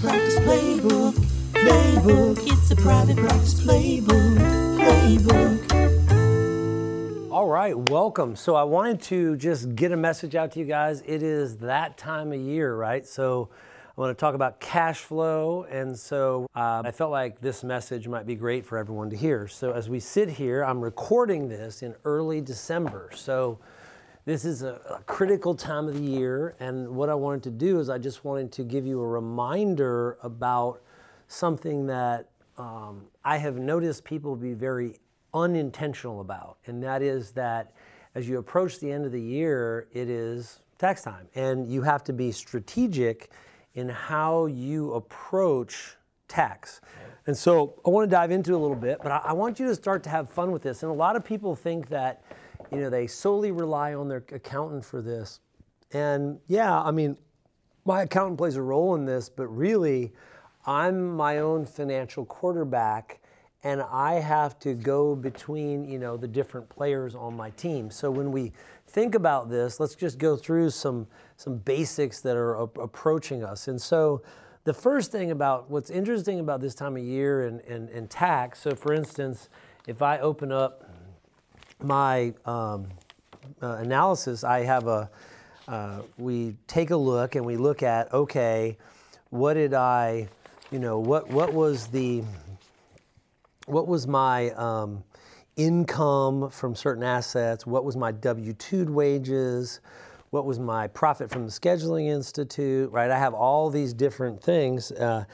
private 0.00 0.18
practice 0.18 0.38
playbook. 0.40 1.12
Playbook. 1.52 2.38
It's 2.46 2.68
the 2.68 2.76
private 2.76 3.16
practice 3.16 3.60
playbook. 3.60 4.36
Playbook. 4.78 5.72
All 7.30 7.48
right, 7.48 7.78
welcome. 7.78 8.36
So 8.36 8.54
I 8.56 8.64
wanted 8.64 9.00
to 9.02 9.36
just 9.36 9.74
get 9.74 9.92
a 9.92 9.96
message 9.96 10.34
out 10.34 10.52
to 10.52 10.58
you 10.58 10.66
guys. 10.66 11.02
It 11.06 11.22
is 11.22 11.56
that 11.58 11.96
time 11.96 12.32
of 12.32 12.40
year, 12.40 12.74
right? 12.74 13.06
So 13.06 13.48
I 13.96 14.00
want 14.00 14.16
to 14.16 14.20
talk 14.20 14.34
about 14.34 14.60
cash 14.60 14.98
flow, 14.98 15.64
and 15.64 15.98
so 15.98 16.46
uh, 16.54 16.82
I 16.84 16.90
felt 16.90 17.10
like 17.10 17.40
this 17.40 17.64
message 17.64 18.06
might 18.08 18.26
be 18.26 18.34
great 18.34 18.66
for 18.66 18.76
everyone 18.76 19.08
to 19.10 19.16
hear. 19.16 19.48
So 19.48 19.72
as 19.72 19.88
we 19.88 20.00
sit 20.00 20.28
here, 20.28 20.62
I'm 20.62 20.82
recording 20.82 21.48
this 21.48 21.82
in 21.82 21.94
early 22.04 22.42
December. 22.42 23.10
So 23.14 23.58
this 24.26 24.44
is 24.44 24.62
a, 24.62 24.80
a, 24.90 25.02
critical 25.06 25.54
time 25.54 25.86
of 25.86 25.94
the 25.94 26.00
year, 26.00 26.56
and 26.58 26.88
what 26.88 27.08
I 27.08 27.14
wanted 27.14 27.44
to 27.44 27.50
do 27.52 27.78
is 27.78 27.88
I 27.88 27.96
just 27.96 28.24
wanted 28.24 28.50
to 28.52 28.64
give 28.64 28.84
you 28.84 29.00
a 29.00 29.06
reminder 29.06 30.18
about 30.20 30.82
something 31.28 31.86
that 31.86 32.28
um, 32.58 33.04
I 33.24 33.36
have 33.38 33.56
noticed 33.56 34.04
people 34.04 34.34
be 34.34 34.52
very 34.52 34.98
unintentional 35.32 36.20
about, 36.20 36.58
and 36.66 36.82
that 36.82 37.02
is 37.02 37.30
that 37.32 37.72
as 38.16 38.28
you 38.28 38.38
approach 38.38 38.80
the 38.80 38.90
end 38.90 39.06
of 39.06 39.12
the 39.12 39.20
year, 39.20 39.86
it 39.92 40.10
is 40.10 40.58
tax 40.76 41.02
time, 41.02 41.28
and 41.36 41.70
you 41.70 41.82
have 41.82 42.02
to 42.04 42.12
be 42.12 42.32
strategic 42.32 43.30
in 43.74 43.88
how 43.88 44.46
you 44.46 44.92
approach 44.94 45.94
tax. 46.26 46.80
And 47.28 47.36
so 47.36 47.80
I 47.86 47.90
want 47.90 48.10
to 48.10 48.10
dive 48.10 48.32
into 48.32 48.56
a 48.56 48.58
little 48.58 48.76
bit, 48.76 48.98
but 49.04 49.12
I, 49.12 49.20
I 49.26 49.32
want 49.34 49.60
you 49.60 49.66
to 49.68 49.74
start 49.76 50.02
to 50.02 50.10
have 50.10 50.28
fun 50.28 50.50
with 50.50 50.62
this. 50.62 50.82
And 50.82 50.90
a 50.90 50.94
lot 50.94 51.14
of 51.14 51.24
people 51.24 51.54
think 51.54 51.88
that 51.90 52.24
you 52.72 52.78
know, 52.78 52.90
they 52.90 53.06
solely 53.06 53.52
rely 53.52 53.94
on 53.94 54.08
their 54.08 54.24
accountant 54.32 54.84
for 54.84 55.00
this. 55.00 55.40
And 55.92 56.40
yeah, 56.46 56.80
I 56.80 56.90
mean, 56.90 57.16
my 57.84 58.02
accountant 58.02 58.38
plays 58.38 58.56
a 58.56 58.62
role 58.62 58.94
in 58.94 59.04
this, 59.04 59.28
but 59.28 59.46
really, 59.46 60.12
I'm 60.66 61.16
my 61.16 61.38
own 61.38 61.64
financial 61.64 62.24
quarterback 62.24 63.20
and 63.62 63.82
I 63.82 64.14
have 64.14 64.58
to 64.60 64.74
go 64.74 65.16
between, 65.16 65.88
you 65.88 65.98
know, 65.98 66.16
the 66.16 66.28
different 66.28 66.68
players 66.68 67.14
on 67.14 67.36
my 67.36 67.50
team. 67.50 67.90
So 67.90 68.10
when 68.10 68.30
we 68.30 68.52
think 68.86 69.14
about 69.14 69.48
this, 69.48 69.80
let's 69.80 69.94
just 69.94 70.18
go 70.18 70.36
through 70.36 70.70
some 70.70 71.06
some 71.36 71.58
basics 71.58 72.20
that 72.20 72.36
are 72.36 72.54
a- 72.54 72.80
approaching 72.80 73.42
us. 73.44 73.68
And 73.68 73.80
so 73.80 74.22
the 74.64 74.74
first 74.74 75.12
thing 75.12 75.30
about 75.30 75.70
what's 75.70 75.90
interesting 75.90 76.40
about 76.40 76.60
this 76.60 76.74
time 76.74 76.96
of 76.96 77.02
year 77.02 77.46
and, 77.46 77.60
and, 77.62 77.88
and 77.90 78.10
tax, 78.10 78.60
so 78.60 78.74
for 78.74 78.92
instance, 78.92 79.48
if 79.86 80.02
I 80.02 80.18
open 80.18 80.50
up 80.50 80.85
my 81.82 82.34
um, 82.44 82.88
uh, 83.62 83.76
analysis, 83.76 84.44
I 84.44 84.60
have 84.60 84.86
a, 84.86 85.10
uh, 85.68 86.02
we 86.18 86.56
take 86.66 86.90
a 86.90 86.96
look 86.96 87.34
and 87.34 87.44
we 87.44 87.56
look 87.56 87.82
at, 87.82 88.12
okay, 88.12 88.76
what 89.30 89.54
did 89.54 89.74
I, 89.74 90.28
you 90.70 90.78
know, 90.78 90.98
what, 90.98 91.28
what 91.28 91.52
was 91.52 91.88
the, 91.88 92.22
what 93.66 93.88
was 93.88 94.06
my 94.06 94.50
um, 94.52 95.02
income 95.56 96.50
from 96.50 96.74
certain 96.74 97.02
assets? 97.02 97.66
What 97.66 97.84
was 97.84 97.96
my 97.96 98.12
W 98.12 98.52
2 98.52 98.86
wages? 98.86 99.80
What 100.30 100.44
was 100.44 100.58
my 100.58 100.86
profit 100.88 101.30
from 101.30 101.44
the 101.44 101.50
Scheduling 101.50 102.08
Institute, 102.08 102.90
right? 102.90 103.10
I 103.10 103.18
have 103.18 103.34
all 103.34 103.70
these 103.70 103.94
different 103.94 104.42
things. 104.42 104.92
Uh, 104.92 105.24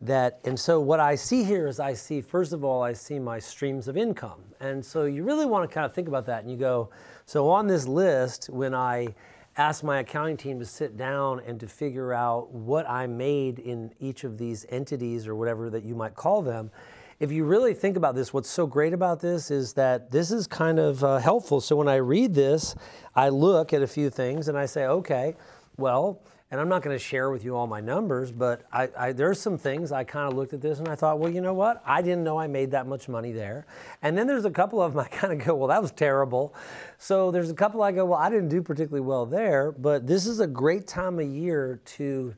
that 0.00 0.38
and 0.44 0.58
so 0.58 0.80
what 0.80 1.00
i 1.00 1.14
see 1.14 1.42
here 1.42 1.66
is 1.66 1.80
i 1.80 1.92
see 1.92 2.20
first 2.20 2.52
of 2.52 2.62
all 2.62 2.82
i 2.82 2.92
see 2.92 3.18
my 3.18 3.38
streams 3.38 3.88
of 3.88 3.96
income. 3.96 4.40
And 4.60 4.84
so 4.84 5.04
you 5.04 5.24
really 5.24 5.46
want 5.46 5.68
to 5.68 5.72
kind 5.72 5.84
of 5.84 5.94
think 5.94 6.08
about 6.08 6.26
that 6.26 6.42
and 6.42 6.50
you 6.50 6.56
go 6.56 6.90
so 7.26 7.48
on 7.48 7.66
this 7.66 7.86
list 7.86 8.48
when 8.48 8.74
i 8.74 9.08
ask 9.56 9.82
my 9.82 9.98
accounting 9.98 10.36
team 10.36 10.60
to 10.60 10.64
sit 10.64 10.96
down 10.96 11.40
and 11.40 11.58
to 11.58 11.66
figure 11.66 12.12
out 12.12 12.52
what 12.52 12.88
i 12.88 13.08
made 13.08 13.58
in 13.58 13.92
each 13.98 14.22
of 14.22 14.38
these 14.38 14.66
entities 14.68 15.26
or 15.26 15.34
whatever 15.34 15.68
that 15.68 15.84
you 15.84 15.96
might 15.96 16.14
call 16.14 16.42
them 16.42 16.70
if 17.18 17.32
you 17.32 17.44
really 17.44 17.74
think 17.74 17.96
about 17.96 18.14
this 18.14 18.32
what's 18.32 18.48
so 18.48 18.68
great 18.68 18.92
about 18.92 19.18
this 19.18 19.50
is 19.50 19.72
that 19.72 20.12
this 20.12 20.30
is 20.30 20.46
kind 20.46 20.78
of 20.78 21.02
uh, 21.02 21.18
helpful. 21.18 21.60
So 21.60 21.74
when 21.74 21.88
i 21.88 21.96
read 21.96 22.34
this 22.34 22.76
i 23.16 23.28
look 23.28 23.72
at 23.72 23.82
a 23.82 23.88
few 23.88 24.10
things 24.10 24.46
and 24.46 24.56
i 24.56 24.66
say 24.66 24.86
okay 24.86 25.34
well 25.76 26.22
and 26.50 26.58
I'm 26.60 26.68
not 26.68 26.82
going 26.82 26.94
to 26.94 27.02
share 27.02 27.30
with 27.30 27.44
you 27.44 27.54
all 27.54 27.66
my 27.66 27.80
numbers, 27.80 28.32
but 28.32 28.62
I, 28.72 28.88
I, 28.96 29.12
there's 29.12 29.38
some 29.38 29.58
things 29.58 29.92
I 29.92 30.04
kind 30.04 30.30
of 30.30 30.36
looked 30.36 30.54
at 30.54 30.62
this 30.62 30.78
and 30.78 30.88
I 30.88 30.94
thought, 30.94 31.18
well, 31.18 31.30
you 31.30 31.42
know 31.42 31.52
what? 31.52 31.82
I 31.84 32.00
didn't 32.00 32.24
know 32.24 32.38
I 32.38 32.46
made 32.46 32.70
that 32.70 32.86
much 32.86 33.06
money 33.06 33.32
there. 33.32 33.66
And 34.00 34.16
then 34.16 34.26
there's 34.26 34.46
a 34.46 34.50
couple 34.50 34.80
of 34.80 34.94
them 34.94 35.00
I 35.04 35.08
kind 35.08 35.38
of 35.38 35.46
go, 35.46 35.54
well, 35.54 35.68
that 35.68 35.82
was 35.82 35.92
terrible. 35.92 36.54
So 36.96 37.30
there's 37.30 37.50
a 37.50 37.54
couple 37.54 37.82
I 37.82 37.92
go, 37.92 38.06
well, 38.06 38.18
I 38.18 38.30
didn't 38.30 38.48
do 38.48 38.62
particularly 38.62 39.06
well 39.06 39.26
there, 39.26 39.72
but 39.72 40.06
this 40.06 40.26
is 40.26 40.40
a 40.40 40.46
great 40.46 40.86
time 40.86 41.18
of 41.18 41.26
year 41.26 41.80
to 41.84 42.34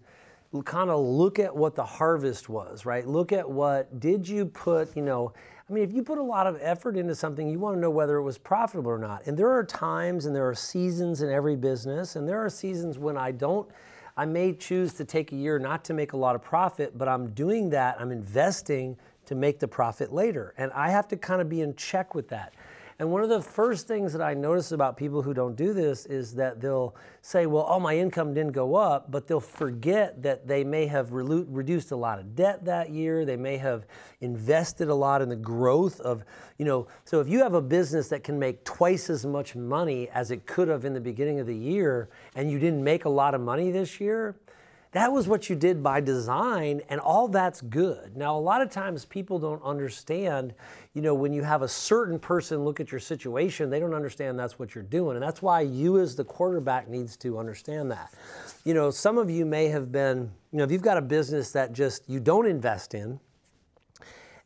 kind 0.65 0.91
of 0.91 0.99
look 0.99 1.39
at 1.39 1.55
what 1.55 1.77
the 1.77 1.85
harvest 1.85 2.49
was, 2.49 2.85
right? 2.85 3.07
Look 3.07 3.31
at 3.31 3.49
what 3.49 4.01
did 4.01 4.29
you 4.29 4.47
put, 4.47 4.97
you 4.97 5.03
know, 5.03 5.33
I 5.69 5.73
mean, 5.73 5.85
if 5.85 5.93
you 5.93 6.03
put 6.03 6.19
a 6.19 6.23
lot 6.23 6.49
of 6.49 6.59
effort 6.61 6.97
into 6.97 7.15
something, 7.15 7.49
you 7.49 7.61
want 7.61 7.77
to 7.77 7.81
know 7.81 7.91
whether 7.91 8.17
it 8.17 8.25
was 8.25 8.39
profitable 8.39 8.91
or 8.91 8.99
not. 8.99 9.25
And 9.29 9.39
there 9.39 9.53
are 9.53 9.63
times 9.63 10.27
and 10.27 10.35
there 10.35 10.49
are 10.49 10.55
seasons 10.55 11.23
in 11.23 11.31
every 11.31 11.55
business, 11.55 12.17
and 12.17 12.29
there 12.29 12.45
are 12.45 12.51
seasons 12.51 12.99
when 12.99 13.17
I 13.17 13.31
don't 13.31 13.71
I 14.17 14.27
may 14.27 14.53
choose 14.53 14.95
to 14.95 15.05
take 15.05 15.33
a 15.33 15.37
year 15.37 15.59
not 15.59 15.85
to 15.85 15.95
make 15.95 16.13
a 16.13 16.17
lot 16.17 16.35
of 16.35 16.43
profit, 16.43 16.97
but 16.97 17.09
I'm 17.09 17.31
doing 17.31 17.71
that, 17.71 18.01
I'm 18.01 18.11
investing 18.11 18.97
to 19.27 19.35
make 19.35 19.59
the 19.59 19.69
profit 19.69 20.13
later. 20.13 20.55
And 20.59 20.73
I 20.73 20.91
have 20.91 21.09
to 21.09 21.17
kind 21.17 21.41
of 21.41 21.49
be 21.49 21.61
in 21.61 21.75
check 21.77 22.15
with 22.15 22.29
that. 22.29 22.53
And 23.01 23.11
one 23.11 23.23
of 23.23 23.31
the 23.31 23.41
first 23.41 23.89
things 23.89 24.13
that 24.13 24.21
I 24.21 24.35
notice 24.35 24.73
about 24.73 24.95
people 24.95 25.23
who 25.23 25.33
don't 25.33 25.57
do 25.57 25.73
this 25.73 26.05
is 26.05 26.35
that 26.35 26.61
they'll 26.61 26.95
say, 27.23 27.47
well, 27.47 27.65
oh, 27.67 27.81
my 27.81 27.97
income 27.97 28.35
didn't 28.35 28.53
go 28.53 28.75
up, 28.75 29.11
but 29.11 29.27
they'll 29.27 29.41
forget 29.41 30.23
that 30.23 30.47
they 30.47 30.65
may 30.65 30.85
have 30.85 31.11
re- 31.11 31.47
reduced 31.49 31.93
a 31.93 31.97
lot 31.97 32.19
of 32.19 32.37
debt 32.37 32.67
that 32.67 32.91
year. 32.91 33.25
They 33.25 33.39
may 33.39 33.57
have 33.57 33.87
invested 34.21 34.91
a 34.91 34.95
lot 34.95 35.23
in 35.23 35.31
the 35.31 35.37
growth 35.37 35.99
of, 36.01 36.25
you 36.59 36.67
know, 36.67 36.89
so 37.07 37.21
if 37.21 37.29
you 37.31 37.39
have 37.39 37.55
a 37.55 37.63
business 37.63 38.09
that 38.09 38.23
can 38.23 38.39
make 38.39 38.65
twice 38.65 39.09
as 39.09 39.25
much 39.25 39.57
money 39.57 40.11
as 40.11 40.31
it 40.31 40.45
could 40.45 40.69
have 40.69 40.85
in 40.85 40.93
the 40.93 41.01
beginning 41.01 41.41
of 41.41 41.47
the 41.47 41.57
year 41.57 42.11
and 42.35 42.51
you 42.51 42.59
didn't 42.59 42.85
make 42.85 43.07
a 43.07 43.09
lot 43.09 43.35
of 43.35 43.41
money 43.41 43.71
this 43.71 43.99
year, 43.99 44.37
that 44.93 45.13
was 45.13 45.29
what 45.29 45.49
you 45.49 45.55
did 45.55 45.83
by 45.83 46.01
design, 46.01 46.83
and 46.89 47.01
all 47.01 47.29
that's 47.29 47.61
good. 47.61 48.17
Now, 48.17 48.37
a 48.37 48.41
lot 48.41 48.61
of 48.61 48.71
times 48.71 49.05
people 49.05 49.39
don't 49.39 49.63
understand, 49.63 50.53
you 50.95 51.03
know, 51.03 51.15
when 51.15 51.33
you 51.33 51.43
have 51.43 51.63
a 51.63 51.69
certain 51.69 52.19
person 52.19 52.65
look 52.65 52.81
at 52.81 52.91
your 52.91 52.99
situation, 52.99 53.71
they 53.71 53.79
don't 53.79 53.95
understand 53.95 54.37
that's 54.37 54.59
what 54.59 54.75
you're 54.75 54.83
doing. 54.83 55.17
And 55.17 55.23
that's 55.23 55.43
why 55.43 55.61
you, 55.61 56.01
as 56.01 56.17
the 56.17 56.25
quarterback, 56.25 56.89
needs 56.89 57.17
to 57.19 57.39
understand 57.39 57.91
that. 57.93 58.13
You 58.65 58.75
know, 58.75 58.91
some 58.91 59.17
of 59.17 59.31
you 59.31 59.47
may 59.47 59.69
have 59.69 59.93
been, 59.93 60.31
you 60.51 60.59
know, 60.59 60.65
if 60.65 60.73
you've 60.73 60.83
got 60.83 60.97
a 60.97 61.03
business 61.03 61.53
that 61.53 61.73
just 61.73 62.09
you 62.09 62.19
don't 62.19 62.47
invest 62.47 62.95
in, 62.95 63.21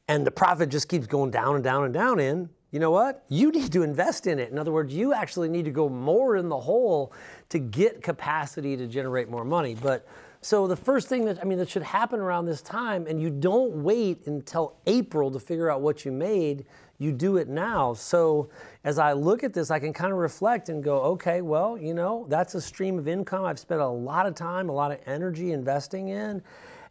and 0.09 0.27
the 0.27 0.31
profit 0.31 0.69
just 0.69 0.91
keeps 0.91 1.07
going 1.07 1.31
down 1.31 1.55
and 1.55 1.65
down 1.65 1.85
and 1.85 1.95
down 1.95 2.21
in, 2.21 2.51
you 2.71 2.81
know 2.81 2.91
what? 2.91 3.25
You 3.29 3.51
need 3.51 3.73
to 3.73 3.83
invest 3.83 4.27
in 4.27 4.39
it. 4.39 4.51
In 4.51 4.59
other 4.59 4.73
words, 4.73 4.93
you 4.93 5.15
actually 5.15 5.49
need 5.49 5.65
to 5.65 5.71
go 5.71 5.89
more 5.89 6.37
in 6.37 6.49
the 6.49 6.59
hole 6.59 7.13
to 7.51 7.59
get 7.59 8.03
capacity 8.03 8.77
to 8.77 8.87
generate 8.87 9.31
more 9.31 9.45
money. 9.45 9.77
But 9.81 10.07
so 10.45 10.67
the 10.67 10.77
first 10.77 11.09
thing 11.09 11.25
that 11.25 11.41
I 11.41 11.45
mean 11.45 11.57
that 11.57 11.71
should 11.71 11.83
happen 11.83 12.21
around 12.21 12.45
this 12.45 12.61
time, 12.61 13.07
and 13.07 13.19
you 13.19 13.31
don't 13.31 13.83
wait 13.83 14.27
until 14.27 14.77
April 14.87 15.31
to 15.31 15.41
figure 15.41 15.71
out 15.71 15.81
what 15.81 16.05
you 16.05 16.13
made. 16.13 16.67
You 16.99 17.13
do 17.13 17.39
it 17.39 17.49
now. 17.49 17.95
So 17.95 18.51
as 18.85 18.99
I 18.99 19.15
look 19.15 19.43
at 19.43 19.55
this, 19.55 19.71
I 19.71 19.79
can 19.79 19.95
kind 19.95 20.13
of 20.13 20.19
reflect 20.19 20.69
and 20.69 20.85
go, 20.85 21.01
okay, 21.01 21.41
well, 21.41 21.79
you 21.79 21.95
know, 21.95 22.27
that's 22.29 22.55
a 22.55 22.61
stream 22.61 22.99
of 22.99 23.09
income 23.09 23.47
I've 23.47 23.59
spent 23.59 23.81
a 23.81 23.89
lot 23.89 24.27
of 24.27 24.35
time, 24.35 24.69
a 24.69 24.73
lot 24.73 24.93
of 24.93 24.99
energy 25.07 25.53
investing 25.53 26.09
in. 26.09 26.43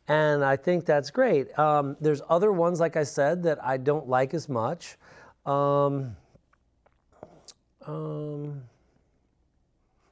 And 0.08 0.44
I 0.44 0.56
think 0.56 0.86
that's 0.86 1.12
great. 1.12 1.56
Um, 1.60 1.96
there's 2.02 2.24
other 2.30 2.52
ones, 2.52 2.80
like 2.80 2.98
I 2.98 3.04
said, 3.04 3.44
that 3.44 3.64
I 3.64 3.78
don't 3.78 4.10
like 4.10 4.34
as 4.34 4.50
much. 4.50 4.98
Um, 5.46 6.16
um, 7.86 8.64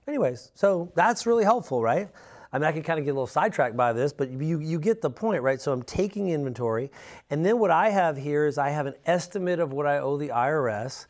anyways, 0.07 0.51
so 0.54 0.92
that's 0.94 1.25
really 1.25 1.44
helpful, 1.44 1.81
right? 1.81 2.07
I 2.53 2.57
mean, 2.57 2.68
I 2.68 2.71
can 2.71 2.83
kind 2.83 3.00
of 3.00 3.06
get 3.06 3.12
a 3.12 3.13
little 3.13 3.27
sidetracked 3.27 3.77
by 3.77 3.94
this, 3.94 4.12
but 4.12 4.30
you, 4.30 4.59
you 4.59 4.80
get 4.80 5.01
the 5.01 5.09
point, 5.09 5.42
right? 5.42 5.62
So 5.62 5.71
I'm 5.71 5.83
taking 5.83 6.30
inventory. 6.30 6.92
And 7.30 7.45
then 7.45 7.59
what 7.59 7.71
I 7.71 7.89
have 7.89 8.18
here 8.18 8.45
is 8.45 8.57
I 8.57 8.69
have 8.69 8.88
an 8.88 8.95
estimate 9.06 9.59
of 9.59 9.71
what 9.71 9.86
I 9.86 10.00
owe 10.00 10.18
the 10.18 10.30
IRS. 10.30 11.07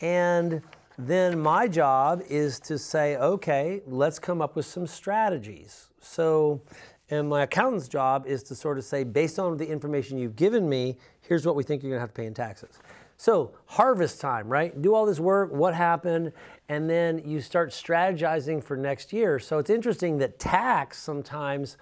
And 0.00 0.62
then 0.96 1.38
my 1.38 1.68
job 1.68 2.22
is 2.28 2.58
to 2.60 2.78
say, 2.78 3.16
okay, 3.16 3.82
let's 3.86 4.18
come 4.18 4.40
up 4.40 4.56
with 4.56 4.64
some 4.66 4.86
strategies. 4.86 5.88
So, 6.00 6.62
and 7.10 7.28
my 7.28 7.42
accountant's 7.42 7.88
job 7.88 8.26
is 8.26 8.42
to 8.44 8.54
sort 8.54 8.78
of 8.78 8.84
say, 8.84 9.04
based 9.04 9.38
on 9.38 9.56
the 9.58 9.66
information 9.66 10.18
you've 10.18 10.36
given 10.36 10.68
me, 10.68 10.96
here's 11.20 11.44
what 11.44 11.54
we 11.54 11.62
think 11.62 11.82
you're 11.82 11.92
gonna 11.92 12.00
have 12.00 12.10
to 12.10 12.14
pay 12.14 12.26
in 12.26 12.34
taxes. 12.34 12.78
So, 13.16 13.52
harvest 13.66 14.20
time, 14.20 14.48
right? 14.48 14.80
Do 14.80 14.94
all 14.94 15.04
this 15.04 15.20
work, 15.20 15.52
what 15.52 15.74
happened, 15.74 16.32
and 16.68 16.88
then 16.88 17.22
you 17.24 17.40
start 17.40 17.70
strategizing 17.70 18.62
for 18.62 18.76
next 18.76 19.12
year. 19.12 19.38
So, 19.38 19.58
it's 19.58 19.70
interesting 19.70 20.18
that 20.18 20.38
tax 20.38 20.98
sometimes, 20.98 21.76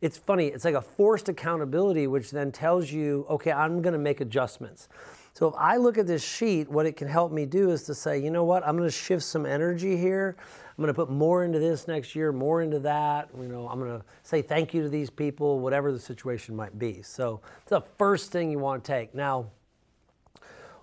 it's 0.00 0.18
funny, 0.18 0.48
it's 0.48 0.64
like 0.64 0.74
a 0.74 0.82
forced 0.82 1.28
accountability, 1.28 2.06
which 2.06 2.30
then 2.30 2.52
tells 2.52 2.90
you, 2.90 3.26
okay, 3.30 3.52
I'm 3.52 3.82
gonna 3.82 3.98
make 3.98 4.20
adjustments. 4.20 4.88
So 5.34 5.48
if 5.48 5.54
I 5.56 5.76
look 5.76 5.96
at 5.96 6.06
this 6.06 6.22
sheet, 6.22 6.70
what 6.70 6.84
it 6.84 6.96
can 6.96 7.08
help 7.08 7.32
me 7.32 7.46
do 7.46 7.70
is 7.70 7.84
to 7.84 7.94
say, 7.94 8.18
you 8.18 8.30
know 8.30 8.44
what, 8.44 8.66
I'm 8.66 8.76
to 8.78 8.90
shift 8.90 9.22
some 9.22 9.46
energy 9.46 9.96
here. 9.96 10.36
I'm 10.76 10.86
to 10.86 10.94
put 10.94 11.10
more 11.10 11.44
into 11.44 11.58
this 11.58 11.88
next 11.88 12.14
year, 12.14 12.32
more 12.32 12.62
into 12.62 12.78
that. 12.80 13.28
You 13.40 13.48
know, 13.48 13.68
I'm 13.68 13.80
to 13.80 14.04
say 14.22 14.42
thank 14.42 14.74
you 14.74 14.82
to 14.82 14.88
these 14.88 15.10
people, 15.10 15.60
whatever 15.60 15.92
the 15.92 15.98
situation 15.98 16.54
might 16.54 16.78
be. 16.78 17.02
So 17.02 17.40
it's 17.62 17.70
the 17.70 17.82
first 17.98 18.30
thing 18.30 18.50
you 18.50 18.58
want 18.58 18.84
to 18.84 18.92
take. 18.92 19.14
Now, 19.14 19.46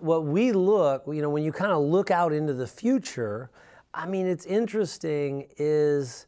what 0.02 0.24
we 0.24 0.52
look, 0.52 1.04
you 1.06 1.22
know, 1.22 1.30
when 1.30 1.42
you 1.42 1.52
kind 1.52 1.72
of 1.72 1.82
look 1.82 2.10
out 2.10 2.32
into 2.32 2.54
the 2.54 2.66
future, 2.66 3.50
I 3.92 4.06
mean, 4.06 4.26
it's 4.26 4.46
interesting 4.46 5.48
is 5.56 6.26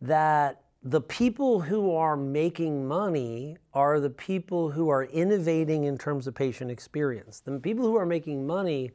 that 0.00 0.62
the 0.82 1.00
people 1.00 1.60
who 1.60 1.94
are 1.94 2.16
making 2.16 2.86
money 2.86 3.56
are 3.74 3.98
the 3.98 4.10
people 4.10 4.70
who 4.70 4.88
are 4.88 5.04
innovating 5.04 5.84
in 5.84 5.98
terms 5.98 6.26
of 6.26 6.34
patient 6.34 6.70
experience. 6.70 7.40
The 7.40 7.58
people 7.58 7.84
who 7.84 7.96
are 7.96 8.06
making 8.06 8.46
money 8.46 8.92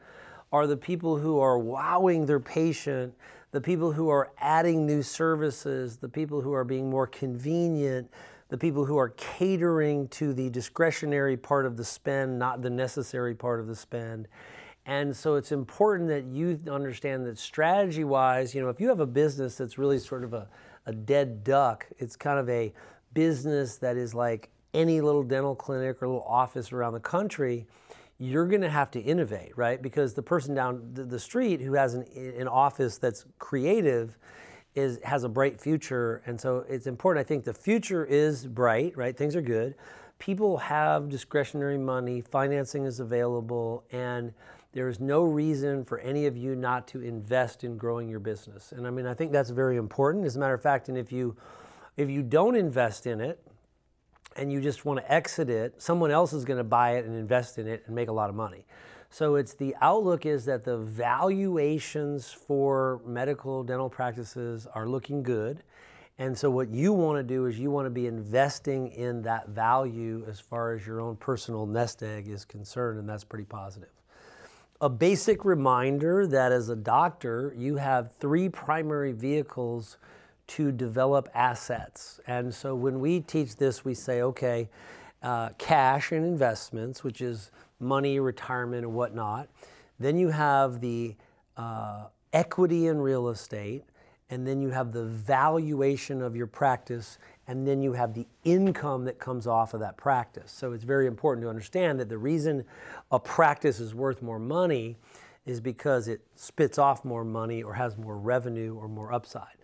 are 0.52 0.68
the 0.68 0.78
people 0.78 1.18
who 1.18 1.40
are 1.40 1.60
wowing 1.60 2.26
their 2.26 2.40
patient, 2.40 3.14
the 3.52 3.62
people 3.62 3.92
who 3.92 4.10
are 4.10 4.32
adding 4.40 4.86
new 4.86 5.04
services, 5.04 5.98
the 5.98 6.10
people 6.10 6.42
who 6.42 6.54
are 6.54 6.64
being 6.64 6.90
more 6.90 7.08
convenient, 7.08 8.10
the 8.52 8.58
people 8.58 8.86
who 8.86 8.98
are 8.98 9.10
catering 9.10 10.08
to 10.10 10.34
the 10.34 10.52
discretionary 10.52 11.36
part 11.36 11.66
of 11.66 11.76
the 11.76 11.84
spend, 11.84 12.38
not 12.38 12.62
the 12.62 12.70
necessary 12.70 13.34
part 13.34 13.60
of 13.60 13.66
the 13.66 13.76
spend. 13.76 14.28
And 14.86 15.16
so 15.16 15.36
it's 15.36 15.52
important 15.52 16.10
that 16.10 16.26
you 16.26 16.60
understand 16.70 17.26
that 17.26 17.40
strategy 17.40 18.04
wise, 18.04 18.54
you 18.54 18.62
know, 18.62 18.70
if 18.70 18.80
you 18.80 18.90
have 18.90 19.00
a 19.00 19.08
business 19.08 19.56
that's 19.56 19.80
really 19.80 19.98
sort 19.98 20.24
of 20.24 20.34
a 20.34 20.48
a 20.86 20.94
dead 20.94 21.44
duck. 21.44 21.88
It's 21.98 22.16
kind 22.16 22.40
of 22.40 22.50
a 22.50 22.74
business 23.14 23.78
that 23.78 23.98
is 23.98 24.14
like 24.14 24.50
any 24.74 25.02
little 25.02 25.24
dental 25.24 25.56
clinic 25.56 26.02
or 26.02 26.08
little 26.08 26.24
office 26.24 26.72
around 26.72 26.94
the 26.94 27.00
country. 27.00 27.68
You're 28.18 28.48
going 28.48 28.62
to 28.62 28.70
have 28.70 28.92
to 28.92 29.00
innovate, 29.00 29.58
right? 29.58 29.82
Because 29.82 30.14
the 30.14 30.22
person 30.22 30.54
down 30.54 30.90
the 30.94 31.20
street 31.20 31.62
who 31.62 31.74
has 31.74 31.96
an, 31.96 32.06
an 32.16 32.48
office 32.48 32.98
that's 32.98 33.26
creative 33.40 34.18
is 34.76 35.00
has 35.04 35.24
a 35.24 35.30
bright 35.30 35.60
future, 35.60 36.22
and 36.26 36.40
so 36.40 36.66
it's 36.70 36.88
important. 36.88 37.26
I 37.26 37.28
think 37.28 37.44
the 37.44 37.54
future 37.54 38.06
is 38.06 38.48
bright, 38.48 38.96
right? 38.96 39.16
Things 39.16 39.36
are 39.36 39.42
good. 39.42 39.76
People 40.20 40.58
have 40.58 41.10
discretionary 41.10 41.78
money, 41.78 42.22
financing 42.22 42.86
is 42.86 43.00
available, 43.00 43.84
and 43.92 44.34
there 44.74 44.88
is 44.88 45.00
no 45.00 45.24
reason 45.24 45.84
for 45.84 46.00
any 46.00 46.26
of 46.26 46.38
you 46.38 46.56
not 46.56 46.88
to 46.90 47.02
invest 47.02 47.64
in 47.64 47.78
growing 47.78 48.08
your 48.08 48.20
business. 48.20 48.72
And 48.72 48.88
I 48.88 48.90
mean, 48.90 49.06
I 49.06 49.14
think 49.14 49.32
that's 49.32 49.50
very 49.50 49.78
important. 49.78 50.26
As 50.26 50.38
a 50.38 50.40
matter 50.40 50.54
of 50.54 50.62
fact, 50.62 50.88
and 50.90 50.98
if 50.98 51.12
you 51.12 51.36
if 51.98 52.10
you 52.10 52.24
don't 52.24 52.56
invest 52.56 53.06
in 53.06 53.20
it 53.20 53.40
and 54.38 54.52
you 54.52 54.62
just 54.62 54.86
want 54.86 55.00
to 55.00 55.12
exit 55.12 55.50
it, 55.50 55.82
someone 55.82 56.10
else 56.12 56.32
is 56.32 56.46
going 56.46 56.58
to 56.58 56.64
buy 56.64 56.96
it 56.96 57.06
and 57.06 57.16
invest 57.16 57.58
in 57.58 57.68
it 57.68 57.84
and 57.86 57.96
make 57.96 58.08
a 58.08 58.14
lot 58.14 58.30
of 58.30 58.36
money. 58.36 58.66
So 59.12 59.36
it's 59.36 59.54
the 59.54 59.76
outlook 59.82 60.26
is 60.26 60.46
that 60.46 60.64
the 60.64 60.78
valuations 60.78 62.32
for 62.32 63.02
medical 63.06 63.64
dental 63.64 63.90
practices 63.90 64.68
are 64.74 64.88
looking 64.88 65.22
good. 65.22 65.62
And 66.18 66.36
so 66.36 66.50
what 66.50 66.70
you 66.70 66.94
want 66.94 67.20
to 67.20 67.24
do 67.24 67.46
is 67.46 67.60
you 67.60 67.70
want 67.70 67.86
to 67.86 67.92
be 67.92 68.08
investing 68.08 68.88
in 68.88 69.22
that 69.24 69.50
value 69.50 70.26
as 70.28 70.40
far 70.40 70.74
as 70.74 70.88
your 70.88 71.02
own 71.02 71.18
personal 71.18 71.68
nest 71.68 72.02
egg 72.02 72.28
is 72.28 72.46
concerned 72.46 73.00
and 73.00 73.08
that's 73.08 73.24
pretty 73.24 73.46
positive 73.46 73.90
a 74.82 74.90
basic 74.90 75.46
reminder 75.46 76.26
that 76.26 76.52
as 76.52 76.70
a 76.70 76.76
doctor, 76.76 77.54
you 77.56 77.76
have 77.76 78.12
three 78.20 78.50
primary 78.50 79.12
vehicles 79.12 79.98
to 80.48 80.72
develop 80.72 81.30
assets. 81.36 82.20
And 82.26 82.54
so 82.54 82.76
when 82.76 83.00
we 83.00 83.22
teach 83.22 83.56
this, 83.56 83.86
we 83.86 83.94
say, 83.94 84.24
okay, 84.24 84.70
uh, 85.22 85.50
cash 85.60 86.12
and 86.12 86.26
investments, 86.26 87.04
which 87.04 87.22
is 87.22 87.52
money, 87.82 88.20
retirement, 88.20 88.86
and 88.86 88.94
whatnot. 88.94 89.50
Then 90.00 90.18
you 90.18 90.30
have 90.30 90.82
the 90.82 91.16
uh, 91.58 92.06
equity 92.34 92.88
in 92.88 93.00
real 93.00 93.30
estate, 93.30 93.84
and 94.30 94.48
then 94.48 94.62
you 94.62 94.70
have 94.70 94.94
the 94.94 95.04
valuation 95.04 96.22
of 96.22 96.36
your 96.36 96.48
practice 96.48 97.18
and 97.48 97.68
then 97.68 97.82
you 97.82 97.92
have 97.92 98.14
the 98.14 98.26
income 98.46 99.04
that 99.04 99.20
comes 99.20 99.46
off 99.46 99.74
of 99.74 99.82
that 99.82 99.98
practice. 99.98 100.54
So 100.54 100.72
it's 100.72 100.86
very 100.86 101.06
important 101.06 101.44
to 101.44 101.50
understand 101.50 102.00
that 102.00 102.08
the 102.08 102.18
reason 102.18 102.64
a 103.12 103.20
practice 103.20 103.82
is 103.82 103.94
worth 103.94 104.22
more 104.22 104.40
money 104.40 104.96
is 105.46 105.60
because 105.60 106.08
it 106.08 106.22
spits 106.36 106.78
off 106.78 107.04
more 107.04 107.26
money 107.26 107.62
or 107.62 107.74
has 107.74 107.98
more 107.98 108.18
revenue 108.18 108.76
or 108.76 108.88
more 108.88 109.12
upside. 109.12 109.58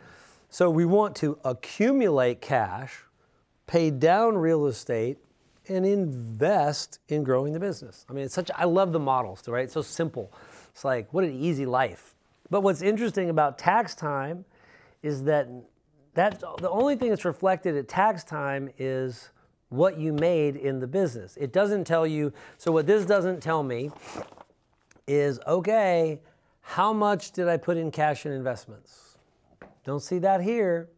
So 0.49 0.69
we 0.69 0.83
want 0.83 1.15
to 1.17 1.39
accumulate 1.45 2.41
cash, 2.41 3.03
pay 3.67 3.89
down 3.89 4.37
real 4.37 4.65
estate, 4.65 5.17
and 5.69 5.85
invest 5.85 6.99
in 7.09 7.23
growing 7.23 7.53
the 7.53 7.59
business. 7.59 8.05
I 8.09 8.13
mean, 8.13 8.25
it's 8.25 8.33
such, 8.33 8.51
I 8.55 8.65
love 8.65 8.91
the 8.91 8.99
models, 8.99 9.47
right? 9.47 9.65
It's 9.65 9.73
so 9.73 9.81
simple. 9.81 10.31
It's 10.71 10.85
like, 10.85 11.13
what 11.13 11.23
an 11.23 11.33
easy 11.33 11.65
life. 11.65 12.15
But 12.49 12.61
what's 12.61 12.81
interesting 12.81 13.29
about 13.29 13.57
tax 13.57 13.95
time 13.95 14.45
is 15.03 15.23
that 15.23 15.47
that 16.17 16.39
the 16.39 16.69
only 16.71 16.95
thing 16.95 17.09
that's 17.09 17.25
reflected 17.25 17.77
at 17.77 17.87
tax 17.87 18.23
time 18.23 18.71
is 18.79 19.29
what 19.69 19.99
you 19.99 20.11
made 20.11 20.55
in 20.55 20.79
the 20.79 20.87
business. 20.87 21.37
It 21.37 21.53
doesn't 21.53 21.83
tell 21.83 22.07
you. 22.07 22.33
So 22.57 22.71
what 22.71 22.87
this 22.87 23.05
doesn't 23.05 23.39
tell 23.39 23.61
me 23.61 23.91
is 25.05 25.39
okay, 25.45 26.19
how 26.61 26.91
much 26.91 27.33
did 27.33 27.47
I 27.47 27.57
put 27.57 27.77
in 27.77 27.91
cash 27.91 28.25
and 28.25 28.33
investments? 28.33 29.17
Don't 29.83 30.01
see 30.01 30.17
that 30.19 30.41
here. 30.41 30.89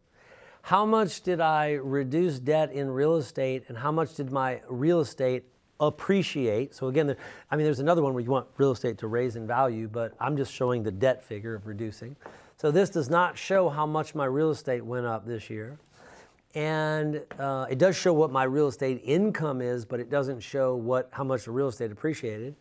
How 0.62 0.84
much 0.84 1.22
did 1.22 1.40
I 1.40 1.72
reduce 1.72 2.38
debt 2.38 2.72
in 2.72 2.90
real 2.90 3.16
estate 3.16 3.64
and 3.68 3.78
how 3.78 3.90
much 3.90 4.14
did 4.14 4.30
my 4.30 4.60
real 4.68 5.00
estate 5.00 5.44
appreciate? 5.80 6.74
So 6.74 6.88
again, 6.88 7.16
I 7.50 7.56
mean 7.56 7.64
there's 7.64 7.80
another 7.80 8.02
one 8.02 8.14
where 8.14 8.22
you 8.22 8.30
want 8.30 8.46
real 8.58 8.72
estate 8.72 8.98
to 8.98 9.06
raise 9.06 9.36
in 9.36 9.46
value, 9.46 9.88
but 9.88 10.14
I'm 10.20 10.36
just 10.36 10.52
showing 10.52 10.82
the 10.82 10.90
debt 10.92 11.24
figure 11.24 11.54
of 11.54 11.66
reducing. 11.66 12.14
So 12.56 12.70
this 12.70 12.90
does 12.90 13.08
not 13.08 13.38
show 13.38 13.68
how 13.68 13.86
much 13.86 14.14
my 14.14 14.26
real 14.26 14.50
estate 14.50 14.84
went 14.84 15.06
up 15.06 15.26
this 15.26 15.48
year. 15.48 15.78
And 16.54 17.22
uh, 17.38 17.66
it 17.70 17.78
does 17.78 17.96
show 17.96 18.12
what 18.12 18.30
my 18.30 18.44
real 18.44 18.68
estate 18.68 19.00
income 19.04 19.62
is, 19.62 19.84
but 19.84 20.00
it 20.00 20.10
doesn't 20.10 20.40
show 20.40 20.74
what 20.74 21.08
how 21.12 21.24
much 21.24 21.44
the 21.44 21.52
real 21.52 21.68
estate 21.68 21.90
appreciated. 21.90 22.54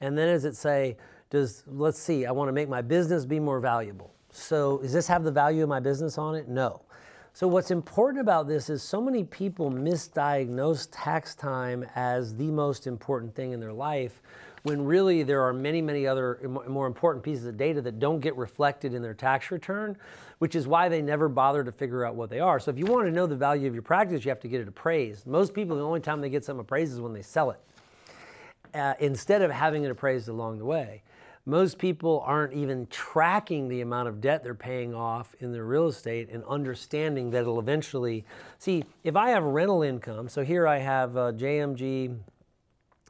And 0.00 0.16
then 0.16 0.28
does 0.28 0.44
it 0.44 0.56
say, 0.56 0.96
does 1.30 1.62
let's 1.66 1.98
see, 1.98 2.26
I 2.26 2.32
want 2.32 2.48
to 2.48 2.52
make 2.52 2.68
my 2.68 2.82
business 2.82 3.24
be 3.24 3.38
more 3.38 3.60
valuable. 3.60 4.12
So 4.30 4.78
does 4.78 4.92
this 4.92 5.06
have 5.06 5.22
the 5.24 5.30
value 5.30 5.62
of 5.62 5.68
my 5.68 5.80
business 5.80 6.18
on 6.18 6.34
it? 6.34 6.48
No. 6.48 6.82
So 7.36 7.46
what's 7.46 7.70
important 7.70 8.22
about 8.22 8.48
this 8.48 8.70
is 8.70 8.82
so 8.82 8.98
many 8.98 9.22
people 9.22 9.70
misdiagnose 9.70 10.88
tax 10.90 11.34
time 11.34 11.84
as 11.94 12.34
the 12.34 12.50
most 12.50 12.86
important 12.86 13.34
thing 13.34 13.52
in 13.52 13.60
their 13.60 13.74
life 13.74 14.22
when 14.62 14.82
really 14.82 15.22
there 15.22 15.42
are 15.42 15.52
many, 15.52 15.82
many 15.82 16.06
other 16.06 16.40
more 16.66 16.86
important 16.86 17.22
pieces 17.22 17.44
of 17.44 17.58
data 17.58 17.82
that 17.82 17.98
don't 17.98 18.20
get 18.20 18.34
reflected 18.38 18.94
in 18.94 19.02
their 19.02 19.12
tax 19.12 19.50
return, 19.50 19.98
which 20.38 20.54
is 20.54 20.66
why 20.66 20.88
they 20.88 21.02
never 21.02 21.28
bother 21.28 21.62
to 21.62 21.70
figure 21.70 22.06
out 22.06 22.14
what 22.14 22.30
they 22.30 22.40
are. 22.40 22.58
So 22.58 22.70
if 22.70 22.78
you 22.78 22.86
want 22.86 23.04
to 23.04 23.12
know 23.12 23.26
the 23.26 23.36
value 23.36 23.68
of 23.68 23.74
your 23.74 23.82
practice, 23.82 24.24
you 24.24 24.30
have 24.30 24.40
to 24.40 24.48
get 24.48 24.62
it 24.62 24.68
appraised. 24.68 25.26
Most 25.26 25.52
people, 25.52 25.76
the 25.76 25.84
only 25.84 26.00
time 26.00 26.22
they 26.22 26.30
get 26.30 26.42
something 26.42 26.62
appraised 26.62 26.94
is 26.94 27.02
when 27.02 27.12
they 27.12 27.20
sell 27.20 27.50
it, 27.50 27.60
uh, 28.72 28.94
instead 28.98 29.42
of 29.42 29.50
having 29.50 29.84
it 29.84 29.90
appraised 29.90 30.28
along 30.30 30.56
the 30.56 30.64
way. 30.64 31.02
Most 31.48 31.78
people 31.78 32.24
aren't 32.26 32.54
even 32.54 32.88
tracking 32.88 33.68
the 33.68 33.80
amount 33.80 34.08
of 34.08 34.20
debt 34.20 34.42
they're 34.42 34.54
paying 34.54 34.94
off 34.94 35.32
in 35.38 35.52
their 35.52 35.64
real 35.64 35.86
estate 35.86 36.28
and 36.28 36.42
understanding 36.44 37.30
that 37.30 37.42
it'll 37.42 37.60
eventually. 37.60 38.24
See, 38.58 38.84
if 39.04 39.14
I 39.14 39.30
have 39.30 39.44
rental 39.44 39.82
income, 39.82 40.28
so 40.28 40.42
here 40.42 40.66
I 40.66 40.78
have 40.78 41.16
uh, 41.16 41.32
JMG 41.32 42.18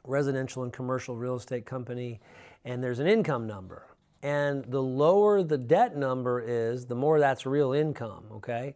residential 0.04 0.64
and 0.64 0.72
commercial 0.72 1.16
real 1.16 1.36
estate 1.36 1.64
company, 1.64 2.20
and 2.64 2.84
there's 2.84 2.98
an 2.98 3.06
income 3.06 3.46
number. 3.46 3.86
And 4.22 4.64
the 4.66 4.82
lower 4.82 5.42
the 5.42 5.58
debt 5.58 5.96
number 5.96 6.40
is, 6.40 6.84
the 6.84 6.94
more 6.94 7.18
that's 7.18 7.46
real 7.46 7.72
income, 7.72 8.24
okay? 8.32 8.74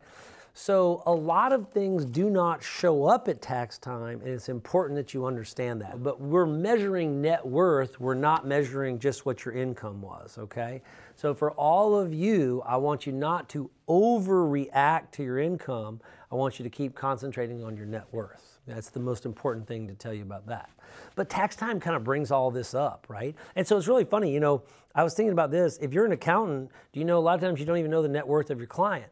So 0.62 1.02
a 1.06 1.10
lot 1.10 1.54
of 1.54 1.70
things 1.70 2.04
do 2.04 2.28
not 2.28 2.62
show 2.62 3.06
up 3.06 3.28
at 3.28 3.40
tax 3.40 3.78
time, 3.78 4.20
and 4.20 4.28
it's 4.28 4.50
important 4.50 4.98
that 4.98 5.14
you 5.14 5.24
understand 5.24 5.80
that. 5.80 6.02
But 6.02 6.20
we're 6.20 6.44
measuring 6.44 7.22
net 7.22 7.46
worth, 7.46 7.98
we're 7.98 8.12
not 8.12 8.46
measuring 8.46 8.98
just 8.98 9.24
what 9.24 9.42
your 9.46 9.54
income 9.54 10.02
was, 10.02 10.36
okay? 10.36 10.82
So 11.16 11.32
for 11.32 11.52
all 11.52 11.96
of 11.96 12.12
you, 12.12 12.62
I 12.66 12.76
want 12.76 13.06
you 13.06 13.12
not 13.12 13.48
to 13.48 13.70
overreact 13.88 15.12
to 15.12 15.22
your 15.22 15.38
income. 15.38 16.02
I 16.30 16.34
want 16.34 16.58
you 16.58 16.62
to 16.64 16.70
keep 16.70 16.94
concentrating 16.94 17.64
on 17.64 17.74
your 17.74 17.86
net 17.86 18.04
worth. 18.12 18.58
That's 18.66 18.90
the 18.90 19.00
most 19.00 19.24
important 19.24 19.66
thing 19.66 19.88
to 19.88 19.94
tell 19.94 20.12
you 20.12 20.24
about 20.24 20.46
that. 20.48 20.68
But 21.14 21.30
tax 21.30 21.56
time 21.56 21.80
kind 21.80 21.96
of 21.96 22.04
brings 22.04 22.30
all 22.30 22.50
this 22.50 22.74
up, 22.74 23.06
right? 23.08 23.34
And 23.56 23.66
so 23.66 23.78
it's 23.78 23.88
really 23.88 24.04
funny, 24.04 24.30
you 24.30 24.40
know, 24.40 24.64
I 24.94 25.04
was 25.04 25.14
thinking 25.14 25.32
about 25.32 25.50
this. 25.50 25.78
If 25.80 25.94
you're 25.94 26.04
an 26.04 26.12
accountant, 26.12 26.70
do 26.92 27.00
you 27.00 27.06
know 27.06 27.16
a 27.16 27.20
lot 27.20 27.36
of 27.36 27.40
times 27.40 27.60
you 27.60 27.64
don't 27.64 27.78
even 27.78 27.90
know 27.90 28.02
the 28.02 28.08
net 28.08 28.28
worth 28.28 28.50
of 28.50 28.58
your 28.58 28.66
client? 28.66 29.10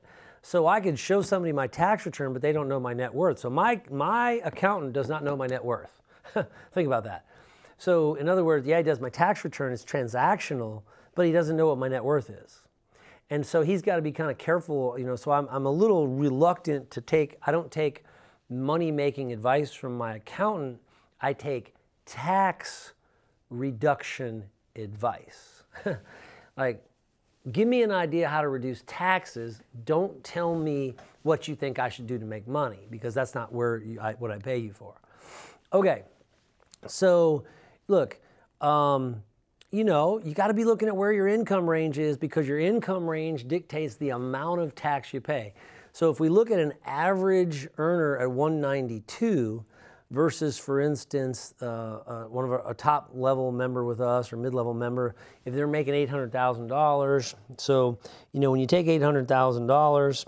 So 0.48 0.66
I 0.66 0.80
could 0.80 0.98
show 0.98 1.20
somebody 1.20 1.52
my 1.52 1.66
tax 1.66 2.06
return, 2.06 2.32
but 2.32 2.40
they 2.40 2.52
don't 2.52 2.70
know 2.70 2.80
my 2.80 2.94
net 2.94 3.12
worth. 3.12 3.38
So 3.38 3.50
my, 3.50 3.82
my 3.90 4.40
accountant 4.42 4.94
does 4.94 5.06
not 5.06 5.22
know 5.22 5.36
my 5.36 5.46
net 5.46 5.62
worth. 5.62 6.00
Think 6.72 6.86
about 6.86 7.04
that. 7.04 7.26
So 7.76 8.14
in 8.14 8.30
other 8.30 8.42
words, 8.42 8.66
yeah, 8.66 8.78
he 8.78 8.82
does 8.82 8.98
my 8.98 9.10
tax 9.10 9.44
return, 9.44 9.74
it's 9.74 9.84
transactional, 9.84 10.84
but 11.14 11.26
he 11.26 11.32
doesn't 11.32 11.54
know 11.54 11.66
what 11.66 11.76
my 11.76 11.88
net 11.88 12.02
worth 12.02 12.30
is. 12.30 12.62
And 13.28 13.44
so 13.44 13.60
he's 13.60 13.82
got 13.82 13.96
to 13.96 14.02
be 14.02 14.10
kind 14.10 14.30
of 14.30 14.38
careful, 14.38 14.98
you 14.98 15.04
know. 15.04 15.16
So 15.16 15.32
I'm, 15.32 15.46
I'm 15.50 15.66
a 15.66 15.70
little 15.70 16.08
reluctant 16.08 16.90
to 16.92 17.02
take, 17.02 17.36
I 17.46 17.52
don't 17.52 17.70
take 17.70 18.04
money 18.48 18.90
making 18.90 19.34
advice 19.34 19.74
from 19.74 19.98
my 19.98 20.14
accountant, 20.14 20.80
I 21.20 21.34
take 21.34 21.74
tax 22.06 22.94
reduction 23.50 24.44
advice. 24.74 25.64
like, 26.56 26.87
give 27.52 27.68
me 27.68 27.82
an 27.82 27.90
idea 27.90 28.28
how 28.28 28.40
to 28.40 28.48
reduce 28.48 28.82
taxes. 28.86 29.60
Don't 29.84 30.22
tell 30.24 30.54
me 30.54 30.94
what 31.22 31.48
you 31.48 31.54
think 31.54 31.78
I 31.78 31.88
should 31.88 32.06
do 32.06 32.18
to 32.18 32.24
make 32.24 32.46
money 32.46 32.86
because 32.90 33.14
that's 33.14 33.34
not 33.34 33.52
where 33.52 33.78
you, 33.78 34.00
I, 34.00 34.14
what 34.14 34.30
I 34.30 34.38
pay 34.38 34.58
you 34.58 34.72
for. 34.72 34.94
Okay, 35.72 36.02
so 36.86 37.44
look, 37.88 38.18
um, 38.60 39.22
you 39.70 39.84
know, 39.84 40.18
you 40.24 40.32
got 40.32 40.46
to 40.46 40.54
be 40.54 40.64
looking 40.64 40.88
at 40.88 40.96
where 40.96 41.12
your 41.12 41.28
income 41.28 41.68
range 41.68 41.98
is 41.98 42.16
because 42.16 42.48
your 42.48 42.58
income 42.58 43.08
range 43.08 43.46
dictates 43.46 43.96
the 43.96 44.10
amount 44.10 44.60
of 44.60 44.74
tax 44.74 45.12
you 45.12 45.20
pay. 45.20 45.52
So 45.92 46.10
if 46.10 46.20
we 46.20 46.28
look 46.28 46.50
at 46.50 46.58
an 46.58 46.72
average 46.86 47.68
earner 47.76 48.18
at 48.18 48.30
192 48.30 49.64
versus, 50.10 50.58
for 50.58 50.80
instance, 50.80 51.54
uh, 51.60 51.64
uh, 51.66 52.24
one 52.24 52.44
of 52.44 52.52
our, 52.52 52.70
a 52.70 52.74
top 52.74 53.10
level 53.12 53.52
member 53.52 53.84
with 53.84 54.00
us 54.00 54.32
or 54.32 54.36
mid 54.36 54.54
level 54.54 54.74
member, 54.74 55.14
if 55.44 55.54
they're 55.54 55.66
making 55.66 55.94
$800,000, 55.94 57.34
so 57.58 57.98
you 58.32 58.40
know 58.40 58.50
when 58.50 58.60
you 58.60 58.66
take 58.66 58.86
$800,000 58.86 60.26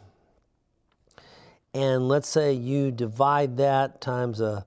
and 1.72 2.08
let's 2.08 2.28
say 2.28 2.52
you 2.52 2.90
divide 2.90 3.56
that 3.58 4.00
times 4.00 4.40
a 4.40 4.66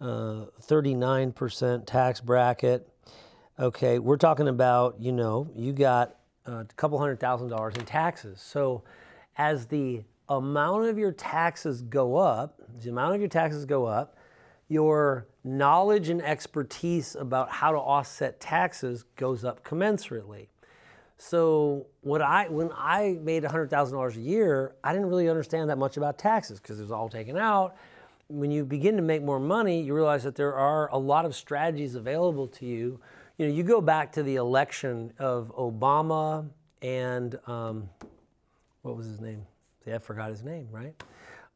39% 0.00 1.86
tax 1.86 2.20
bracket. 2.20 2.88
Okay, 3.58 3.98
we're 4.00 4.16
talking 4.16 4.48
about, 4.48 5.00
you 5.00 5.12
know, 5.12 5.48
you 5.54 5.72
got 5.72 6.16
a 6.46 6.66
couple 6.76 6.98
hundred 6.98 7.20
thousand 7.20 7.48
dollars 7.48 7.76
in 7.76 7.84
taxes. 7.84 8.40
So 8.40 8.82
as 9.38 9.66
the 9.66 10.02
amount 10.28 10.86
of 10.86 10.98
your 10.98 11.12
taxes 11.12 11.82
go 11.82 12.16
up, 12.16 12.60
the 12.82 12.90
amount 12.90 13.14
of 13.14 13.20
your 13.20 13.28
taxes 13.28 13.64
go 13.64 13.84
up, 13.86 14.16
your 14.72 15.26
knowledge 15.44 16.08
and 16.08 16.22
expertise 16.22 17.14
about 17.14 17.50
how 17.50 17.72
to 17.72 17.78
offset 17.78 18.40
taxes 18.40 19.04
goes 19.16 19.44
up 19.44 19.64
commensurately. 19.64 20.48
So 21.18 21.86
what 22.00 22.22
I 22.22 22.48
when 22.48 22.70
I 22.74 23.18
made 23.22 23.44
$100,000 23.44 24.16
a 24.16 24.20
year, 24.20 24.74
I 24.82 24.92
didn't 24.92 25.08
really 25.08 25.28
understand 25.28 25.70
that 25.70 25.78
much 25.78 25.96
about 25.96 26.18
taxes 26.18 26.58
because 26.58 26.78
it 26.78 26.82
was 26.82 26.90
all 26.90 27.08
taken 27.08 27.36
out 27.36 27.76
when 28.32 28.50
you 28.50 28.64
begin 28.64 28.96
to 28.96 29.02
make 29.02 29.22
more 29.22 29.38
money, 29.38 29.82
you 29.82 29.94
realize 29.94 30.24
that 30.24 30.34
there 30.34 30.54
are 30.54 30.88
a 30.90 30.98
lot 30.98 31.24
of 31.24 31.34
strategies 31.34 31.94
available 31.94 32.46
to 32.48 32.64
you. 32.64 32.98
You 33.36 33.46
know, 33.46 33.52
you 33.52 33.62
go 33.62 33.80
back 33.80 34.12
to 34.12 34.22
the 34.22 34.36
election 34.36 35.12
of 35.18 35.54
Obama 35.56 36.48
and 36.80 37.38
um, 37.46 37.88
what 38.82 38.96
was 38.96 39.06
his 39.06 39.20
name? 39.20 39.46
See, 39.84 39.92
I 39.92 39.98
forgot 39.98 40.30
his 40.30 40.42
name, 40.42 40.68
right? 40.70 40.94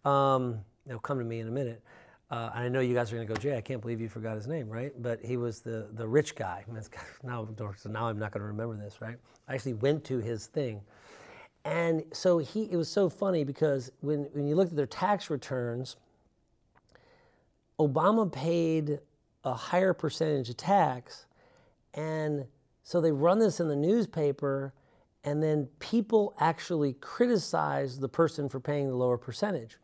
Um, 0.04 0.60
it'll 0.86 1.00
come 1.00 1.18
to 1.18 1.24
me 1.24 1.40
in 1.40 1.48
a 1.48 1.50
minute. 1.50 1.82
Uh, 2.30 2.50
and 2.54 2.64
I 2.64 2.68
know 2.68 2.80
you 2.80 2.94
guys 2.94 3.12
are 3.12 3.16
going 3.16 3.26
to 3.26 3.32
go, 3.32 3.40
Jay, 3.40 3.56
I 3.56 3.60
can't 3.60 3.80
believe 3.80 4.00
you 4.00 4.08
forgot 4.08 4.34
his 4.34 4.48
name, 4.48 4.68
right? 4.68 4.92
But 5.00 5.24
he 5.24 5.36
was 5.36 5.60
the, 5.60 5.88
the 5.92 6.06
rich 6.06 6.34
guy. 6.34 6.64
Now, 7.22 7.48
so 7.76 7.88
now 7.88 8.08
I'm 8.08 8.18
not 8.18 8.32
going 8.32 8.40
to 8.40 8.46
remember 8.46 8.76
this, 8.76 9.00
right? 9.00 9.16
I 9.48 9.54
actually 9.54 9.74
went 9.74 10.04
to 10.04 10.18
his 10.18 10.46
thing. 10.46 10.80
And 11.64 12.04
so 12.12 12.38
he, 12.38 12.64
it 12.70 12.76
was 12.76 12.88
so 12.88 13.08
funny 13.08 13.44
because 13.44 13.90
when, 14.00 14.24
when 14.32 14.46
you 14.46 14.54
looked 14.54 14.70
at 14.70 14.76
their 14.76 14.86
tax 14.86 15.30
returns, 15.30 15.96
Obama 17.78 18.30
paid 18.30 19.00
a 19.44 19.54
higher 19.54 19.92
percentage 19.92 20.48
of 20.48 20.56
tax. 20.56 21.26
And 21.94 22.46
so 22.82 23.00
they 23.00 23.12
run 23.12 23.38
this 23.38 23.58
in 23.60 23.68
the 23.68 23.76
newspaper, 23.76 24.72
and 25.24 25.42
then 25.42 25.68
people 25.80 26.34
actually 26.38 26.94
criticize 26.94 27.98
the 27.98 28.08
person 28.08 28.48
for 28.48 28.60
paying 28.60 28.88
the 28.88 28.94
lower 28.94 29.18
percentage. 29.18 29.76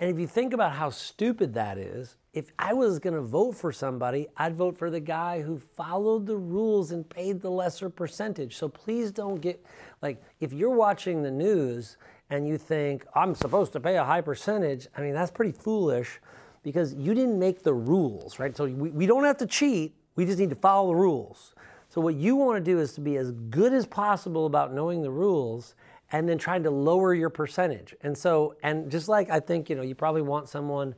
And 0.00 0.10
if 0.10 0.18
you 0.18 0.26
think 0.26 0.52
about 0.52 0.72
how 0.72 0.90
stupid 0.90 1.54
that 1.54 1.78
is, 1.78 2.16
if 2.32 2.50
I 2.58 2.72
was 2.72 2.98
going 2.98 3.14
to 3.14 3.22
vote 3.22 3.52
for 3.52 3.72
somebody, 3.72 4.26
I'd 4.36 4.56
vote 4.56 4.76
for 4.76 4.90
the 4.90 5.00
guy 5.00 5.40
who 5.40 5.58
followed 5.58 6.26
the 6.26 6.36
rules 6.36 6.90
and 6.90 7.08
paid 7.08 7.40
the 7.40 7.50
lesser 7.50 7.88
percentage. 7.88 8.56
So 8.56 8.68
please 8.68 9.12
don't 9.12 9.40
get 9.40 9.64
like 10.02 10.20
if 10.40 10.52
you're 10.52 10.74
watching 10.74 11.22
the 11.22 11.30
news 11.30 11.96
and 12.30 12.46
you 12.48 12.58
think 12.58 13.06
I'm 13.14 13.36
supposed 13.36 13.72
to 13.74 13.80
pay 13.80 13.96
a 13.96 14.04
high 14.04 14.20
percentage, 14.20 14.88
I 14.96 15.00
mean 15.00 15.14
that's 15.14 15.30
pretty 15.30 15.52
foolish 15.52 16.20
because 16.64 16.94
you 16.94 17.14
didn't 17.14 17.38
make 17.38 17.62
the 17.62 17.74
rules, 17.74 18.40
right? 18.40 18.56
So 18.56 18.64
we, 18.64 18.90
we 18.90 19.06
don't 19.06 19.24
have 19.24 19.36
to 19.38 19.46
cheat, 19.46 19.94
we 20.16 20.24
just 20.24 20.38
need 20.38 20.50
to 20.50 20.56
follow 20.56 20.88
the 20.88 20.96
rules. 20.96 21.54
So 21.88 22.00
what 22.00 22.16
you 22.16 22.34
want 22.34 22.56
to 22.56 22.72
do 22.72 22.80
is 22.80 22.94
to 22.94 23.00
be 23.00 23.16
as 23.16 23.30
good 23.30 23.72
as 23.72 23.86
possible 23.86 24.46
about 24.46 24.74
knowing 24.74 25.02
the 25.02 25.10
rules 25.10 25.76
and 26.14 26.28
then 26.28 26.38
trying 26.38 26.62
to 26.62 26.70
lower 26.70 27.12
your 27.12 27.28
percentage. 27.28 27.92
And 28.02 28.16
so, 28.16 28.54
and 28.62 28.88
just 28.88 29.08
like 29.08 29.30
I 29.30 29.40
think, 29.40 29.68
you 29.68 29.74
know, 29.74 29.82
you 29.82 29.96
probably 29.96 30.22
want 30.22 30.48
someone, 30.48 30.94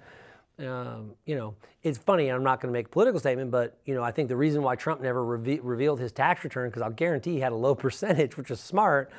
um, 0.58 1.12
you 1.25 1.35
know, 1.35 1.54
it's 1.82 1.96
funny, 1.96 2.28
I'm 2.28 2.42
not 2.42 2.61
going 2.61 2.70
to 2.70 2.78
make 2.78 2.87
a 2.87 2.88
political 2.90 3.18
statement, 3.18 3.50
but, 3.50 3.78
you 3.87 3.94
know, 3.94 4.02
I 4.02 4.11
think 4.11 4.28
the 4.28 4.37
reason 4.37 4.62
why 4.62 4.76
Trump 4.76 5.00
never 5.00 5.25
reve- 5.25 5.64
revealed 5.64 6.00
his 6.00 6.12
tax 6.12 6.44
return, 6.44 6.68
because 6.68 6.82
I'll 6.82 6.90
guarantee 6.90 7.32
he 7.32 7.40
had 7.40 7.52
a 7.52 7.56
low 7.56 7.75
percentage, 7.87 8.37
which 8.37 8.50
is 8.50 8.61
smart, 8.61 9.11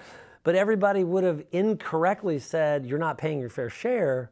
but 0.43 0.53
everybody 0.53 1.03
would 1.03 1.23
have 1.23 1.43
incorrectly 1.51 2.37
said, 2.37 2.85
you're 2.85 2.99
not 2.99 3.17
paying 3.17 3.39
your 3.39 3.49
fair 3.49 3.69
share 3.69 4.29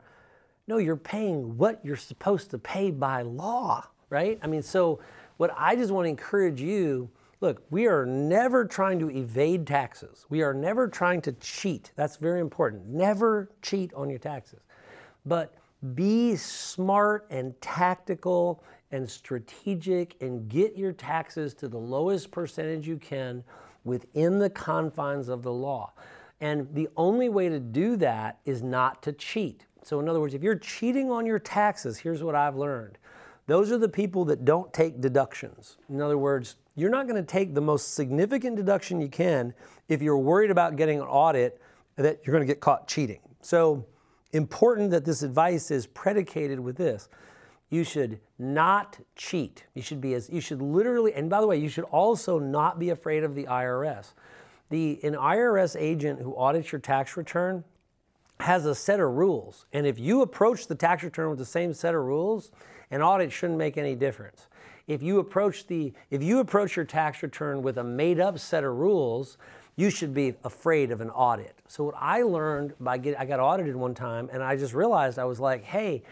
no, 0.67 0.77
you're 0.77 0.98
paying 0.98 1.57
what 1.57 1.79
you're 1.84 1.95
supposed 1.95 2.50
to 2.51 2.57
pay 2.57 2.89
by 2.89 3.22
law, 3.22 3.86
right? 4.10 4.39
I 4.41 4.48
mean, 4.48 4.63
so 4.63 5.00
what 5.38 5.53
I 5.55 5.75
just 5.75 5.91
want 5.91 6.05
to 6.05 6.10
encourage 6.10 6.60
you 6.60 7.10
look, 7.41 7.63
we 7.69 7.87
are 7.87 8.05
never 8.05 8.65
trying 8.65 8.99
to 8.99 9.09
evade 9.09 9.67
taxes. 9.67 10.25
We 10.29 10.41
are 10.41 10.53
never 10.53 10.87
trying 10.87 11.21
to 11.21 11.31
cheat. 11.33 11.91
That's 11.95 12.17
very 12.17 12.39
important. 12.39 12.87
Never 12.87 13.51
cheat 13.61 13.93
on 13.93 14.09
your 14.09 14.19
taxes. 14.19 14.61
But 15.25 15.53
be 15.93 16.35
smart 16.35 17.27
and 17.29 17.59
tactical 17.61 18.63
and 18.91 19.09
strategic 19.09 20.15
and 20.21 20.47
get 20.47 20.77
your 20.77 20.93
taxes 20.93 21.53
to 21.55 21.67
the 21.67 21.77
lowest 21.77 22.31
percentage 22.31 22.87
you 22.87 22.97
can 22.97 23.43
within 23.83 24.39
the 24.39 24.49
confines 24.49 25.29
of 25.29 25.43
the 25.43 25.51
law. 25.51 25.93
And 26.41 26.67
the 26.73 26.89
only 26.97 27.29
way 27.29 27.49
to 27.49 27.59
do 27.59 27.95
that 27.97 28.39
is 28.45 28.61
not 28.61 29.03
to 29.03 29.13
cheat. 29.13 29.65
So, 29.83 29.99
in 29.99 30.09
other 30.09 30.19
words, 30.19 30.33
if 30.33 30.41
you're 30.41 30.55
cheating 30.55 31.11
on 31.11 31.25
your 31.25 31.39
taxes, 31.39 31.99
here's 31.99 32.23
what 32.23 32.35
I've 32.35 32.55
learned 32.55 32.97
those 33.47 33.71
are 33.71 33.77
the 33.77 33.89
people 33.89 34.25
that 34.25 34.43
don't 34.43 34.73
take 34.73 34.99
deductions. 34.99 35.77
In 35.87 36.01
other 36.01 36.17
words, 36.17 36.55
you're 36.75 36.89
not 36.89 37.08
going 37.08 37.22
to 37.22 37.27
take 37.27 37.53
the 37.53 37.62
most 37.62 37.94
significant 37.94 38.55
deduction 38.58 39.00
you 39.00 39.08
can 39.08 39.53
if 39.88 40.01
you're 40.01 40.17
worried 40.17 40.51
about 40.51 40.75
getting 40.75 41.00
an 41.00 41.08
audit 41.08 41.62
that 41.96 42.20
you're 42.25 42.34
going 42.34 42.46
to 42.46 42.51
get 42.51 42.60
caught 42.60 42.88
cheating. 42.88 43.20
So, 43.41 43.86
important 44.34 44.91
that 44.91 45.05
this 45.05 45.24
advice 45.24 45.72
is 45.72 45.88
predicated 45.88 46.60
with 46.60 46.75
this. 46.75 47.08
You 47.70 47.84
should 47.84 48.20
not 48.38 49.00
cheat. 49.15 49.65
You 49.74 49.82
should 49.82 50.01
be 50.01 50.13
as 50.13 50.29
you 50.29 50.41
should 50.41 50.62
literally 50.62 51.13
and 51.13 51.29
by 51.29 51.41
the 51.41 51.48
way, 51.48 51.58
you 51.58 51.70
should 51.70 51.86
also 51.86 52.38
not 52.39 52.77
be 52.79 52.89
afraid 52.89 53.24
of 53.24 53.36
the 53.36 53.46
IRS. 53.46 54.13
The 54.70 55.00
an 55.03 55.13
IRS 55.13 55.75
agent 55.79 56.22
who 56.22 56.36
audits 56.36 56.72
your 56.72 56.82
tax 56.82 57.15
return 57.15 57.63
has 58.41 58.65
a 58.65 58.75
set 58.75 59.00
of 59.00 59.12
rules. 59.12 59.65
And 59.72 59.88
if 59.88 59.98
you 59.98 60.22
approach 60.22 60.67
the 60.67 60.75
tax 60.75 61.03
return 61.03 61.29
with 61.29 61.39
the 61.39 61.46
same 61.46 61.74
set 61.74 61.96
of 61.96 62.01
rules, 62.03 62.51
an 62.91 63.01
audit 63.01 63.32
shouldn't 63.32 63.58
make 63.58 63.77
any 63.77 63.96
difference. 63.96 64.48
If 64.87 65.01
you 65.01 65.19
approach 65.19 65.67
the 65.67 65.93
if 66.09 66.21
you 66.21 66.39
approach 66.39 66.75
your 66.75 66.85
tax 66.85 67.23
return 67.23 67.61
with 67.61 67.77
a 67.77 67.83
made 67.83 68.19
up 68.19 68.37
set 68.37 68.63
of 68.63 68.75
rules, 68.75 69.37
you 69.75 69.89
should 69.89 70.13
be 70.13 70.35
afraid 70.43 70.91
of 70.91 71.01
an 71.01 71.09
audit. 71.09 71.55
So 71.67 71.85
what 71.85 71.95
I 71.97 72.21
learned 72.21 72.73
by 72.79 72.97
getting 72.97 73.19
I 73.19 73.25
got 73.25 73.39
audited 73.39 73.75
one 73.75 73.95
time 73.95 74.29
and 74.31 74.43
I 74.43 74.55
just 74.55 74.73
realized 74.73 75.17
I 75.17 75.25
was 75.25 75.39
like, 75.39 75.63
"Hey, 75.63 76.03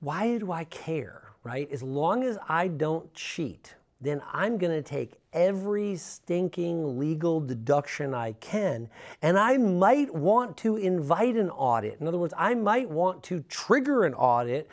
why 0.00 0.38
do 0.38 0.50
I 0.52 0.64
care?" 0.64 1.22
Right? 1.44 1.70
As 1.70 1.82
long 1.82 2.24
as 2.24 2.36
I 2.48 2.68
don't 2.68 3.12
cheat, 3.14 3.76
then 4.00 4.20
I'm 4.32 4.58
going 4.58 4.72
to 4.72 4.82
take 4.82 5.14
every 5.32 5.96
stinking 5.96 6.98
legal 6.98 7.40
deduction 7.40 8.14
I 8.14 8.32
can, 8.32 8.88
and 9.22 9.38
I 9.38 9.56
might 9.56 10.14
want 10.14 10.56
to 10.58 10.76
invite 10.76 11.36
an 11.36 11.50
audit. 11.50 12.00
In 12.00 12.06
other 12.06 12.18
words, 12.18 12.34
I 12.36 12.54
might 12.54 12.88
want 12.88 13.22
to 13.24 13.40
trigger 13.48 14.04
an 14.04 14.14
audit 14.14 14.68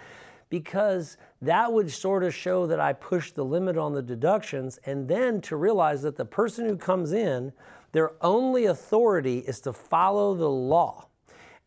because 0.50 1.17
that 1.46 1.72
would 1.72 1.92
sort 1.92 2.24
of 2.24 2.34
show 2.34 2.68
that 2.68 2.80
I 2.80 2.94
pushed 2.94 3.36
the 3.36 3.46
limit 3.46 3.78
on 3.78 3.94
the 3.94 4.02
deductions, 4.02 4.80
and 4.86 5.08
then 5.08 5.42
to 5.42 5.56
realize 5.56 6.02
that 6.04 6.16
the 6.16 6.25
person 6.25 6.66
who 6.66 6.78
comes 6.78 7.12
in, 7.12 7.52
their 7.92 8.12
only 8.22 8.66
authority 8.66 9.40
is 9.40 9.60
to 9.62 9.74
follow 9.74 10.36
the 10.36 10.50
law. 10.50 11.08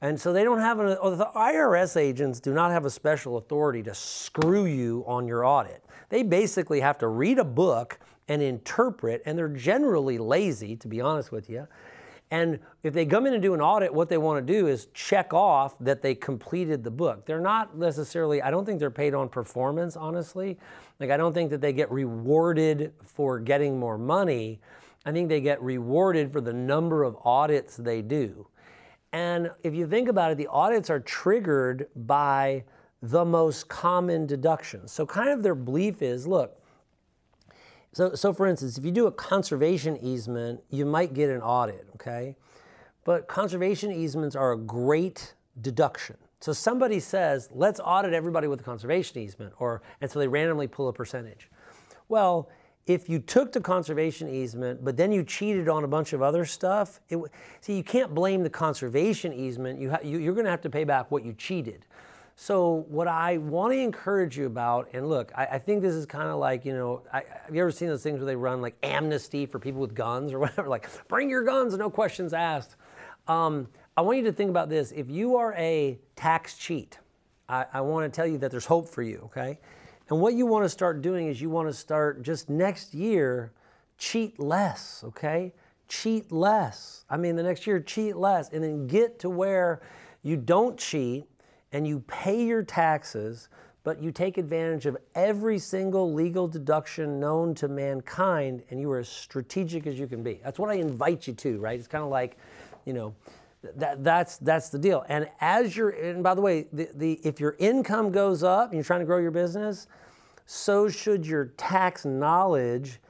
And 0.00 0.20
so 0.20 0.32
they 0.32 0.44
don't 0.44 0.60
have 0.60 0.78
an, 0.78 0.88
the 0.88 1.30
IRS 1.34 1.96
agents 1.96 2.38
do 2.38 2.54
not 2.54 2.70
have 2.70 2.84
a 2.84 2.90
special 2.90 3.36
authority 3.36 3.82
to 3.82 3.94
screw 3.94 4.64
you 4.66 5.04
on 5.06 5.26
your 5.26 5.44
audit. 5.44 5.84
They 6.08 6.22
basically 6.22 6.80
have 6.80 6.98
to 6.98 7.08
read 7.08 7.38
a 7.38 7.44
book 7.44 7.98
and 8.28 8.42
interpret, 8.42 9.22
and 9.26 9.36
they're 9.36 9.48
generally 9.48 10.18
lazy, 10.18 10.76
to 10.76 10.88
be 10.88 11.00
honest 11.00 11.32
with 11.32 11.50
you. 11.50 11.66
And 12.30 12.58
if 12.82 12.92
they 12.92 13.06
come 13.06 13.26
in 13.26 13.32
and 13.32 13.42
do 13.42 13.54
an 13.54 13.60
audit, 13.60 13.92
what 13.92 14.08
they 14.08 14.18
want 14.18 14.46
to 14.46 14.52
do 14.52 14.66
is 14.66 14.88
check 14.92 15.32
off 15.32 15.78
that 15.80 16.02
they 16.02 16.14
completed 16.14 16.84
the 16.84 16.90
book. 16.90 17.24
They're 17.24 17.40
not 17.40 17.78
necessarily, 17.78 18.42
I 18.42 18.50
don't 18.50 18.66
think 18.66 18.80
they're 18.80 18.90
paid 18.90 19.14
on 19.14 19.28
performance, 19.28 19.96
honestly. 19.96 20.58
Like, 21.00 21.10
I 21.10 21.16
don't 21.16 21.32
think 21.32 21.50
that 21.50 21.60
they 21.60 21.72
get 21.72 21.90
rewarded 21.90 22.92
for 23.02 23.38
getting 23.38 23.78
more 23.78 23.96
money. 23.96 24.60
I 25.06 25.12
think 25.12 25.28
they 25.30 25.40
get 25.40 25.62
rewarded 25.62 26.32
for 26.32 26.40
the 26.42 26.52
number 26.52 27.02
of 27.02 27.16
audits 27.24 27.76
they 27.76 28.02
do. 28.02 28.46
And 29.12 29.50
if 29.62 29.74
you 29.74 29.86
think 29.86 30.08
about 30.08 30.32
it, 30.32 30.36
the 30.36 30.48
audits 30.48 30.90
are 30.90 31.00
triggered 31.00 31.88
by 31.96 32.64
the 33.00 33.24
most 33.24 33.68
common 33.68 34.26
deductions. 34.26 34.92
So, 34.92 35.06
kind 35.06 35.30
of 35.30 35.42
their 35.42 35.54
belief 35.54 36.02
is 36.02 36.26
look, 36.26 36.60
So, 37.92 38.14
so 38.14 38.32
for 38.32 38.46
instance, 38.46 38.78
if 38.78 38.84
you 38.84 38.90
do 38.90 39.06
a 39.06 39.12
conservation 39.12 39.96
easement, 40.02 40.60
you 40.70 40.84
might 40.84 41.14
get 41.14 41.30
an 41.30 41.40
audit, 41.40 41.86
okay? 41.94 42.36
But 43.04 43.26
conservation 43.28 43.90
easements 43.90 44.36
are 44.36 44.52
a 44.52 44.58
great 44.58 45.34
deduction. 45.62 46.16
So 46.40 46.52
somebody 46.52 47.00
says, 47.00 47.48
let's 47.52 47.80
audit 47.80 48.12
everybody 48.12 48.46
with 48.46 48.60
a 48.60 48.64
conservation 48.64 49.18
easement, 49.18 49.54
or 49.58 49.82
and 50.00 50.10
so 50.10 50.18
they 50.18 50.28
randomly 50.28 50.68
pull 50.68 50.88
a 50.88 50.92
percentage. 50.92 51.48
Well, 52.08 52.48
if 52.86 53.08
you 53.08 53.18
took 53.18 53.52
the 53.52 53.60
conservation 53.60 54.28
easement, 54.28 54.84
but 54.84 54.96
then 54.96 55.12
you 55.12 55.22
cheated 55.22 55.68
on 55.68 55.84
a 55.84 55.88
bunch 55.88 56.12
of 56.12 56.22
other 56.22 56.44
stuff, 56.44 57.00
it, 57.08 57.18
see, 57.60 57.76
you 57.76 57.82
can't 57.82 58.14
blame 58.14 58.42
the 58.42 58.50
conservation 58.50 59.32
easement. 59.32 59.80
You, 59.80 59.90
ha, 59.90 59.98
you 60.02 60.18
you're 60.18 60.34
going 60.34 60.46
to 60.46 60.50
have 60.50 60.62
to 60.62 60.70
pay 60.70 60.84
back 60.84 61.10
what 61.10 61.24
you 61.24 61.34
cheated. 61.34 61.84
So 62.40 62.86
what 62.88 63.08
I 63.08 63.38
want 63.38 63.72
to 63.72 63.80
encourage 63.80 64.38
you 64.38 64.46
about, 64.46 64.90
and 64.92 65.08
look, 65.08 65.32
I, 65.34 65.46
I 65.46 65.58
think 65.58 65.82
this 65.82 65.92
is 65.92 66.06
kind 66.06 66.28
of 66.28 66.38
like, 66.38 66.64
you 66.64 66.72
know, 66.72 67.02
I, 67.12 67.24
have 67.44 67.52
you 67.52 67.60
ever 67.60 67.72
seen 67.72 67.88
those 67.88 68.04
things 68.04 68.20
where 68.20 68.26
they 68.26 68.36
run 68.36 68.62
like 68.62 68.76
amnesty 68.84 69.44
for 69.44 69.58
people 69.58 69.80
with 69.80 69.92
guns 69.92 70.32
or 70.32 70.38
whatever, 70.38 70.68
like 70.68 70.88
bring 71.08 71.28
your 71.28 71.42
guns, 71.42 71.76
no 71.76 71.90
questions 71.90 72.32
asked. 72.32 72.76
Um, 73.26 73.66
I 73.96 74.02
want 74.02 74.18
you 74.18 74.24
to 74.24 74.32
think 74.32 74.50
about 74.50 74.68
this. 74.68 74.92
If 74.92 75.10
you 75.10 75.34
are 75.34 75.52
a 75.54 75.98
tax 76.14 76.56
cheat, 76.56 77.00
I, 77.48 77.66
I 77.72 77.80
want 77.80 78.10
to 78.10 78.16
tell 78.16 78.26
you 78.26 78.38
that 78.38 78.52
there's 78.52 78.66
hope 78.66 78.88
for 78.88 79.02
you, 79.02 79.22
okay? 79.24 79.58
And 80.08 80.20
what 80.20 80.34
you 80.34 80.46
want 80.46 80.64
to 80.64 80.68
start 80.68 81.02
doing 81.02 81.26
is 81.26 81.40
you 81.40 81.50
want 81.50 81.68
to 81.68 81.74
start 81.74 82.22
just 82.22 82.48
next 82.48 82.94
year, 82.94 83.50
cheat 83.98 84.38
less, 84.38 85.02
okay? 85.08 85.54
Cheat 85.88 86.30
less. 86.30 87.04
I 87.10 87.16
mean, 87.16 87.34
the 87.34 87.42
next 87.42 87.66
year, 87.66 87.80
cheat 87.80 88.14
less, 88.14 88.48
and 88.52 88.62
then 88.62 88.86
get 88.86 89.18
to 89.18 89.28
where 89.28 89.80
you 90.22 90.36
don't 90.36 90.78
cheat 90.78 91.27
and 91.72 91.86
you 91.86 92.00
pay 92.00 92.44
your 92.44 92.62
taxes, 92.62 93.48
but 93.84 94.02
you 94.02 94.12
take 94.12 94.38
advantage 94.38 94.86
of 94.86 94.96
every 95.14 95.58
single 95.58 96.12
legal 96.12 96.48
deduction 96.48 97.20
known 97.20 97.54
to 97.54 97.68
mankind, 97.68 98.62
and 98.70 98.80
you 98.80 98.90
are 98.90 98.98
as 98.98 99.08
strategic 99.08 99.86
as 99.86 99.98
you 99.98 100.06
can 100.06 100.22
be. 100.22 100.40
That's 100.42 100.58
what 100.58 100.70
I 100.70 100.74
invite 100.74 101.26
you 101.26 101.34
to, 101.34 101.58
right? 101.58 101.78
It's 101.78 101.88
kind 101.88 102.04
of 102.04 102.10
like, 102.10 102.36
you 102.84 102.92
know, 102.92 103.14
that, 103.76 104.04
that's 104.04 104.38
that's 104.38 104.68
the 104.68 104.78
deal. 104.78 105.04
And 105.08 105.28
as 105.40 105.76
you're, 105.76 105.90
and 105.90 106.22
by 106.22 106.34
the 106.34 106.40
way, 106.40 106.66
the, 106.72 106.88
the 106.94 107.20
if 107.24 107.40
your 107.40 107.56
income 107.58 108.12
goes 108.12 108.42
up 108.42 108.66
and 108.66 108.74
you're 108.74 108.84
trying 108.84 109.00
to 109.00 109.06
grow 109.06 109.18
your 109.18 109.30
business, 109.30 109.88
so 110.46 110.88
should 110.88 111.26
your 111.26 111.46
tax 111.56 112.04
knowledge. 112.04 113.00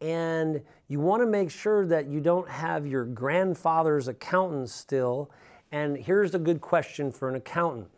And 0.00 0.62
you 0.86 1.00
want 1.00 1.22
to 1.22 1.26
make 1.26 1.50
sure 1.50 1.84
that 1.86 2.06
you 2.06 2.20
don't 2.20 2.48
have 2.48 2.86
your 2.86 3.04
grandfather's 3.04 4.08
accountant 4.08 4.70
still. 4.70 5.30
And 5.72 5.96
here's 5.96 6.34
a 6.34 6.38
good 6.38 6.60
question 6.60 7.12
for 7.12 7.28
an 7.28 7.34
accountant. 7.34 7.88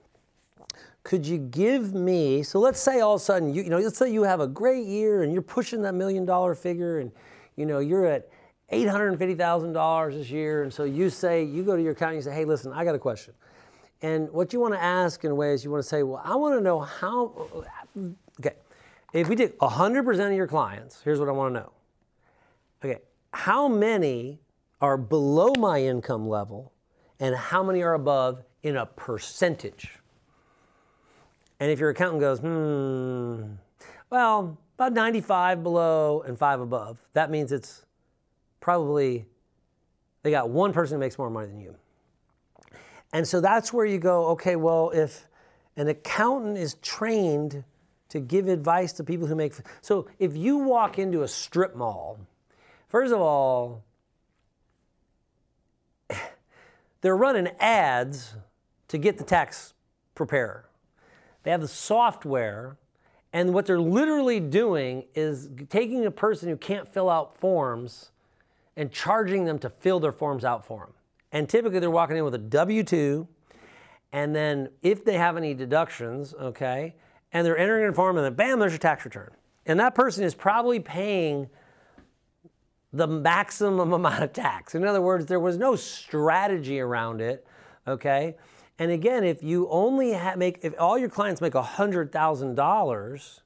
Could 1.03 1.27
you 1.27 1.39
give 1.39 1.95
me, 1.95 2.43
so 2.43 2.59
let's 2.59 2.81
say 2.81 3.01
all 3.01 3.15
of 3.15 3.21
a 3.21 3.25
sudden, 3.25 3.55
you, 3.55 3.63
you 3.63 3.71
know, 3.71 3.79
let's 3.79 3.97
say 3.97 4.13
you 4.13 4.23
have 4.23 4.41
a 4.41 4.47
great 4.47 4.87
year 4.87 5.23
and 5.23 5.33
you're 5.33 5.43
pushing 5.43 5.83
that 5.83 5.95
million 5.95 6.25
dollar 6.27 6.55
figure 6.55 6.99
and, 6.99 7.11
you 7.57 7.65
know, 7.65 7.79
you're 7.79 8.05
at 8.05 8.29
$850,000 8.71 10.13
this 10.13 10.31
year. 10.31 10.63
And 10.63 10.73
so 10.73 10.85
you 10.85 11.09
say, 11.09 11.43
you 11.43 11.63
go 11.63 11.75
to 11.75 11.83
your 11.83 11.93
accountant 11.93 12.19
and 12.19 12.25
you 12.27 12.31
say, 12.31 12.37
hey, 12.37 12.45
listen, 12.45 12.73
I 12.73 12.85
got 12.85 12.95
a 12.95 12.99
question. 12.99 13.35
And 14.03 14.31
what 14.31 14.53
you 14.53 14.61
want 14.61 14.75
to 14.75 14.83
ask 14.83 15.25
in 15.25 15.31
a 15.31 15.35
way 15.35 15.53
is 15.53 15.65
you 15.65 15.71
want 15.71 15.83
to 15.83 15.89
say, 15.89 16.03
well, 16.03 16.23
I 16.25 16.35
want 16.37 16.55
to 16.57 16.61
know 16.61 16.81
how, 16.81 17.33
okay, 18.39 18.57
if 19.13 19.29
we 19.29 19.37
take 19.37 19.59
100% 19.59 20.27
of 20.27 20.33
your 20.33 20.47
clients, 20.47 21.01
here's 21.03 21.19
what 21.19 21.29
I 21.29 21.33
want 21.33 21.55
to 21.55 21.61
know. 21.61 21.73
Okay, 22.83 23.01
how 23.33 23.69
many 23.69 24.41
are 24.81 24.97
below 24.97 25.53
my 25.59 25.83
income 25.83 26.29
level 26.29 26.73
and 27.19 27.35
how 27.35 27.63
many 27.63 27.83
are 27.83 27.95
above 27.95 28.43
in 28.63 28.77
a 28.77 28.87
percentage? 28.87 30.00
And 31.61 31.71
if 31.71 31.79
your 31.79 31.91
accountant 31.91 32.21
goes, 32.21 32.39
hmm, 32.41 33.53
well, 34.09 34.59
about 34.77 34.95
95 34.95 35.63
below 35.63 36.23
and 36.27 36.39
5 36.39 36.61
above, 36.61 36.99
that 37.13 37.31
means 37.31 37.53
it's 37.53 37.85
probably 38.61 39.27
they 40.23 40.31
got 40.31 40.49
one 40.51 40.73
person 40.73 40.97
who 40.97 41.01
makes 41.01 41.19
more 41.19 41.31
money 41.31 41.49
than 41.49 41.61
you. 41.61 41.77
And 43.13 43.27
so 43.27 43.41
that's 43.41 43.73
where 43.73 43.87
you 43.87 43.99
go, 43.99 44.29
okay, 44.29 44.57
well, 44.57 44.91
if 44.91 45.29
an 45.77 45.89
accountant 45.89 46.57
is 46.57 46.75
trained 46.75 47.65
to 48.09 48.21
give 48.21 48.49
advice 48.49 48.93
to 48.95 49.05
people 49.05 49.27
who 49.27 49.35
make 49.35 49.55
so 49.83 50.09
if 50.19 50.37
you 50.37 50.59
walk 50.59 50.99
into 50.99 51.23
a 51.23 51.29
strip 51.29 51.77
mall, 51.77 52.19
first 52.89 53.13
of 53.13 53.21
all, 53.21 53.85
they're 57.01 57.17
running 57.17 57.49
ads 57.61 58.35
to 58.89 58.99
get 58.99 59.19
the 59.19 59.25
tax 59.25 59.75
preparer. 60.15 60.70
They 61.43 61.51
have 61.51 61.61
the 61.61 61.69
software 61.69 62.77
and 63.33 63.55
what 63.55 63.67
they're 63.67 63.81
literally 63.81 64.41
doing 64.41 65.05
is 65.15 65.49
taking 65.69 66.05
a 66.05 66.11
person 66.11 66.49
who 66.49 66.57
can't 66.57 66.89
fill 66.89 67.09
out 67.09 67.37
forms 67.39 68.11
and 68.77 68.91
charging 68.91 69.45
them 69.45 69.59
to 69.61 69.71
fill 69.71 70.01
their 70.01 70.13
forms 70.13 70.45
out 70.45 70.65
for 70.65 70.87
them. 70.87 70.95
And 71.33 71.49
typically 71.49 71.79
they're 71.79 71.91
walking 71.91 72.17
in 72.17 72.25
with 72.25 72.35
a 72.35 72.39
W 72.39 72.83
2, 72.83 73.29
and 74.13 74.35
then 74.35 74.71
if 74.83 75.05
they 75.05 75.15
have 75.15 75.37
any 75.37 75.55
deductions, 75.55 76.35
okay, 76.35 76.97
and 77.33 77.47
they're 77.47 77.59
entering 77.59 77.89
a 77.89 77.93
form, 77.93 78.17
and 78.17 78.25
then 78.25 78.35
bam, 78.35 78.59
there's 78.59 78.73
your 78.73 78.81
tax 78.81 79.05
return. 79.05 79.31
And 79.67 79.79
that 79.79 79.95
person 79.95 80.25
is 80.25 80.35
probably 80.35 80.81
paying 80.81 81.49
the 82.93 83.07
maximum 83.07 83.93
amount 83.93 84.25
of 84.25 84.33
tax. 84.33 84.75
In 84.75 84.85
other 84.85 85.01
words, 85.01 85.27
there 85.27 85.39
was 85.39 85.57
no 85.57 85.77
strategy 85.77 86.81
around 86.81 87.21
it, 87.21 87.47
okay? 87.87 88.35
And 88.81 88.91
again, 88.91 89.25
if 89.25 89.43
you 89.43 89.69
only 89.69 90.19
make, 90.37 90.61
if 90.63 90.73
all 90.79 90.97
your 90.97 91.11
clients 91.11 91.43
make 91.43 91.53
$100,000, 91.53 93.41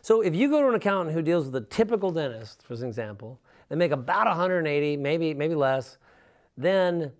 so 0.00 0.20
if 0.22 0.34
you 0.34 0.48
go 0.48 0.62
to 0.62 0.68
an 0.68 0.74
accountant 0.74 1.14
who 1.14 1.20
deals 1.20 1.44
with 1.44 1.56
a 1.56 1.66
typical 1.66 2.10
dentist, 2.10 2.62
for 2.62 2.72
example, 2.72 3.38
they 3.68 3.76
make 3.76 3.92
about 3.92 4.26
180, 4.26 4.96
maybe 4.96 5.34
maybe 5.34 5.54
less, 5.54 5.98
then 6.56 7.12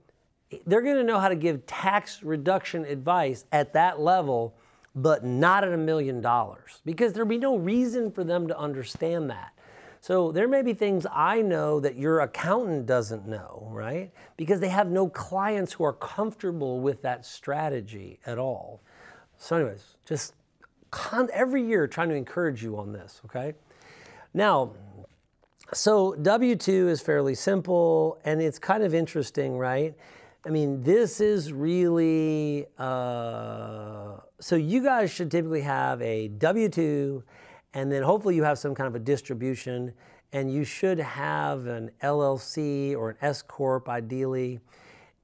they're 0.65 0.81
going 0.81 0.97
to 0.97 1.05
know 1.05 1.19
how 1.19 1.29
to 1.29 1.37
give 1.37 1.67
tax 1.67 2.23
reduction 2.23 2.87
advice 2.87 3.45
at 3.53 3.75
that 3.75 4.01
level, 4.01 4.55
but 4.95 5.27
not 5.27 5.63
at 5.63 5.71
a 5.71 5.77
million 5.77 6.23
dollars 6.23 6.81
because 6.87 7.13
there'd 7.13 7.29
be 7.29 7.37
no 7.37 7.57
reason 7.57 8.11
for 8.11 8.25
them 8.25 8.49
to 8.49 8.59
understand 8.59 9.29
that. 9.29 9.53
So 10.01 10.33
there 10.33 10.49
may 10.49 10.63
be 10.63 10.75
things 10.75 11.07
I 11.13 11.43
know 11.43 11.81
that 11.81 11.97
your 11.97 12.21
accountant 12.21 12.87
doesn't 12.87 13.27
know, 13.27 13.69
right? 13.71 14.13
Because 14.37 14.61
they 14.61 14.69
have 14.69 14.89
no 14.89 15.09
clients 15.09 15.73
who 15.73 15.85
are 15.85 15.93
comfortable 15.93 16.81
with 16.81 17.03
that 17.03 17.27
strategy 17.27 18.21
at 18.25 18.39
all. 18.39 18.81
So, 19.39 19.57
anyways, 19.57 19.97
just 20.05 20.35
con- 20.91 21.31
every 21.33 21.63
year 21.63 21.87
trying 21.87 22.09
to 22.11 22.15
encourage 22.15 22.63
you 22.63 22.77
on 22.79 22.93
this, 22.93 23.21
okay? 23.27 23.55
Now, 24.35 24.73
so 25.73 26.15
W 26.15 26.57
2 26.57 26.89
is 26.89 27.01
fairly 27.01 27.35
simple 27.35 28.19
and 28.25 28.41
it's 28.41 28.59
kind 28.59 28.83
of 28.83 28.95
interesting, 28.95 29.59
right? 29.59 29.95
I 30.47 30.51
mean, 30.51 30.83
this 30.83 31.21
is 31.21 31.53
really, 31.53 32.67
uh, 32.79 34.17
so 34.41 34.57
you 34.57 34.83
guys 34.83 35.11
should 35.11 35.31
typically 35.31 35.61
have 35.63 36.01
a 36.01 36.29
W 36.29 36.69
2 36.69 37.23
and 37.75 37.91
then 37.91 38.03
hopefully 38.03 38.35
you 38.35 38.43
have 38.43 38.59
some 38.59 38.75
kind 38.75 38.87
of 38.87 38.95
a 38.95 38.99
distribution 38.99 39.93
and 40.33 40.53
you 40.53 40.65
should 40.65 40.99
have 40.99 41.67
an 41.67 41.91
LLC 42.03 42.95
or 42.97 43.11
an 43.11 43.17
S 43.23 43.43
Corp 43.43 43.89
ideally. 43.89 44.61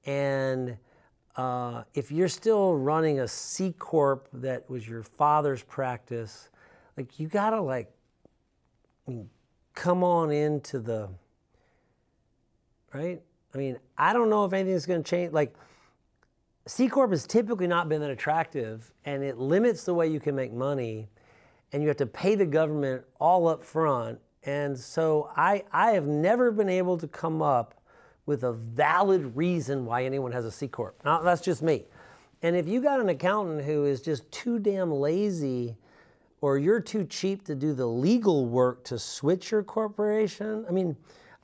And 0.06 0.76
uh, 1.36 1.82
if 1.94 2.10
you're 2.10 2.28
still 2.28 2.74
running 2.74 3.20
a 3.20 3.28
C 3.28 3.72
Corp 3.72 4.28
that 4.32 4.68
was 4.70 4.88
your 4.88 5.02
father's 5.02 5.62
practice, 5.62 6.48
like 6.96 7.18
you 7.18 7.28
gotta 7.28 7.60
like, 7.60 7.92
I 9.06 9.10
mean, 9.10 9.28
come 9.74 10.02
on 10.02 10.30
into 10.30 10.78
the 10.78 11.10
right? 12.94 13.20
I 13.54 13.58
mean, 13.58 13.78
I 13.98 14.12
don't 14.12 14.30
know 14.30 14.44
if 14.44 14.52
anything's 14.52 14.86
to 14.86 15.02
change. 15.02 15.32
Like, 15.32 15.54
C 16.66 16.88
Corp 16.88 17.10
has 17.10 17.26
typically 17.26 17.66
not 17.66 17.88
been 17.88 18.00
that 18.00 18.10
attractive, 18.10 18.90
and 19.04 19.22
it 19.22 19.36
limits 19.36 19.84
the 19.84 19.92
way 19.92 20.06
you 20.06 20.18
can 20.18 20.34
make 20.34 20.52
money, 20.52 21.08
and 21.74 21.82
you 21.82 21.88
have 21.88 21.96
to 21.96 22.06
pay 22.06 22.36
the 22.36 22.46
government 22.46 23.02
all 23.18 23.48
up 23.48 23.64
front. 23.64 24.20
And 24.44 24.78
so 24.78 25.30
I, 25.36 25.64
I 25.72 25.90
have 25.90 26.06
never 26.06 26.52
been 26.52 26.68
able 26.68 26.96
to 26.98 27.08
come 27.08 27.42
up 27.42 27.82
with 28.26 28.44
a 28.44 28.52
valid 28.52 29.36
reason 29.36 29.84
why 29.84 30.04
anyone 30.04 30.30
has 30.30 30.44
a 30.44 30.52
C 30.52 30.68
Corp. 30.68 31.00
Now, 31.04 31.20
that's 31.20 31.42
just 31.42 31.62
me. 31.62 31.86
And 32.42 32.54
if 32.54 32.68
you 32.68 32.80
got 32.80 33.00
an 33.00 33.08
accountant 33.08 33.64
who 33.64 33.86
is 33.86 34.00
just 34.00 34.30
too 34.30 34.60
damn 34.60 34.92
lazy 34.92 35.76
or 36.40 36.58
you're 36.58 36.78
too 36.78 37.06
cheap 37.06 37.44
to 37.46 37.56
do 37.56 37.74
the 37.74 37.86
legal 37.86 38.46
work 38.46 38.84
to 38.84 38.96
switch 38.96 39.50
your 39.50 39.64
corporation. 39.64 40.64
I 40.68 40.72
mean, 40.72 40.94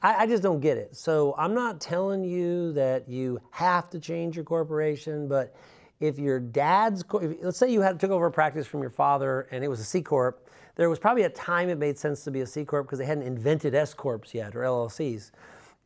I, 0.00 0.14
I, 0.14 0.26
just 0.26 0.42
don't 0.42 0.60
get 0.60 0.76
it. 0.76 0.94
So 0.94 1.34
I'm 1.38 1.54
not 1.54 1.80
telling 1.80 2.22
you 2.22 2.72
that 2.74 3.08
you 3.08 3.40
have 3.50 3.90
to 3.90 3.98
change 3.98 4.36
your 4.36 4.44
corporation, 4.44 5.26
but 5.26 5.56
if 6.00 6.18
your 6.18 6.40
dad's, 6.40 7.04
if, 7.14 7.36
let's 7.42 7.58
say 7.58 7.70
you 7.70 7.82
had 7.82 8.00
took 8.00 8.10
over 8.10 8.26
a 8.26 8.32
practice 8.32 8.66
from 8.66 8.80
your 8.80 8.90
father 8.90 9.46
and 9.50 9.62
it 9.62 9.68
was 9.68 9.80
a 9.80 9.84
C 9.84 10.02
corp, 10.02 10.48
there 10.76 10.88
was 10.88 10.98
probably 10.98 11.24
a 11.24 11.30
time 11.30 11.68
it 11.68 11.78
made 11.78 11.98
sense 11.98 12.24
to 12.24 12.30
be 12.30 12.40
a 12.40 12.46
C 12.46 12.64
corp 12.64 12.86
because 12.86 12.98
they 12.98 13.04
hadn't 13.04 13.24
invented 13.24 13.74
S 13.74 13.94
corps 13.94 14.22
yet 14.32 14.56
or 14.56 14.60
LLCs, 14.60 15.30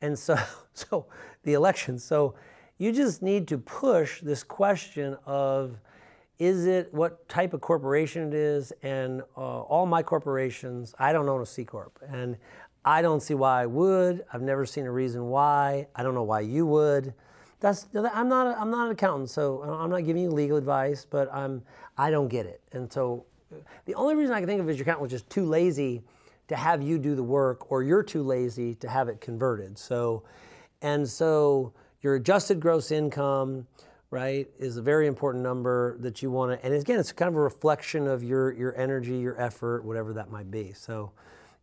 and 0.01 0.19
so 0.19 0.39
so 0.75 1.07
the 1.43 1.55
election. 1.55 1.99
So 1.99 2.35
you 2.79 2.93
just 2.93 3.23
need 3.23 3.49
to 3.49 3.59
push 3.59 4.21
this 4.21 4.43
question 4.43 5.17
of 5.27 5.79
is 6.41 6.67
it 6.67 6.93
what 6.93 7.29
type 7.29 7.55
of 7.55 7.61
corporation 7.61 8.27
it 8.27 8.35
is 8.35 8.73
and 8.83 9.23
uh, 9.37 9.61
all 9.61 9.87
my 9.87 10.03
corporations 10.03 10.93
i 10.99 11.13
don't 11.13 11.29
own 11.29 11.41
a 11.41 11.47
c 11.47 11.65
corp 11.65 11.97
and 12.11 12.37
I 12.85 13.01
don't 13.01 13.23
see 13.23 13.35
why 13.35 13.63
I 13.63 13.67
would. 13.67 14.25
I've 14.33 14.43
never 14.43 14.67
seen 14.67 14.85
a 14.85 14.93
reason 14.93 15.27
why. 15.27 15.87
I 15.95 16.03
don't 16.03 16.15
know 16.15 16.23
why 16.23 16.41
you 16.41 16.67
would. 16.67 17.15
That's 17.61 17.87
I'm 17.95 18.29
not 18.29 18.59
I'm 18.59 18.71
not 18.71 18.87
an 18.87 18.93
accountant, 18.93 19.31
so 19.31 19.63
I'm 19.63 19.91
not 19.91 20.05
giving 20.05 20.23
you 20.23 20.31
legal 20.31 20.57
advice, 20.57 21.07
but 21.09 21.33
I'm 21.33 21.63
I 21.97 22.11
don't 22.11 22.29
get 22.29 22.47
it. 22.47 22.61
And 22.73 22.93
so 22.93 23.25
the 23.85 23.95
only 23.95 24.15
reason 24.15 24.35
I 24.35 24.41
can 24.41 24.49
think 24.49 24.61
of 24.61 24.69
is 24.69 24.77
your 24.77 24.85
accountant 24.85 25.03
was 25.03 25.11
just 25.11 25.31
too 25.31 25.45
lazy 25.45 26.03
to 26.49 26.57
have 26.57 26.83
you 26.83 26.99
do 26.99 27.15
the 27.15 27.23
work, 27.23 27.71
or 27.71 27.83
you're 27.83 28.03
too 28.03 28.23
lazy 28.23 28.75
to 28.77 28.89
have 28.89 29.09
it 29.09 29.21
converted. 29.21 29.79
So, 29.79 30.25
and 30.83 31.09
so 31.09 31.73
your 32.03 32.17
adjusted 32.17 32.61
gross 32.61 32.91
income, 32.91 33.67
right, 34.11 34.47
is 34.59 34.77
a 34.77 34.83
very 34.83 35.07
important 35.07 35.43
number 35.43 35.97
that 36.01 36.23
you 36.23 36.31
want 36.31 36.53
to. 36.53 36.65
And 36.65 36.75
again, 36.75 37.01
it's 37.01 37.13
kind 37.13 37.31
of 37.31 37.37
a 37.37 37.41
reflection 37.41 38.07
of 38.07 38.23
your 38.23 38.53
your 38.53 38.77
energy, 38.77 39.19
your 39.19 39.41
effort, 39.41 39.85
whatever 39.85 40.13
that 40.15 40.31
might 40.31 40.51
be. 40.51 40.73
So, 40.75 41.13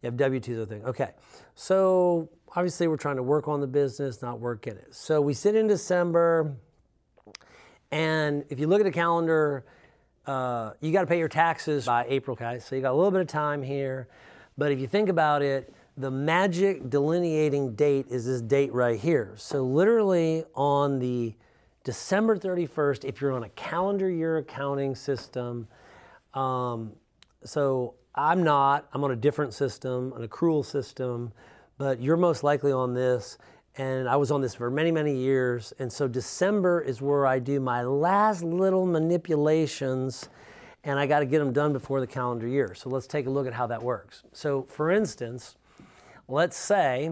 you 0.01 0.07
have 0.07 0.17
W 0.17 0.39
two, 0.39 0.55
the 0.57 0.65
thing. 0.65 0.83
Okay, 0.83 1.11
so 1.55 2.29
obviously 2.55 2.87
we're 2.87 2.97
trying 2.97 3.17
to 3.17 3.23
work 3.23 3.47
on 3.47 3.61
the 3.61 3.67
business, 3.67 4.21
not 4.21 4.39
work 4.39 4.67
in 4.67 4.77
it. 4.77 4.93
So 4.93 5.21
we 5.21 5.33
sit 5.33 5.55
in 5.55 5.67
December, 5.67 6.55
and 7.91 8.43
if 8.49 8.59
you 8.59 8.67
look 8.67 8.79
at 8.79 8.85
the 8.85 8.91
calendar, 8.91 9.65
uh, 10.25 10.71
you 10.81 10.91
got 10.91 11.01
to 11.01 11.07
pay 11.07 11.19
your 11.19 11.27
taxes 11.27 11.85
by 11.85 12.05
April, 12.07 12.35
guys. 12.35 12.65
So 12.65 12.75
you 12.75 12.81
got 12.81 12.91
a 12.91 12.95
little 12.95 13.11
bit 13.11 13.21
of 13.21 13.27
time 13.27 13.61
here. 13.63 14.07
But 14.57 14.71
if 14.71 14.79
you 14.79 14.87
think 14.87 15.09
about 15.09 15.41
it, 15.41 15.73
the 15.97 16.11
magic 16.11 16.89
delineating 16.89 17.75
date 17.75 18.07
is 18.09 18.25
this 18.25 18.41
date 18.41 18.73
right 18.73 18.99
here. 18.99 19.33
So 19.37 19.63
literally 19.63 20.43
on 20.55 20.99
the 20.99 21.35
December 21.83 22.37
31st, 22.37 23.05
if 23.05 23.21
you're 23.21 23.31
on 23.31 23.43
a 23.43 23.49
calendar 23.49 24.09
year 24.09 24.37
accounting 24.37 24.95
system, 24.95 25.67
um, 26.33 26.93
so 27.43 27.95
I'm 28.13 28.43
not, 28.43 28.87
I'm 28.93 29.03
on 29.03 29.11
a 29.11 29.15
different 29.15 29.53
system, 29.53 30.13
an 30.15 30.27
accrual 30.27 30.65
system, 30.65 31.31
but 31.77 32.01
you're 32.01 32.17
most 32.17 32.43
likely 32.43 32.71
on 32.71 32.93
this. 32.93 33.37
And 33.77 34.09
I 34.09 34.17
was 34.17 34.31
on 34.31 34.41
this 34.41 34.55
for 34.55 34.69
many, 34.69 34.91
many 34.91 35.15
years. 35.15 35.73
And 35.79 35.91
so 35.91 36.07
December 36.07 36.81
is 36.81 37.01
where 37.01 37.25
I 37.25 37.39
do 37.39 37.59
my 37.61 37.83
last 37.83 38.43
little 38.43 38.85
manipulations 38.85 40.27
and 40.83 40.99
I 40.99 41.05
got 41.05 41.19
to 41.19 41.25
get 41.25 41.39
them 41.39 41.53
done 41.53 41.73
before 41.73 42.01
the 42.01 42.07
calendar 42.07 42.47
year. 42.47 42.73
So 42.73 42.89
let's 42.89 43.07
take 43.07 43.27
a 43.27 43.29
look 43.29 43.47
at 43.47 43.53
how 43.53 43.67
that 43.67 43.81
works. 43.81 44.23
So, 44.33 44.63
for 44.63 44.91
instance, 44.91 45.55
let's 46.27 46.57
say 46.57 47.11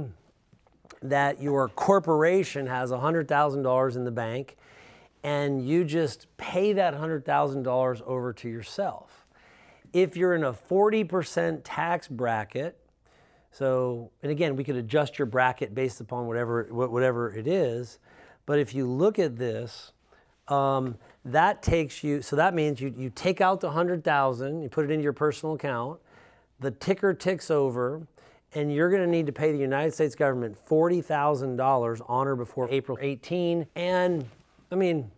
that 1.01 1.41
your 1.41 1.69
corporation 1.69 2.67
has 2.67 2.91
$100,000 2.91 3.95
in 3.95 4.03
the 4.03 4.11
bank 4.11 4.57
and 5.23 5.65
you 5.65 5.85
just 5.85 6.27
pay 6.37 6.73
that 6.73 6.93
$100,000 6.93 8.01
over 8.01 8.33
to 8.33 8.49
yourself. 8.49 9.08
If 9.93 10.15
you're 10.15 10.35
in 10.35 10.43
a 10.43 10.53
40% 10.53 11.61
tax 11.63 12.07
bracket, 12.07 12.77
so, 13.51 14.11
and 14.21 14.31
again, 14.31 14.55
we 14.55 14.63
could 14.63 14.75
adjust 14.75 15.17
your 15.17 15.25
bracket 15.25 15.73
based 15.73 16.01
upon 16.01 16.27
whatever, 16.27 16.67
whatever 16.71 17.33
it 17.33 17.47
is, 17.47 17.99
but 18.45 18.59
if 18.59 18.73
you 18.73 18.87
look 18.87 19.19
at 19.19 19.37
this, 19.37 19.91
um, 20.47 20.97
that 21.25 21.61
takes 21.61 22.03
you, 22.03 22.21
so 22.21 22.35
that 22.35 22.53
means 22.53 22.79
you, 22.81 22.93
you 22.97 23.09
take 23.09 23.41
out 23.41 23.59
the 23.59 23.67
100,000, 23.67 24.61
you 24.61 24.69
put 24.69 24.85
it 24.85 24.91
into 24.91 25.03
your 25.03 25.13
personal 25.13 25.55
account, 25.55 25.99
the 26.59 26.71
ticker 26.71 27.13
ticks 27.13 27.49
over, 27.49 28.07
and 28.53 28.73
you're 28.73 28.89
going 28.89 29.03
to 29.03 29.09
need 29.09 29.25
to 29.27 29.31
pay 29.31 29.51
the 29.51 29.57
United 29.57 29.93
States 29.93 30.15
government 30.15 30.57
$40,000 30.67 32.09
on 32.09 32.27
or 32.27 32.35
before 32.35 32.67
April 32.71 32.97
18. 32.99 33.67
And 33.75 34.25
I 34.71 34.75
mean, 34.75 35.11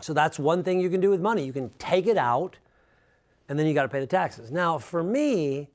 so 0.00 0.12
that's 0.12 0.38
one 0.38 0.62
thing 0.62 0.80
you 0.80 0.90
can 0.90 1.00
do 1.00 1.10
with 1.10 1.20
money. 1.20 1.44
You 1.44 1.52
can 1.52 1.70
take 1.78 2.06
it 2.06 2.16
out, 2.16 2.56
and 3.48 3.58
then 3.58 3.66
you 3.66 3.74
got 3.74 3.82
to 3.82 3.88
pay 3.88 4.00
the 4.00 4.06
taxes. 4.06 4.50
Now, 4.50 4.78
for 4.78 5.02
me, 5.02 5.68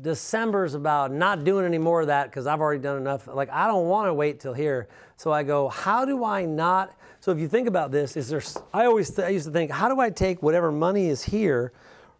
December's 0.00 0.74
about 0.74 1.12
not 1.12 1.44
doing 1.44 1.64
any 1.64 1.78
more 1.78 2.00
of 2.00 2.06
that 2.06 2.30
because 2.30 2.46
I've 2.46 2.60
already 2.60 2.80
done 2.80 2.98
enough. 2.98 3.26
Like, 3.26 3.50
I 3.50 3.66
don't 3.66 3.88
want 3.88 4.08
to 4.08 4.14
wait 4.14 4.40
till 4.40 4.54
here. 4.54 4.88
So 5.16 5.32
I 5.32 5.42
go, 5.42 5.68
how 5.68 6.04
do 6.04 6.24
I 6.24 6.44
not? 6.44 6.94
So 7.20 7.32
if 7.32 7.38
you 7.38 7.48
think 7.48 7.66
about 7.66 7.90
this, 7.90 8.16
is 8.16 8.28
there, 8.28 8.42
I 8.72 8.86
always, 8.86 9.10
th- 9.10 9.26
I 9.26 9.30
used 9.30 9.46
to 9.46 9.52
think, 9.52 9.70
how 9.70 9.88
do 9.88 9.98
I 10.00 10.10
take 10.10 10.42
whatever 10.42 10.70
money 10.70 11.08
is 11.08 11.24
here, 11.24 11.72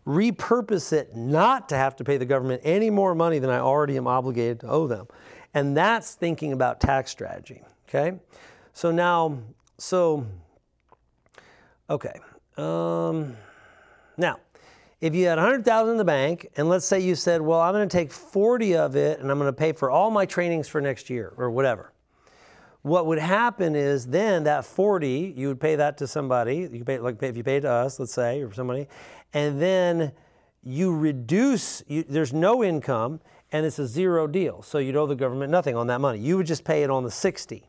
repurpose 0.06 0.92
it 0.92 1.14
not 1.14 1.68
to 1.68 1.76
have 1.76 1.94
to 1.96 2.04
pay 2.04 2.16
the 2.16 2.24
government 2.24 2.62
any 2.64 2.90
more 2.90 3.14
money 3.14 3.38
than 3.38 3.50
I 3.50 3.58
already 3.58 3.96
am 3.96 4.08
obligated 4.08 4.60
to 4.60 4.68
owe 4.68 4.88
them? 4.88 5.06
And 5.54 5.76
that's 5.76 6.14
thinking 6.14 6.52
about 6.52 6.80
tax 6.80 7.10
strategy, 7.12 7.62
okay? 7.88 8.18
So 8.72 8.90
now, 8.90 9.38
so, 9.78 10.26
okay. 11.88 12.18
Um, 12.56 13.36
now, 14.16 14.40
if 15.00 15.14
you 15.14 15.26
had 15.26 15.38
100,000 15.38 15.92
in 15.92 15.96
the 15.96 16.04
bank 16.04 16.48
and 16.56 16.68
let's 16.68 16.86
say 16.86 17.00
you 17.00 17.14
said, 17.14 17.40
"Well, 17.40 17.60
I'm 17.60 17.72
going 17.72 17.88
to 17.88 17.96
take 17.96 18.12
40 18.12 18.76
of 18.76 18.96
it 18.96 19.20
and 19.20 19.30
I'm 19.30 19.38
going 19.38 19.48
to 19.48 19.56
pay 19.56 19.72
for 19.72 19.90
all 19.90 20.10
my 20.10 20.26
trainings 20.26 20.68
for 20.68 20.80
next 20.80 21.08
year 21.08 21.32
or 21.36 21.50
whatever." 21.50 21.92
What 22.82 23.06
would 23.06 23.18
happen 23.18 23.74
is 23.74 24.06
then 24.06 24.44
that 24.44 24.64
40, 24.64 25.34
you 25.36 25.48
would 25.48 25.60
pay 25.60 25.76
that 25.76 25.98
to 25.98 26.06
somebody, 26.06 26.68
you 26.72 26.84
pay 26.84 26.98
like 26.98 27.22
if 27.22 27.36
you 27.36 27.44
pay 27.44 27.60
to 27.60 27.70
us, 27.70 27.98
let's 27.98 28.12
say, 28.12 28.42
or 28.42 28.52
somebody, 28.52 28.88
and 29.32 29.60
then 29.60 30.12
you 30.62 30.96
reduce 30.96 31.82
you, 31.86 32.04
there's 32.08 32.32
no 32.32 32.64
income 32.64 33.20
and 33.52 33.64
it's 33.64 33.78
a 33.78 33.86
zero 33.86 34.26
deal. 34.26 34.62
So 34.62 34.78
you'd 34.78 34.96
owe 34.96 35.06
the 35.06 35.16
government 35.16 35.50
nothing 35.50 35.76
on 35.76 35.86
that 35.86 36.00
money. 36.00 36.18
You 36.18 36.36
would 36.36 36.46
just 36.46 36.64
pay 36.64 36.82
it 36.82 36.90
on 36.90 37.04
the 37.04 37.10
60. 37.10 37.66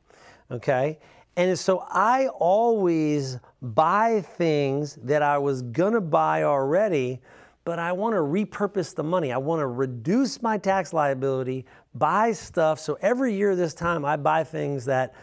Okay? 0.51 0.99
And 1.35 1.57
so 1.57 1.85
I 1.89 2.27
always 2.27 3.39
buy 3.61 4.21
things 4.21 4.97
that 5.03 5.21
I 5.21 5.37
was 5.37 5.61
to 5.61 6.01
buy 6.01 6.43
already, 6.43 7.21
but 7.63 7.79
I 7.79 7.91
want 7.91 8.13
to 8.13 8.19
repurpose 8.19 8.95
the 8.95 9.03
money. 9.03 9.31
I 9.31 9.37
want 9.37 9.59
to 9.59 9.67
reduce 9.67 10.41
my 10.41 10.57
tax 10.57 10.91
liability, 10.91 11.65
buy 11.95 12.31
stuff. 12.31 12.79
So 12.79 12.97
every 13.01 13.33
year 13.33 13.55
this 13.55 13.73
time, 13.73 14.03
I 14.05 14.17
buy 14.17 14.43
things 14.43 14.85
that 14.85 15.13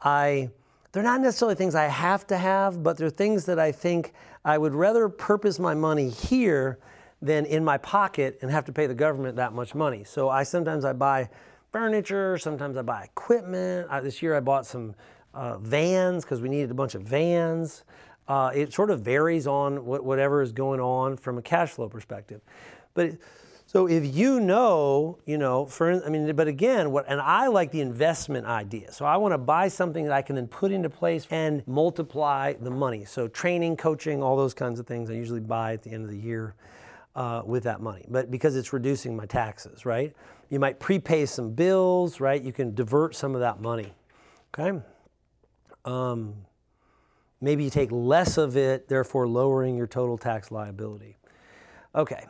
I, 0.00 0.50
they're 0.92 1.02
not 1.02 1.20
necessarily 1.20 1.54
things 1.54 1.74
I 1.74 1.84
have 1.84 2.26
to 2.28 2.36
have, 2.36 2.82
but 2.82 2.96
they're 2.96 3.10
things 3.10 3.44
that 3.46 3.58
I 3.58 3.70
think 3.70 4.12
I 4.44 4.56
would 4.58 4.74
rather 4.74 5.08
purpose 5.08 5.58
my 5.58 5.74
money 5.74 6.08
here 6.08 6.78
than 7.22 7.44
in 7.44 7.64
my 7.64 7.76
pocket 7.78 8.38
and 8.40 8.50
have 8.50 8.64
to 8.64 8.72
pay 8.72 8.86
the 8.86 8.94
government 8.94 9.36
that 9.36 9.52
much 9.52 9.74
money. 9.74 10.04
So 10.04 10.30
I 10.30 10.42
sometimes 10.42 10.84
I 10.84 10.94
buy 10.94 11.28
furniture, 11.70 12.38
sometimes 12.38 12.76
I 12.76 12.82
buy 12.82 13.04
equipment. 13.04 13.88
I, 13.90 14.00
this 14.00 14.22
year 14.22 14.34
I 14.34 14.40
bought 14.40 14.66
some 14.66 14.94
uh, 15.34 15.58
vans 15.58 16.24
because 16.24 16.40
we 16.40 16.48
needed 16.48 16.70
a 16.70 16.74
bunch 16.74 16.94
of 16.94 17.02
vans. 17.02 17.84
Uh, 18.28 18.50
it 18.54 18.72
sort 18.72 18.90
of 18.90 19.00
varies 19.00 19.46
on 19.46 19.84
what, 19.84 20.04
whatever 20.04 20.42
is 20.42 20.52
going 20.52 20.80
on 20.80 21.16
from 21.16 21.38
a 21.38 21.42
cash 21.42 21.70
flow 21.70 21.88
perspective. 21.88 22.40
But 22.94 23.16
so 23.66 23.86
if 23.86 24.16
you 24.16 24.40
know, 24.40 25.18
you 25.26 25.38
know, 25.38 25.64
for 25.64 26.04
I 26.04 26.08
mean, 26.08 26.34
but 26.34 26.48
again, 26.48 26.90
what 26.90 27.04
and 27.08 27.20
I 27.20 27.46
like 27.46 27.70
the 27.70 27.80
investment 27.80 28.46
idea. 28.46 28.90
So 28.90 29.04
I 29.04 29.16
want 29.16 29.32
to 29.32 29.38
buy 29.38 29.68
something 29.68 30.04
that 30.04 30.12
I 30.12 30.22
can 30.22 30.34
then 30.34 30.48
put 30.48 30.72
into 30.72 30.90
place 30.90 31.26
and 31.30 31.62
multiply 31.68 32.54
the 32.54 32.70
money. 32.70 33.04
So 33.04 33.28
training, 33.28 33.76
coaching, 33.76 34.22
all 34.22 34.36
those 34.36 34.54
kinds 34.54 34.80
of 34.80 34.88
things 34.88 35.08
I 35.08 35.14
usually 35.14 35.40
buy 35.40 35.72
at 35.72 35.82
the 35.82 35.90
end 35.90 36.04
of 36.04 36.10
the 36.10 36.18
year 36.18 36.54
uh, 37.14 37.42
with 37.44 37.62
that 37.62 37.80
money. 37.80 38.04
But 38.08 38.30
because 38.30 38.56
it's 38.56 38.72
reducing 38.72 39.16
my 39.16 39.26
taxes, 39.26 39.86
right? 39.86 40.12
You 40.48 40.58
might 40.58 40.80
prepay 40.80 41.26
some 41.26 41.52
bills, 41.52 42.18
right? 42.18 42.42
You 42.42 42.52
can 42.52 42.74
divert 42.74 43.14
some 43.14 43.34
of 43.34 43.40
that 43.40 43.60
money. 43.60 43.92
Okay. 44.52 44.80
Um, 45.84 46.34
maybe 47.40 47.64
you 47.64 47.70
take 47.70 47.90
less 47.90 48.36
of 48.36 48.56
it, 48.56 48.88
therefore 48.88 49.26
lowering 49.26 49.76
your 49.76 49.86
total 49.86 50.18
tax 50.18 50.50
liability. 50.50 51.16
Okay, 51.94 52.24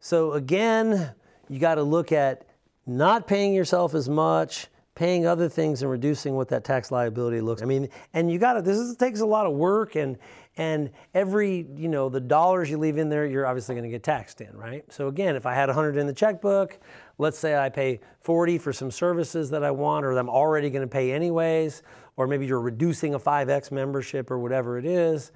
so 0.00 0.32
again, 0.32 1.12
you 1.48 1.58
got 1.58 1.76
to 1.76 1.82
look 1.82 2.12
at 2.12 2.44
not 2.86 3.26
paying 3.26 3.54
yourself 3.54 3.94
as 3.94 4.08
much, 4.08 4.66
paying 4.94 5.26
other 5.26 5.48
things, 5.48 5.82
and 5.82 5.90
reducing 5.90 6.34
what 6.34 6.48
that 6.48 6.64
tax 6.64 6.90
liability 6.90 7.40
looks. 7.40 7.62
I 7.62 7.64
mean, 7.64 7.88
and 8.12 8.30
you 8.30 8.38
got 8.38 8.54
to. 8.54 8.62
This 8.62 8.78
is, 8.78 8.96
takes 8.96 9.20
a 9.20 9.26
lot 9.26 9.46
of 9.46 9.52
work, 9.52 9.94
and 9.94 10.18
and 10.56 10.90
every 11.14 11.66
you 11.76 11.88
know 11.88 12.08
the 12.08 12.20
dollars 12.20 12.68
you 12.68 12.78
leave 12.78 12.98
in 12.98 13.08
there, 13.08 13.24
you're 13.24 13.46
obviously 13.46 13.74
going 13.74 13.84
to 13.84 13.90
get 13.90 14.02
taxed 14.02 14.40
in, 14.40 14.54
right? 14.56 14.84
So 14.92 15.08
again, 15.08 15.36
if 15.36 15.46
I 15.46 15.54
had 15.54 15.68
100 15.68 15.96
in 15.96 16.06
the 16.06 16.12
checkbook, 16.12 16.78
let's 17.16 17.38
say 17.38 17.56
I 17.56 17.68
pay 17.68 18.00
40 18.20 18.58
for 18.58 18.72
some 18.72 18.90
services 18.90 19.50
that 19.50 19.62
I 19.62 19.70
want, 19.70 20.04
or 20.04 20.14
that 20.14 20.20
I'm 20.20 20.30
already 20.30 20.68
going 20.68 20.82
to 20.82 20.92
pay 20.92 21.12
anyways 21.12 21.82
or 22.18 22.26
maybe 22.26 22.44
you're 22.44 22.60
reducing 22.60 23.14
a 23.14 23.18
5X 23.18 23.70
membership 23.70 24.30
or 24.30 24.40
whatever 24.40 24.76
it 24.76 24.84
is. 24.84 25.30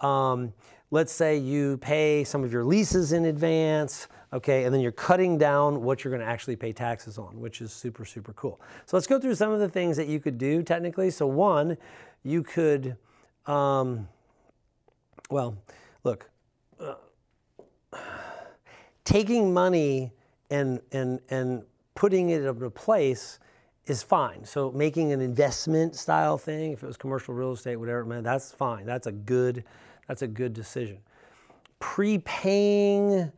Um, 0.00 0.52
let's 0.90 1.12
say 1.12 1.38
you 1.38 1.78
pay 1.78 2.24
some 2.24 2.42
of 2.42 2.52
your 2.52 2.64
leases 2.64 3.12
in 3.12 3.26
advance, 3.26 4.08
okay, 4.32 4.64
and 4.64 4.74
then 4.74 4.80
you're 4.80 4.92
cutting 4.92 5.38
down 5.38 5.82
what 5.82 6.02
you're 6.02 6.10
going 6.10 6.20
to 6.20 6.30
actually 6.30 6.56
pay 6.56 6.72
taxes 6.72 7.18
on, 7.18 7.40
which 7.40 7.60
is 7.60 7.72
super, 7.72 8.04
super 8.04 8.32
cool. 8.32 8.60
So 8.84 8.96
let's 8.96 9.06
go 9.06 9.20
through 9.20 9.36
some 9.36 9.52
of 9.52 9.60
the 9.60 9.68
things 9.68 9.96
that 9.96 10.08
you 10.08 10.18
could 10.18 10.36
do 10.36 10.64
technically. 10.64 11.08
So, 11.10 11.28
one, 11.28 11.78
you 12.24 12.42
could, 12.42 12.96
um, 13.46 14.08
well, 15.30 15.56
look, 16.02 16.28
uh, 16.80 16.94
taking 19.04 19.54
money 19.54 20.12
and, 20.50 20.80
and, 20.90 21.20
and 21.30 21.62
putting 21.94 22.30
it 22.30 22.42
in 22.42 22.48
a 22.48 22.70
place 22.70 23.38
is 23.86 24.02
fine. 24.02 24.44
So 24.44 24.70
making 24.72 25.12
an 25.12 25.20
investment 25.20 25.94
style 25.94 26.38
thing, 26.38 26.72
if 26.72 26.82
it 26.82 26.86
was 26.86 26.96
commercial 26.96 27.34
real 27.34 27.52
estate, 27.52 27.76
whatever, 27.76 28.04
man, 28.04 28.22
that's 28.22 28.52
fine. 28.52 28.86
That's 28.86 29.06
a 29.06 29.12
good, 29.12 29.64
that's 30.08 30.22
a 30.22 30.26
good 30.26 30.54
decision. 30.54 30.98
Prepaying 31.80 33.30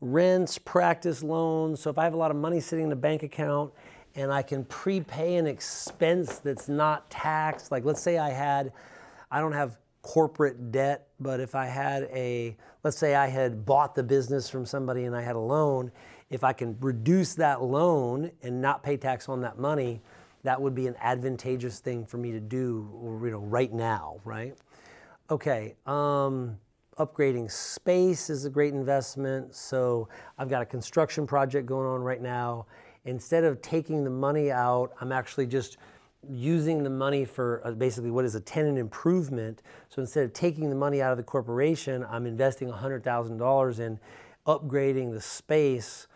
rents, 0.00 0.58
practice 0.58 1.22
loans. 1.22 1.80
So 1.80 1.90
if 1.90 1.98
I 1.98 2.04
have 2.04 2.12
a 2.12 2.18
lot 2.18 2.30
of 2.30 2.36
money 2.36 2.60
sitting 2.60 2.86
in 2.86 2.92
a 2.92 2.96
bank 2.96 3.22
account 3.22 3.72
and 4.14 4.30
I 4.32 4.42
can 4.42 4.64
prepay 4.66 5.36
an 5.36 5.46
expense 5.46 6.38
that's 6.38 6.68
not 6.68 7.08
taxed, 7.10 7.72
like 7.72 7.84
let's 7.84 8.02
say 8.02 8.18
I 8.18 8.30
had, 8.30 8.72
I 9.30 9.40
don't 9.40 9.52
have 9.52 9.78
corporate 10.02 10.70
debt, 10.70 11.08
but 11.18 11.40
if 11.40 11.54
I 11.54 11.64
had 11.64 12.04
a, 12.12 12.54
let's 12.82 12.98
say 12.98 13.14
I 13.14 13.26
had 13.26 13.64
bought 13.64 13.94
the 13.94 14.02
business 14.02 14.50
from 14.50 14.66
somebody 14.66 15.04
and 15.04 15.16
I 15.16 15.22
had 15.22 15.34
a 15.34 15.40
loan, 15.40 15.90
if 16.34 16.42
I 16.42 16.52
can 16.52 16.76
reduce 16.80 17.34
that 17.36 17.62
loan 17.62 18.32
and 18.42 18.60
not 18.60 18.82
pay 18.82 18.96
tax 18.96 19.28
on 19.28 19.40
that 19.42 19.56
money, 19.56 20.02
that 20.42 20.60
would 20.60 20.74
be 20.74 20.88
an 20.88 20.96
advantageous 21.00 21.78
thing 21.78 22.04
for 22.04 22.18
me 22.18 22.32
to 22.32 22.40
do, 22.40 23.20
you 23.22 23.30
know, 23.30 23.38
right 23.38 23.72
now, 23.72 24.16
right? 24.24 24.56
Okay, 25.30 25.76
um, 25.86 26.58
upgrading 26.98 27.50
space 27.50 28.30
is 28.30 28.44
a 28.44 28.50
great 28.50 28.74
investment. 28.74 29.54
So 29.54 30.08
I've 30.36 30.50
got 30.50 30.60
a 30.60 30.66
construction 30.66 31.24
project 31.24 31.66
going 31.66 31.86
on 31.86 32.02
right 32.02 32.20
now. 32.20 32.66
Instead 33.04 33.44
of 33.44 33.62
taking 33.62 34.02
the 34.02 34.10
money 34.10 34.50
out, 34.50 34.92
I'm 35.00 35.12
actually 35.12 35.46
just 35.46 35.76
using 36.28 36.82
the 36.82 36.90
money 36.90 37.24
for 37.24 37.62
uh, 37.64 37.70
basically 37.70 38.10
what 38.10 38.24
is 38.24 38.34
a 38.34 38.40
tenant 38.40 38.76
improvement. 38.76 39.62
So 39.88 40.02
instead 40.02 40.24
of 40.24 40.32
taking 40.32 40.68
the 40.68 40.74
money 40.74 41.00
out 41.00 41.12
of 41.12 41.16
the 41.16 41.22
corporation, 41.24 42.04
I'm 42.10 42.26
investing 42.26 42.68
$100,000 42.68 43.78
in 43.78 44.00
upgrading 44.46 45.12
the 45.12 45.20
space, 45.20 46.08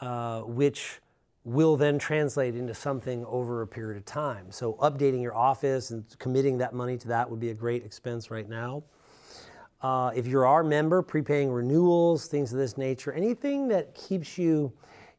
uh, 0.00 0.40
which 0.40 1.00
will 1.44 1.76
then 1.76 1.98
translate 1.98 2.54
into 2.54 2.74
something 2.74 3.24
over 3.24 3.62
a 3.62 3.66
period 3.66 3.96
of 3.96 4.04
time. 4.04 4.50
So 4.50 4.74
updating 4.74 5.22
your 5.22 5.34
office 5.34 5.90
and 5.90 6.04
committing 6.18 6.58
that 6.58 6.74
money 6.74 6.98
to 6.98 7.08
that 7.08 7.30
would 7.30 7.40
be 7.40 7.50
a 7.50 7.54
great 7.54 7.84
expense 7.84 8.30
right 8.30 8.48
now. 8.48 8.82
Uh, 9.80 10.10
if 10.14 10.26
you're 10.26 10.46
our 10.46 10.62
member, 10.62 11.00
prepaying 11.00 11.50
renewals, 11.50 12.26
things 12.26 12.52
of 12.52 12.58
this 12.58 12.76
nature, 12.76 13.12
anything 13.12 13.68
that 13.68 13.94
keeps 13.94 14.36
you, 14.36 14.70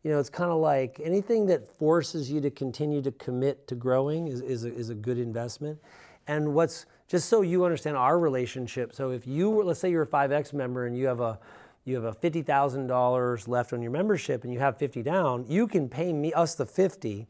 you 0.04 0.12
know, 0.12 0.20
it's 0.20 0.30
kind 0.30 0.52
of 0.52 0.60
like 0.60 1.02
anything 1.04 1.48
that 1.48 1.68
forces 1.68 2.32
you 2.32 2.40
to 2.42 2.52
continue 2.52 3.02
to 3.02 3.12
commit 3.14 3.68
to 3.68 3.74
growing 3.74 4.28
is, 4.28 4.42
is, 4.42 4.64
a, 4.64 4.74
is 4.74 4.90
a 4.90 4.96
good 4.96 5.18
investment. 5.18 5.80
And 6.28 6.54
what's 6.54 6.86
just 7.08 7.28
so 7.28 7.42
you 7.42 7.66
understand 7.66 7.98
our 7.98 8.18
relationship. 8.18 8.94
So 8.94 9.12
if 9.12 9.28
you 9.28 9.50
were, 9.50 9.66
let's 9.66 9.82
say 9.82 9.92
you're 9.92 10.04
a 10.04 10.08
5X 10.08 10.54
member 10.54 10.86
and 10.86 10.98
you 10.98 11.08
have 11.08 11.20
a 11.20 11.38
you 11.84 11.96
have 11.96 12.04
a 12.04 12.14
$50,000 12.14 13.48
left 13.48 13.74
on 13.74 13.82
your 13.82 13.92
membership 13.92 14.44
and 14.44 14.54
you 14.54 14.60
have 14.60 14.78
50 14.78 15.02
down, 15.02 15.46
you 15.48 15.68
can 15.68 15.90
pay 15.90 16.14
me 16.14 16.32
us 16.34 16.56
the 16.56 16.66
50 16.66 17.28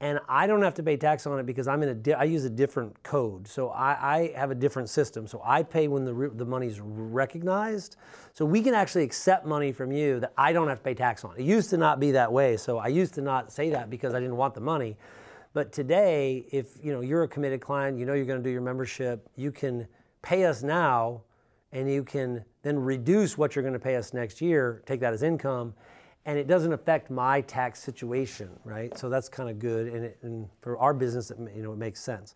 and 0.00 0.18
I 0.28 0.46
don't 0.46 0.62
have 0.62 0.74
to 0.74 0.82
pay 0.82 0.96
tax 0.96 1.26
on 1.26 1.38
it 1.38 1.46
because 1.46 1.68
I'm 1.68 1.82
in 1.82 1.88
a 1.88 1.94
di- 1.94 2.12
I 2.12 2.24
use 2.24 2.44
a 2.44 2.50
different 2.50 3.00
code. 3.02 3.46
So 3.46 3.70
I, 3.70 4.16
I 4.16 4.32
have 4.36 4.50
a 4.50 4.54
different 4.54 4.90
system. 4.90 5.26
So 5.26 5.40
I 5.44 5.62
pay 5.62 5.88
when 5.88 6.04
the 6.04 6.12
re- 6.12 6.30
the 6.34 6.44
money's 6.44 6.80
recognized. 6.80 7.96
So 8.32 8.44
we 8.44 8.60
can 8.60 8.74
actually 8.74 9.04
accept 9.04 9.46
money 9.46 9.72
from 9.72 9.92
you 9.92 10.20
that 10.20 10.32
I 10.36 10.52
don't 10.52 10.68
have 10.68 10.78
to 10.78 10.84
pay 10.84 10.94
tax 10.94 11.24
on. 11.24 11.36
It 11.38 11.44
used 11.44 11.70
to 11.70 11.76
not 11.76 12.00
be 12.00 12.10
that 12.10 12.30
way. 12.30 12.56
So 12.56 12.78
I 12.78 12.88
used 12.88 13.14
to 13.14 13.22
not 13.22 13.52
say 13.52 13.70
that 13.70 13.88
because 13.88 14.14
I 14.14 14.20
didn't 14.20 14.36
want 14.36 14.54
the 14.54 14.60
money. 14.60 14.96
But 15.54 15.72
today, 15.72 16.44
if 16.50 16.76
you 16.82 16.92
know 16.92 17.00
you're 17.00 17.22
a 17.22 17.28
committed 17.28 17.60
client, 17.60 17.96
you 17.96 18.04
know 18.04 18.14
you're 18.14 18.26
going 18.26 18.42
to 18.42 18.44
do 18.44 18.50
your 18.50 18.60
membership, 18.60 19.28
you 19.36 19.52
can 19.52 19.86
pay 20.20 20.44
us 20.44 20.62
now 20.62 21.22
and 21.72 21.90
you 21.90 22.02
can 22.02 22.44
then 22.64 22.78
reduce 22.78 23.38
what 23.38 23.54
you're 23.54 23.62
going 23.62 23.74
to 23.74 23.78
pay 23.78 23.94
us 23.94 24.12
next 24.12 24.40
year, 24.40 24.82
take 24.86 24.98
that 25.00 25.12
as 25.12 25.22
income, 25.22 25.74
and 26.26 26.38
it 26.38 26.48
doesn't 26.48 26.72
affect 26.72 27.10
my 27.10 27.42
tax 27.42 27.78
situation, 27.78 28.48
right? 28.64 28.96
So 28.98 29.08
that's 29.08 29.28
kind 29.28 29.50
of 29.50 29.58
good, 29.58 29.86
and, 29.86 30.04
it, 30.06 30.18
and, 30.22 30.48
for 30.62 30.78
our 30.78 30.94
business, 30.94 31.30
it, 31.30 31.38
you 31.54 31.62
know, 31.62 31.72
it 31.72 31.78
makes 31.78 32.00
sense. 32.00 32.34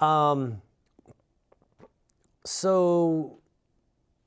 Um, 0.00 0.60
so, 2.44 3.38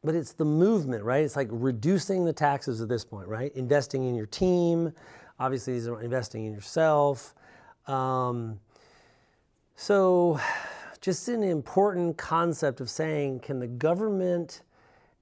but 0.04 0.15
it's 0.15 0.34
the 0.34 0.45
movement, 0.45 1.04
right? 1.04 1.23
It's 1.23 1.36
like 1.36 1.50
reducing 1.52 2.26
the 2.26 2.34
taxes 2.34 2.82
at 2.82 2.89
this 2.89 3.06
point, 3.06 3.28
right? 3.28 3.56
Investing 3.56 4.08
in 4.08 4.15
your 4.15 4.26
team, 4.26 4.91
obviously, 5.39 5.73
these 5.73 5.88
are 5.88 6.02
investing 6.02 6.45
in 6.45 6.54
yourself. 6.54 7.36
Um, 7.86 8.60
so, 9.76 10.39
just 11.02 11.28
an 11.28 11.43
important 11.43 12.17
concept 12.17 12.82
of 12.82 12.89
saying, 12.89 13.41
can 13.41 13.60
the 13.60 13.67
government, 13.67 14.62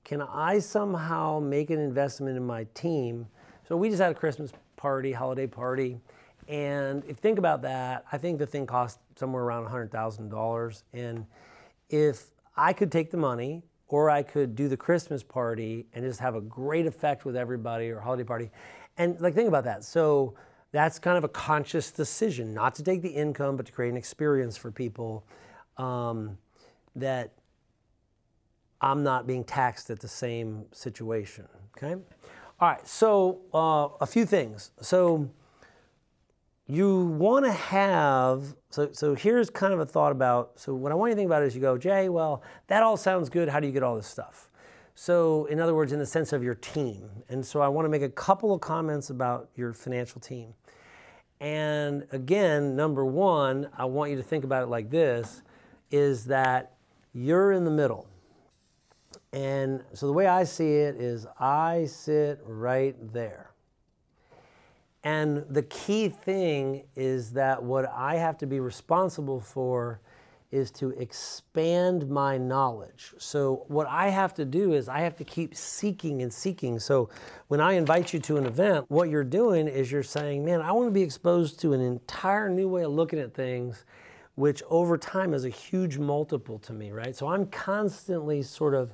can 0.06 0.22
I 0.22 0.60
somehow 0.60 1.41
make 1.41 1.70
an 1.70 1.80
investment 1.80 2.38
in 2.38 2.46
my 2.46 2.65
team? 2.74 3.28
So 3.68 3.76
we 3.76 3.89
just 3.89 4.02
had 4.02 4.12
a 4.12 4.15
Christmas 4.15 4.54
party, 4.78 5.12
holiday 5.12 5.48
party, 5.48 6.00
and 6.48 7.04
if 7.04 7.10
you 7.10 7.15
think 7.15 7.39
about 7.39 7.63
that, 7.63 8.06
I 8.12 8.18
think 8.18 8.39
the 8.39 8.46
thing 8.46 8.68
cost 8.68 9.00
somewhere 9.15 9.44
around 9.44 9.68
$100,000. 9.68 10.84
And 10.94 11.26
if 11.89 12.28
I 12.56 12.72
could 12.72 12.91
take 12.91 13.12
the 13.12 13.18
money, 13.18 13.63
or 13.88 14.10
I 14.10 14.24
could 14.24 14.56
do 14.56 14.68
the 14.68 14.78
Christmas 14.78 15.24
party 15.24 15.86
and 15.94 16.04
just 16.04 16.20
have 16.20 16.36
a 16.36 16.41
great 16.41 16.86
effect 16.86 17.24
with 17.24 17.36
everybody 17.36 17.89
or 17.89 18.00
holiday 18.00 18.24
party. 18.24 18.50
And 18.98 19.20
like 19.22 19.36
think 19.36 19.48
about 19.48 19.63
that. 19.65 19.84
So 19.84 20.34
that's 20.72 20.98
kind 20.98 21.18
of 21.18 21.24
a 21.24 21.30
conscious 21.30 21.91
decision 21.91 22.54
not 22.54 22.76
to 22.76 22.84
take 22.84 23.02
the 23.02 23.10
income, 23.10 23.56
but 23.58 23.68
to 23.68 23.72
create 23.72 23.89
an 23.89 23.98
experience 23.98 24.58
for 24.58 24.72
people 24.72 25.24
um, 25.78 26.38
that 26.96 27.34
I'm 28.82 29.04
not 29.04 29.28
being 29.28 29.44
taxed 29.44 29.90
at 29.90 30.00
the 30.00 30.08
same 30.08 30.66
situation. 30.72 31.48
Okay. 31.78 31.94
All 32.60 32.70
right. 32.70 32.88
So 32.88 33.42
uh, 33.54 33.90
a 34.02 34.06
few 34.06 34.26
things. 34.26 34.72
So 34.82 35.30
you 36.68 37.06
want 37.06 37.46
to 37.46 37.52
have 37.52 38.56
so 38.72 38.90
so 38.92 39.14
here's 39.14 39.52
kind 39.52 39.72
of 39.72 39.80
a 39.80 39.86
thought 39.86 40.12
about 40.12 40.54
so 40.56 40.74
what 40.74 40.92
I 40.92 40.96
want 40.96 41.12
you 41.12 41.16
to 41.16 41.20
think 41.20 41.28
about 41.28 41.44
is 41.44 41.54
you 41.54 41.62
go 41.62 41.78
Jay 41.78 42.10
well 42.10 42.42
that 42.66 42.82
all 42.82 42.98
sounds 42.98 43.30
good 43.30 43.50
how 43.50 43.60
do 43.60 43.68
you 43.68 43.74
get 43.74 43.84
all 43.84 43.96
this 43.96 44.08
stuff 44.08 44.50
so 44.96 45.46
in 45.46 45.60
other 45.60 45.76
words 45.76 45.92
in 45.92 46.00
the 46.00 46.08
sense 46.08 46.34
of 46.34 46.44
your 46.44 46.56
team 46.56 47.08
and 47.30 47.46
so 47.46 47.62
I 47.62 47.68
want 47.68 47.86
to 47.86 47.90
make 47.90 48.02
a 48.02 48.10
couple 48.10 48.52
of 48.52 48.62
comments 48.62 49.12
about 49.12 49.52
your 49.56 49.74
financial 49.74 50.20
team 50.20 50.56
and 51.40 52.08
again 52.12 52.76
number 52.76 53.06
one 53.06 53.70
I 53.78 53.86
want 53.86 54.10
you 54.10 54.18
to 54.18 54.24
think 54.24 54.44
about 54.44 54.64
it 54.64 54.68
like 54.68 54.90
this 54.90 55.44
is 55.92 56.26
that 56.26 56.76
you're 57.14 57.54
in 57.54 57.64
the 57.64 57.72
middle. 57.72 58.08
And 59.36 59.84
so 59.91 60.08
the 60.08 60.13
way 60.13 60.28
I 60.28 60.45
see 60.45 60.76
it 60.76 60.95
is 60.95 61.28
I 61.38 61.88
sit 61.88 62.39
right 62.45 62.95
there. 63.12 63.52
And 65.04 65.43
the 65.50 65.63
key 65.63 66.08
thing 66.08 66.84
is 66.95 67.32
that 67.32 67.62
what 67.62 67.86
I 67.93 68.15
have 68.15 68.38
to 68.39 68.48
be 68.48 68.62
responsible 68.62 69.41
for 69.41 70.00
is 70.52 70.71
to 70.71 70.91
expand 70.91 72.10
my 72.10 72.38
knowledge. 72.38 73.13
So, 73.17 73.65
what 73.67 73.88
I 73.88 74.08
have 74.08 74.34
to 74.36 74.45
do 74.45 74.74
is 74.74 74.88
I 74.88 75.00
have 75.00 75.17
to 75.17 75.26
keep 75.26 75.54
seeking 75.54 76.21
and 76.21 76.32
seeking. 76.32 76.80
So, 76.80 77.10
when 77.50 77.60
I 77.60 77.74
invite 77.74 78.13
you 78.13 78.19
to 78.21 78.38
an 78.38 78.45
event, 78.45 78.86
what 78.88 79.10
you're 79.10 79.26
doing 79.26 79.67
is 79.67 79.91
you're 79.91 80.02
saying, 80.02 80.45
Man, 80.45 80.62
I 80.62 80.71
want 80.71 80.88
to 80.88 80.91
be 80.91 81.02
exposed 81.02 81.60
to 81.60 81.74
an 81.74 81.82
entire 81.82 82.48
new 82.48 82.69
way 82.69 82.84
of 82.84 82.93
looking 82.93 83.19
at 83.19 83.34
things 83.34 83.84
which 84.36 84.62
over 84.69 84.98
time 84.98 85.34
is 85.34 85.45
a 85.45 85.50
huge 85.50 85.98
multiple 85.98 86.60
to 86.60 86.74
me, 86.74 86.91
right? 86.91 87.15
So 87.15 87.28
I'm 87.28 87.45
constantly 87.48 88.43
sort 88.43 88.76
of 88.76 88.93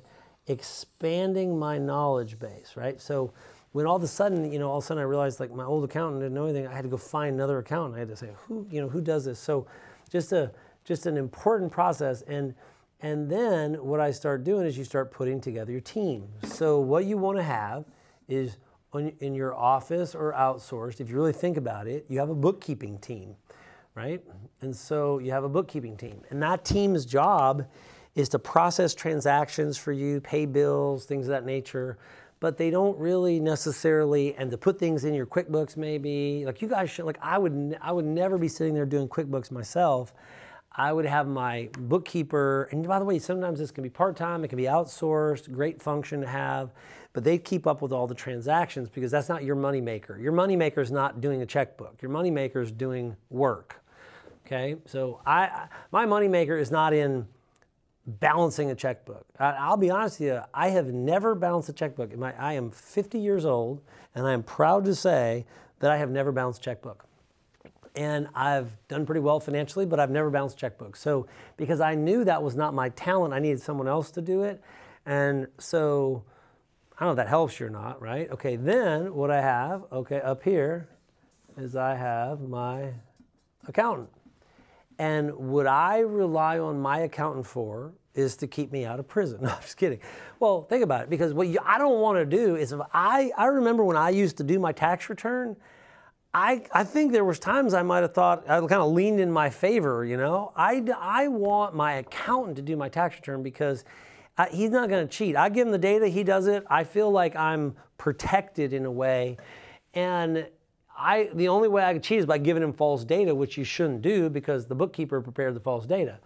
expanding 0.51 1.57
my 1.57 1.77
knowledge 1.77 2.39
base, 2.39 2.73
right? 2.75 3.01
So 3.01 3.33
when 3.71 3.85
all 3.85 3.95
of 3.95 4.03
a 4.03 4.07
sudden, 4.07 4.51
you 4.51 4.59
know, 4.59 4.69
all 4.69 4.77
of 4.77 4.83
a 4.83 4.87
sudden 4.87 5.01
I 5.01 5.05
realized 5.05 5.39
like 5.39 5.51
my 5.51 5.63
old 5.63 5.83
accountant 5.83 6.21
didn't 6.21 6.33
know 6.33 6.45
anything, 6.45 6.67
I 6.67 6.73
had 6.73 6.83
to 6.83 6.89
go 6.89 6.97
find 6.97 7.33
another 7.33 7.57
accountant. 7.59 7.95
I 7.95 7.99
had 7.99 8.09
to 8.09 8.15
say, 8.15 8.29
who, 8.47 8.67
you 8.69 8.81
know, 8.81 8.89
who 8.89 9.01
does 9.01 9.25
this? 9.25 9.39
So 9.39 9.65
just 10.09 10.31
a 10.31 10.51
just 10.83 11.05
an 11.05 11.15
important 11.15 11.71
process 11.71 12.21
and 12.23 12.53
and 13.01 13.29
then 13.29 13.73
what 13.83 13.99
I 13.99 14.11
start 14.11 14.43
doing 14.43 14.65
is 14.67 14.77
you 14.77 14.83
start 14.83 15.11
putting 15.11 15.41
together 15.41 15.71
your 15.71 15.81
team. 15.81 16.27
So 16.43 16.79
what 16.79 17.05
you 17.05 17.17
want 17.17 17.37
to 17.37 17.43
have 17.43 17.85
is 18.27 18.57
in 18.93 19.33
your 19.33 19.55
office 19.55 20.13
or 20.13 20.33
outsourced, 20.33 20.99
if 20.99 21.09
you 21.09 21.15
really 21.15 21.33
think 21.33 21.57
about 21.57 21.87
it, 21.87 22.05
you 22.09 22.19
have 22.19 22.29
a 22.29 22.35
bookkeeping 22.35 22.99
team 22.99 23.35
right? 23.95 24.21
And 24.61 24.75
so 24.75 25.19
you 25.19 25.31
have 25.31 25.43
a 25.43 25.49
bookkeeping 25.49 25.97
team. 25.97 26.21
And 26.29 26.41
that 26.41 26.63
team's 26.63 27.05
job 27.05 27.67
is 28.15 28.29
to 28.29 28.39
process 28.39 28.93
transactions 28.93 29.77
for 29.77 29.91
you, 29.91 30.21
pay 30.21 30.45
bills, 30.45 31.05
things 31.05 31.27
of 31.27 31.31
that 31.31 31.45
nature. 31.45 31.97
But 32.39 32.57
they 32.57 32.71
don't 32.71 32.97
really 32.97 33.39
necessarily, 33.39 34.35
and 34.35 34.49
to 34.49 34.57
put 34.57 34.79
things 34.79 35.05
in 35.05 35.13
your 35.13 35.27
QuickBooks 35.27 35.77
maybe. 35.77 36.43
Like 36.45 36.61
you 36.61 36.67
guys 36.67 36.89
should, 36.89 37.05
like 37.05 37.19
I 37.21 37.37
would, 37.37 37.77
I 37.81 37.91
would 37.91 38.05
never 38.05 38.37
be 38.37 38.47
sitting 38.47 38.73
there 38.73 38.85
doing 38.85 39.07
QuickBooks 39.07 39.51
myself. 39.51 40.13
I 40.73 40.93
would 40.93 41.05
have 41.05 41.27
my 41.27 41.69
bookkeeper, 41.77 42.69
and 42.71 42.87
by 42.87 42.97
the 42.97 43.03
way, 43.03 43.19
sometimes 43.19 43.59
this 43.59 43.71
can 43.71 43.83
be 43.83 43.89
part 43.89 44.15
time, 44.15 44.45
it 44.45 44.47
can 44.47 44.57
be 44.57 44.63
outsourced, 44.63 45.51
great 45.51 45.81
function 45.81 46.21
to 46.21 46.27
have, 46.27 46.71
but 47.11 47.25
they 47.25 47.37
keep 47.37 47.67
up 47.67 47.81
with 47.81 47.91
all 47.91 48.07
the 48.07 48.15
transactions 48.15 48.87
because 48.87 49.11
that's 49.11 49.27
not 49.27 49.43
your 49.43 49.55
money 49.55 49.81
maker. 49.81 50.17
Your 50.17 50.31
money 50.31 50.55
maker 50.55 50.79
is 50.79 50.89
not 50.89 51.19
doing 51.19 51.41
a 51.41 51.45
checkbook, 51.45 52.01
your 52.01 52.09
money 52.09 52.31
maker 52.31 52.61
is 52.61 52.71
doing 52.71 53.17
work. 53.29 53.83
Okay, 54.45 54.77
so 54.85 55.19
I 55.25 55.67
my 55.91 56.05
moneymaker 56.05 56.59
is 56.59 56.71
not 56.71 56.93
in 56.93 57.27
balancing 58.19 58.71
a 58.71 58.75
checkbook. 58.75 59.25
I, 59.39 59.69
will 59.69 59.77
be 59.77 59.89
honest 59.89 60.19
with 60.19 60.29
you, 60.29 60.41
I 60.53 60.69
have 60.69 60.87
never 60.87 61.35
balanced 61.35 61.69
a 61.69 61.73
checkbook. 61.73 62.11
I 62.21 62.53
am 62.53 62.71
50 62.71 63.19
years 63.19 63.45
old, 63.45 63.81
and 64.15 64.25
I 64.25 64.33
am 64.33 64.43
proud 64.43 64.85
to 64.85 64.95
say 64.95 65.45
that 65.79 65.91
I 65.91 65.97
have 65.97 66.09
never 66.09 66.31
balanced 66.31 66.61
a 66.61 66.63
checkbook. 66.63 67.05
And 67.95 68.27
I've 68.33 68.71
done 68.87 69.05
pretty 69.05 69.21
well 69.21 69.39
financially, 69.39 69.85
but 69.85 69.99
I've 69.99 70.11
never 70.11 70.29
balanced 70.29 70.57
a 70.57 70.59
checkbook. 70.59 70.95
So 70.95 71.27
because 71.57 71.81
I 71.81 71.95
knew 71.95 72.23
that 72.23 72.41
was 72.41 72.55
not 72.55 72.73
my 72.73 72.89
talent, 72.89 73.33
I 73.33 73.39
needed 73.39 73.61
someone 73.61 73.87
else 73.87 74.11
to 74.11 74.21
do 74.21 74.43
it. 74.43 74.61
And 75.05 75.47
so 75.57 76.23
I 76.97 77.03
don't 77.03 77.07
know 77.07 77.21
if 77.21 77.25
that 77.25 77.29
helps 77.29 77.59
you 77.59 77.65
or 77.65 77.69
not, 77.69 78.01
right? 78.01 78.29
Okay, 78.31 78.55
then 78.55 79.13
what 79.13 79.31
I 79.31 79.41
have, 79.41 79.83
okay, 79.91 80.21
up 80.21 80.43
here 80.43 80.87
is 81.57 81.75
I 81.75 81.95
have 81.95 82.41
my 82.41 82.93
accountant. 83.67 84.09
And 84.99 85.33
what 85.35 85.67
I 85.67 85.99
rely 85.99 86.59
on 86.59 86.79
my 86.79 86.99
accountant 86.99 87.47
for 87.47 87.93
is 88.13 88.35
to 88.37 88.47
keep 88.47 88.71
me 88.71 88.85
out 88.85 88.99
of 88.99 89.07
prison. 89.07 89.39
No, 89.41 89.49
I'm 89.49 89.61
just 89.61 89.77
kidding. 89.77 89.99
Well, 90.39 90.63
think 90.63 90.83
about 90.83 91.03
it 91.03 91.09
because 91.09 91.33
what 91.33 91.47
you, 91.47 91.59
I 91.65 91.77
don't 91.77 91.99
want 91.99 92.17
to 92.17 92.25
do 92.25 92.55
is 92.55 92.71
if 92.71 92.79
I, 92.93 93.31
I 93.37 93.45
remember 93.45 93.83
when 93.83 93.97
I 93.97 94.09
used 94.09 94.37
to 94.37 94.43
do 94.43 94.59
my 94.59 94.71
tax 94.71 95.09
return, 95.09 95.55
I, 96.33 96.63
I 96.71 96.83
think 96.83 97.11
there 97.11 97.25
was 97.25 97.39
times 97.39 97.73
I 97.73 97.83
might 97.83 98.01
have 98.01 98.13
thought 98.13 98.49
I 98.49 98.59
kind 98.59 98.73
of 98.73 98.91
leaned 98.91 99.19
in 99.19 99.31
my 99.31 99.49
favor, 99.49 100.05
you 100.05 100.15
know. 100.15 100.53
I, 100.55 100.83
I 100.97 101.27
want 101.27 101.75
my 101.75 101.93
accountant 101.93 102.55
to 102.55 102.61
do 102.61 102.77
my 102.77 102.87
tax 102.87 103.15
return 103.17 103.43
because 103.43 103.83
I, 104.37 104.47
he's 104.49 104.69
not 104.69 104.89
going 104.89 105.05
to 105.05 105.11
cheat. 105.11 105.35
I 105.35 105.49
give 105.49 105.67
him 105.67 105.71
the 105.71 105.77
data, 105.77 106.07
he 106.07 106.23
does 106.23 106.47
it. 106.47 106.63
I 106.69 106.85
feel 106.85 107.11
like 107.11 107.35
I'm 107.35 107.75
protected 107.97 108.71
in 108.71 108.85
a 108.85 108.91
way. 108.91 109.37
And 109.93 110.47
I, 110.97 111.29
the 111.33 111.49
only 111.49 111.67
way 111.67 111.83
I 111.83 111.93
can 111.93 112.01
cheat 112.01 112.19
is 112.19 112.25
by 112.25 112.37
giving 112.37 112.63
him 112.63 112.73
false 112.73 113.03
data, 113.03 113.35
which 113.35 113.57
you 113.57 113.63
shouldn't 113.63 114.01
do 114.01 114.29
because 114.29 114.67
the 114.67 114.75
bookkeeper 114.75 115.19
prepared 115.19 115.53
the 115.53 115.59
false 115.59 115.85
data. 115.85 116.19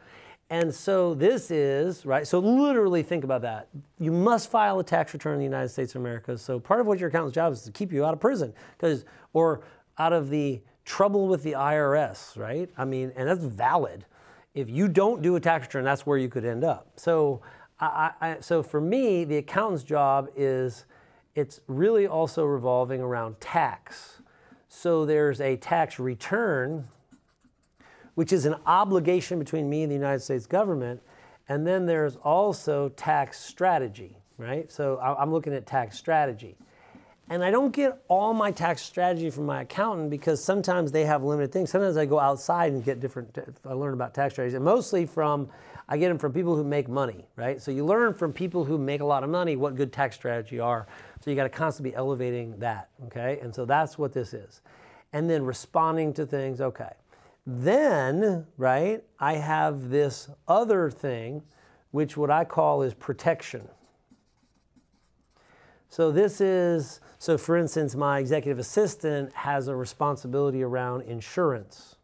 And 0.50 0.74
so 0.74 1.16
this 1.16 1.50
is, 1.50 2.06
right? 2.06 2.28
So 2.28 2.38
literally 2.40 3.02
think 3.02 3.24
about 3.24 3.42
that. 3.42 3.68
You 4.00 4.12
must 4.12 4.52
file 4.52 4.80
a 4.80 4.84
tax 4.84 5.14
return 5.14 5.34
in 5.34 5.40
the 5.40 5.46
United 5.46 5.70
States 5.70 5.96
of 5.96 6.02
America. 6.02 6.38
So 6.38 6.60
part 6.60 6.80
of 6.80 6.86
what 6.86 7.00
your 7.00 7.10
accountant's 7.10 7.34
job 7.34 7.54
is 7.54 7.64
to 7.64 7.72
keep 7.72 7.92
you 7.92 8.06
out 8.06 8.14
of 8.14 8.20
prison 8.20 8.54
because 8.78 9.06
or 9.34 9.62
out 9.98 10.14
of 10.14 10.30
the 10.30 10.62
trouble 10.84 11.28
with 11.28 11.42
the 11.42 11.54
IRS, 11.54 12.38
right? 12.38 12.70
I 12.78 12.86
mean, 12.86 13.12
and 13.16 13.28
that's 13.28 13.44
valid. 13.44 14.06
If 14.54 14.70
you 14.70 14.88
don't 14.88 15.22
do 15.22 15.36
a 15.36 15.40
tax 15.40 15.66
return, 15.66 15.84
that's 15.84 16.06
where 16.06 16.18
you 16.18 16.30
could 16.30 16.46
end 16.46 16.64
up. 16.64 16.92
So 16.96 17.42
I, 17.80 18.12
I, 18.22 18.38
so 18.40 18.62
for 18.62 18.80
me, 18.80 19.24
the 19.26 19.38
accountant's 19.38 19.84
job 19.84 20.30
is 20.36 20.86
it's 21.34 21.60
really 21.68 22.08
also 22.08 22.46
revolving 22.46 23.02
around 23.02 23.42
tax. 23.42 24.22
So 24.70 25.06
there's 25.06 25.42
a 25.42 25.58
tax 25.58 26.00
return 26.00 26.88
which 28.16 28.34
is 28.34 28.46
an 28.46 28.56
obligation 28.66 29.40
between 29.40 29.70
me 29.70 29.84
and 29.84 29.92
the 29.92 29.96
United 29.96 30.22
States 30.22 30.46
government. 30.46 31.02
And 31.48 31.66
then 31.66 31.86
there's 31.86 32.16
also 32.18 32.90
tax 32.90 33.40
strategy, 33.40 34.18
right? 34.38 34.72
So 34.72 35.00
I'm 35.00 35.32
looking 35.32 35.54
at 35.54 35.68
tax 35.68 35.98
strategy. 35.98 36.58
And 37.28 37.44
I 37.44 37.50
don't 37.50 37.72
get 37.72 38.04
all 38.08 38.34
my 38.34 38.52
tax 38.52 38.84
strategy 38.84 39.32
from 39.32 39.48
my 39.48 39.62
accountant 39.64 40.12
because 40.12 40.44
sometimes 40.44 40.92
they 40.92 41.06
have 41.06 41.24
limited 41.24 41.52
things. 41.52 41.72
Sometimes 41.72 41.98
I 41.98 42.06
go 42.06 42.20
outside 42.20 42.72
and 42.72 42.84
get 42.84 43.00
different, 43.00 43.36
I 43.66 43.74
learn 43.74 43.94
about 43.94 44.14
tax 44.14 44.36
strategies. 44.36 44.54
And 44.54 44.64
mostly 44.64 45.08
from, 45.08 45.50
I 45.90 45.98
get 45.98 46.10
them 46.10 46.20
from 46.20 46.34
people 46.34 46.56
who 46.56 46.64
make 46.64 46.88
money, 46.88 47.28
right? 47.36 47.60
So 47.60 47.72
you 47.72 47.84
learn 47.84 48.14
from 48.14 48.32
people 48.32 48.64
who 48.64 48.78
make 48.78 49.02
a 49.02 49.06
lot 49.06 49.24
of 49.24 49.32
money 49.32 49.56
what 49.56 49.76
good 49.76 49.92
tax 49.92 50.16
strategy 50.16 50.60
are. 50.60 50.88
So 51.20 51.32
you 51.32 51.36
got 51.36 51.44
to 51.44 51.50
constantly 51.50 51.92
be 51.92 51.96
elevating 51.96 52.60
that, 52.60 52.90
okay? 53.06 53.40
And 53.42 53.54
so 53.54 53.66
that's 53.66 53.98
what 53.98 54.14
this 54.14 54.34
is. 54.36 54.62
And 55.12 55.28
then 55.28 55.44
responding 55.44 56.14
to 56.14 56.28
things, 56.28 56.62
okay. 56.62 56.94
Then, 57.46 58.48
right, 58.58 59.04
I 59.20 59.34
have 59.36 59.90
this 59.90 60.30
other 60.48 60.90
thing, 60.90 61.44
which 61.92 62.18
what 62.18 62.32
I 62.32 62.44
call 62.44 62.82
is 62.82 62.94
protection. 62.94 63.68
So 65.90 66.12
this 66.12 66.42
is, 66.42 67.00
so 67.20 67.38
for 67.38 67.56
instance, 67.56 67.96
my 67.96 68.20
executive 68.20 68.58
assistant 68.58 69.32
has 69.34 69.68
a 69.68 69.76
responsibility 69.76 70.64
around 70.64 71.04
insurance. 71.04 71.96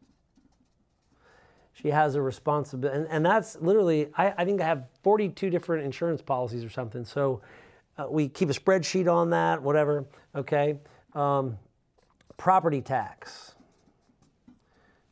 She 1.73 1.88
has 1.88 2.13
a 2.13 2.21
responsibility, 2.21 2.99
and, 2.99 3.08
and 3.10 3.25
that's 3.25 3.58
literally, 3.60 4.10
I, 4.15 4.34
I, 4.38 4.45
think 4.45 4.62
I 4.62 4.65
have 4.65 4.86
42 5.01 5.49
different 5.49 5.84
insurance 5.84 6.21
policies 6.21 6.63
or 6.63 6.69
something. 6.69 7.04
So 7.04 7.41
uh, 7.97 8.06
we 8.08 8.30
keep 8.30 8.49
a 8.49 8.54
spreadsheet 8.54 9.12
on 9.12 9.32
that, 9.32 9.62
whatever, 9.62 10.06
okay? 10.36 10.77
Um, 11.15 11.58
property 12.38 12.82
tax 12.82 13.51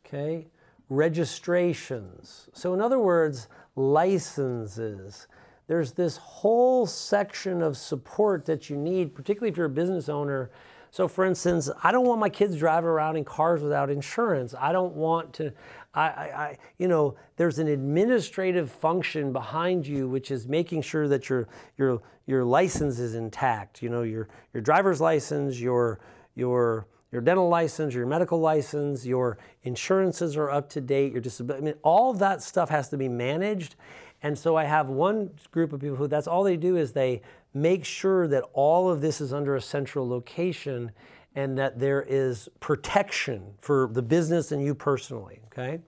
okay? 0.10 0.48
Registrations. 0.90 2.50
So, 2.54 2.74
in 2.74 2.82
other 2.82 3.00
words, 3.00 3.48
licenses. 3.76 5.28
There's 5.68 5.92
this 5.92 6.18
whole 6.18 6.88
section 6.88 7.62
of 7.62 7.78
support 7.78 8.46
that 8.46 8.70
you 8.70 8.76
need, 8.76 9.14
particularly 9.14 9.52
if 9.52 9.58
you're 9.58 9.68
a 9.68 9.70
business 9.70 10.10
owner. 10.10 10.50
So, 10.90 11.08
for 11.08 11.26
instance, 11.26 11.70
I 11.84 11.92
don't 11.92 12.08
want 12.08 12.20
my 12.20 12.30
kids 12.30 12.58
driving 12.58 12.90
around 12.90 13.18
in 13.18 13.24
cars 13.24 13.62
without 13.62 13.92
insurance. 13.92 14.56
I 14.60 14.72
don't 14.72 14.96
want 14.96 15.34
to, 15.34 15.54
I, 15.94 16.02
I, 16.02 16.24
I, 16.24 16.58
you 16.80 16.88
know, 16.88 17.16
there's 17.38 17.60
an 17.60 17.68
administrative 17.68 18.72
function 18.72 19.32
behind 19.32 19.86
you 19.86 20.10
which 20.10 20.32
is 20.32 20.48
making 20.48 20.82
sure 20.82 21.08
that 21.08 21.30
your 21.30 21.48
your 21.78 22.02
your 22.26 22.44
license 22.44 22.98
is 22.98 23.14
intact. 23.14 23.84
You 23.84 23.90
know, 23.90 24.02
your 24.02 24.28
your 24.54 24.62
driver's 24.62 25.00
license, 25.00 25.60
your 25.60 26.00
your 26.34 26.88
your 27.12 27.22
dental 27.22 27.50
license, 27.50 27.94
your 27.94 28.06
medical 28.06 28.40
license, 28.40 29.06
your 29.06 29.38
insurances 29.64 30.38
are 30.38 30.50
up 30.50 30.70
to 30.70 30.82
date, 30.82 31.12
your 31.12 31.22
disability. 31.22 31.64
I 31.64 31.66
mean, 31.72 31.80
all 31.82 32.14
that 32.14 32.42
stuff 32.42 32.70
has 32.70 32.90
to 32.90 32.98
be 32.98 33.08
managed. 33.08 33.76
And 34.22 34.38
so 34.38 34.56
I 34.56 34.66
have 34.66 34.90
one 34.90 35.32
group 35.52 35.74
of 35.74 35.82
people 35.82 35.96
who 35.96 36.08
that's 36.08 36.28
all 36.28 36.44
they 36.44 36.58
do 36.58 36.76
is 36.76 36.92
they 36.92 37.22
make 37.54 37.84
sure 37.84 38.28
that 38.28 38.44
all 38.54 38.92
of 38.92 39.02
this 39.02 39.22
is 39.22 39.34
under 39.34 39.56
a 39.56 39.62
central 39.62 40.08
location 40.08 40.92
and 41.36 41.58
that 41.58 41.80
there 41.80 42.06
is 42.08 42.50
protection 42.60 43.54
for 43.60 43.90
the 43.92 44.02
business 44.02 44.52
and 44.52 44.64
you 44.64 44.76
personally, 44.76 45.40
okay? 45.48 45.80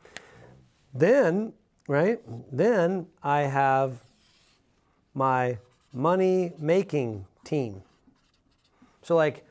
Then, 0.93 1.53
right? 1.87 2.19
Then 2.51 3.07
I 3.21 3.41
have 3.41 4.03
my 5.13 5.57
money 5.93 6.53
making 6.57 7.25
team. 7.43 7.81
So 9.01 9.15
like 9.15 9.45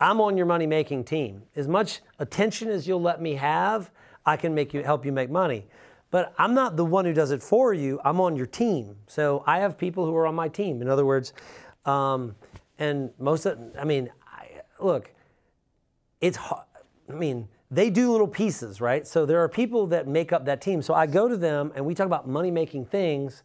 I'm 0.00 0.20
on 0.20 0.36
your 0.36 0.46
money 0.46 0.66
making 0.66 1.04
team. 1.04 1.42
As 1.54 1.68
much 1.68 2.00
attention 2.18 2.68
as 2.68 2.86
you'll 2.86 3.00
let 3.00 3.20
me 3.20 3.34
have, 3.34 3.90
I 4.24 4.36
can 4.36 4.54
make 4.54 4.74
you 4.74 4.82
help 4.82 5.06
you 5.06 5.12
make 5.12 5.30
money. 5.30 5.66
But 6.10 6.34
I'm 6.38 6.54
not 6.54 6.76
the 6.76 6.84
one 6.84 7.04
who 7.04 7.12
does 7.12 7.30
it 7.30 7.42
for 7.42 7.72
you. 7.74 8.00
I'm 8.04 8.20
on 8.20 8.36
your 8.36 8.46
team. 8.46 8.96
So 9.06 9.42
I 9.46 9.58
have 9.58 9.76
people 9.76 10.04
who 10.04 10.14
are 10.16 10.26
on 10.26 10.34
my 10.34 10.48
team. 10.48 10.82
In 10.82 10.88
other 10.88 11.04
words, 11.04 11.32
um, 11.84 12.34
and 12.78 13.10
most 13.18 13.46
of, 13.46 13.58
I 13.78 13.84
mean, 13.84 14.10
I, 14.26 14.60
look, 14.80 15.10
it's 16.20 16.36
hard. 16.36 16.64
I 17.08 17.12
mean, 17.12 17.48
they 17.70 17.90
do 17.90 18.12
little 18.12 18.28
pieces, 18.28 18.80
right? 18.80 19.06
So 19.06 19.26
there 19.26 19.42
are 19.42 19.48
people 19.48 19.86
that 19.88 20.06
make 20.06 20.32
up 20.32 20.44
that 20.44 20.60
team. 20.60 20.82
So 20.82 20.94
I 20.94 21.06
go 21.06 21.28
to 21.28 21.36
them 21.36 21.72
and 21.74 21.84
we 21.84 21.94
talk 21.94 22.06
about 22.06 22.28
money 22.28 22.50
making 22.50 22.86
things 22.86 23.42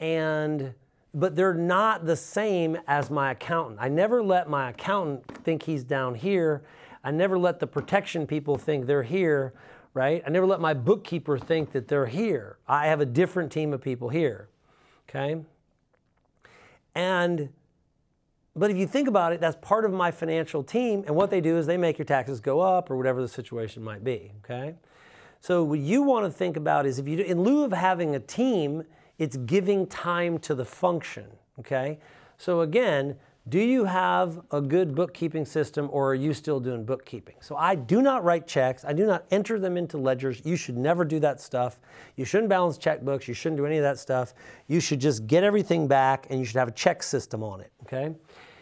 and 0.00 0.74
but 1.18 1.34
they're 1.34 1.52
not 1.54 2.06
the 2.06 2.14
same 2.14 2.78
as 2.86 3.10
my 3.10 3.32
accountant. 3.32 3.78
I 3.80 3.88
never 3.88 4.22
let 4.22 4.48
my 4.48 4.70
accountant 4.70 5.26
think 5.42 5.64
he's 5.64 5.82
down 5.82 6.14
here. 6.14 6.62
I 7.02 7.10
never 7.10 7.36
let 7.36 7.58
the 7.58 7.66
protection 7.66 8.24
people 8.24 8.56
think 8.56 8.86
they're 8.86 9.02
here, 9.02 9.52
right? 9.94 10.22
I 10.24 10.30
never 10.30 10.46
let 10.46 10.60
my 10.60 10.74
bookkeeper 10.74 11.36
think 11.36 11.72
that 11.72 11.88
they're 11.88 12.06
here. 12.06 12.58
I 12.68 12.86
have 12.86 13.00
a 13.00 13.06
different 13.06 13.50
team 13.50 13.72
of 13.72 13.82
people 13.82 14.10
here, 14.10 14.48
okay? 15.08 15.42
And, 16.94 17.48
but 18.54 18.70
if 18.70 18.76
you 18.76 18.86
think 18.86 19.08
about 19.08 19.32
it, 19.32 19.40
that's 19.40 19.56
part 19.60 19.84
of 19.84 19.92
my 19.92 20.12
financial 20.12 20.62
team, 20.62 21.02
and 21.04 21.16
what 21.16 21.30
they 21.30 21.40
do 21.40 21.56
is 21.58 21.66
they 21.66 21.76
make 21.76 21.98
your 21.98 22.04
taxes 22.04 22.38
go 22.38 22.60
up 22.60 22.92
or 22.92 22.96
whatever 22.96 23.20
the 23.20 23.28
situation 23.28 23.82
might 23.82 24.04
be, 24.04 24.30
okay? 24.44 24.76
So 25.40 25.64
what 25.64 25.80
you 25.80 26.02
want 26.02 26.26
to 26.26 26.30
think 26.30 26.56
about 26.56 26.86
is 26.86 27.00
if 27.00 27.08
you, 27.08 27.18
in 27.18 27.42
lieu 27.42 27.64
of 27.64 27.72
having 27.72 28.14
a 28.14 28.20
team, 28.20 28.84
it's 29.18 29.36
giving 29.36 29.86
time 29.86 30.38
to 30.38 30.54
the 30.54 30.64
function, 30.64 31.26
okay? 31.58 31.98
So 32.36 32.60
again, 32.60 33.16
do 33.48 33.58
you 33.58 33.84
have 33.84 34.42
a 34.50 34.60
good 34.60 34.94
bookkeeping 34.94 35.46
system 35.46 35.88
or 35.90 36.10
are 36.10 36.14
you 36.14 36.34
still 36.34 36.60
doing 36.60 36.84
bookkeeping? 36.84 37.36
So 37.40 37.56
I 37.56 37.76
do 37.76 38.02
not 38.02 38.22
write 38.22 38.46
checks. 38.46 38.84
I 38.84 38.92
do 38.92 39.06
not 39.06 39.24
enter 39.30 39.58
them 39.58 39.78
into 39.78 39.96
ledgers. 39.96 40.42
You 40.44 40.54
should 40.54 40.76
never 40.76 41.02
do 41.02 41.18
that 41.20 41.40
stuff. 41.40 41.80
You 42.16 42.26
shouldn't 42.26 42.50
balance 42.50 42.76
checkbooks. 42.76 43.26
You 43.26 43.32
shouldn't 43.32 43.56
do 43.56 43.64
any 43.64 43.78
of 43.78 43.82
that 43.84 43.98
stuff. 43.98 44.34
You 44.66 44.80
should 44.80 45.00
just 45.00 45.26
get 45.26 45.44
everything 45.44 45.88
back 45.88 46.26
and 46.28 46.38
you 46.38 46.44
should 46.44 46.56
have 46.56 46.68
a 46.68 46.72
check 46.72 47.02
system 47.02 47.42
on 47.42 47.62
it, 47.62 47.72
okay? 47.84 48.14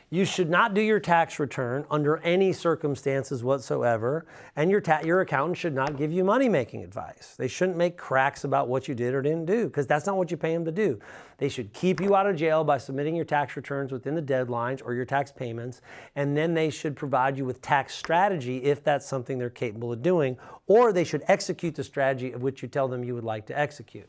You 0.09 0.25
should 0.25 0.49
not 0.49 0.73
do 0.73 0.81
your 0.81 1.01
tax 1.01 1.41
return 1.41 1.85
under 1.91 2.19
any 2.19 2.53
circumstances 2.53 3.43
whatsoever, 3.43 4.25
and 4.55 4.71
your, 4.71 4.81
ta- 4.81 5.01
your 5.05 5.21
accountant 5.21 5.59
should 5.59 5.75
not 5.75 5.97
give 5.97 6.13
you 6.13 6.23
money 6.23 6.49
making 6.49 6.85
advice. 6.85 7.35
They 7.37 7.49
shouldn't 7.49 7.77
make 7.77 7.97
cracks 7.97 8.45
about 8.45 8.69
what 8.69 8.87
you 8.87 8.95
did 8.95 9.15
or 9.15 9.21
didn't 9.21 9.47
do, 9.47 9.67
because 9.67 9.89
that's 9.89 10.07
not 10.07 10.17
what 10.17 10.31
you 10.31 10.37
pay 10.37 10.55
them 10.55 10.65
to 10.65 10.71
do. 10.71 11.01
They 11.39 11.49
should 11.49 11.73
keep 11.73 12.01
you 12.01 12.15
out 12.15 12.29
of 12.29 12.37
jail 12.37 12.63
by 12.63 12.79
submitting 12.79 13.17
your 13.17 13.25
tax 13.25 13.57
returns 13.57 13.91
within 13.91 14.15
the 14.15 14.23
deadlines 14.23 14.81
or 14.85 14.95
your 14.95 15.05
tax 15.05 15.33
payments, 15.33 15.83
and 16.15 16.37
then 16.37 16.55
they 16.55 16.71
should 16.71 16.95
provide 16.95 17.37
you 17.37 17.45
with 17.45 17.61
tax 17.61 17.93
strategy 17.93 18.59
if 18.59 18.85
that's 18.85 19.07
something 19.07 19.39
they're 19.39 19.51
capable 19.51 19.93
of 19.93 20.03
doing, 20.03 20.37
or 20.69 20.93
they 20.93 21.05
should 21.05 21.25
execute 21.27 21.75
the 21.75 21.83
strategy 21.83 22.31
of 22.31 22.43
which 22.43 22.63
you 22.63 22.69
tell 22.69 22.87
them 22.87 23.03
you 23.03 23.17
would 23.17 23.25
like 23.25 23.45
to 23.47 23.59
execute. 23.59 24.09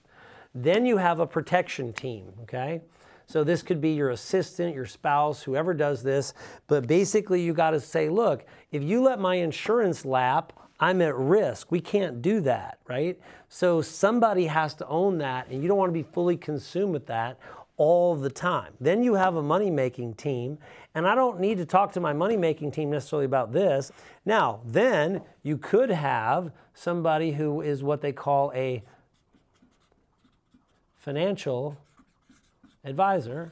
Then 0.54 0.86
you 0.86 0.98
have 0.98 1.20
a 1.20 1.26
protection 1.26 1.92
team, 1.92 2.34
okay? 2.44 2.82
So 3.28 3.44
this 3.44 3.62
could 3.62 3.82
be 3.82 3.92
your 3.92 4.10
assistant, 4.10 4.74
your 4.74 4.86
spouse, 4.86 5.44
whoever 5.44 5.74
does 5.74 6.02
this. 6.02 6.34
But 6.68 6.88
basically, 6.88 7.42
you 7.42 7.54
got 7.54 7.72
to 7.72 7.80
say, 7.80 8.10
look, 8.10 8.46
if 8.72 8.82
you 8.82 9.04
let 9.04 9.20
my 9.20 9.36
insurance 9.36 10.06
lap, 10.06 10.54
I'm 10.80 11.02
at 11.02 11.16
risk. 11.16 11.70
We 11.70 11.82
can't 11.82 12.22
do 12.22 12.40
that, 12.42 12.80
right? 12.88 13.20
So 13.50 13.82
somebody 13.82 14.46
has 14.46 14.76
to 14.76 14.88
own 14.88 15.18
that, 15.18 15.50
and 15.50 15.62
you 15.62 15.68
don't 15.68 15.78
want 15.78 15.90
to 15.90 15.94
be 15.94 16.04
fully 16.04 16.38
consumed 16.38 16.94
with 16.94 17.08
that. 17.08 17.38
all 17.78 18.16
the 18.16 18.30
time. 18.30 18.74
Then 18.82 19.04
you 19.04 19.14
have 19.14 19.36
a 19.36 19.44
money 19.44 19.70
making 19.70 20.16
team, 20.16 20.58
and 20.96 21.08
I 21.08 21.14
don't 21.14 21.40
need 21.40 21.60
to 21.60 21.66
talk 21.66 21.92
to 21.94 22.00
my 22.00 22.12
money 22.12 22.36
making 22.36 22.72
team 22.72 22.90
necessarily 22.90 23.26
about 23.26 23.54
this. 23.54 23.92
Now, 24.26 24.62
then 24.66 25.22
you 25.44 25.58
could 25.58 25.92
have 25.92 26.52
somebody 26.74 27.34
who 27.34 27.62
is 27.62 27.84
what 27.84 28.02
they 28.02 28.12
call 28.12 28.52
a 28.56 28.84
financial 30.98 31.78
advisor. 32.88 33.52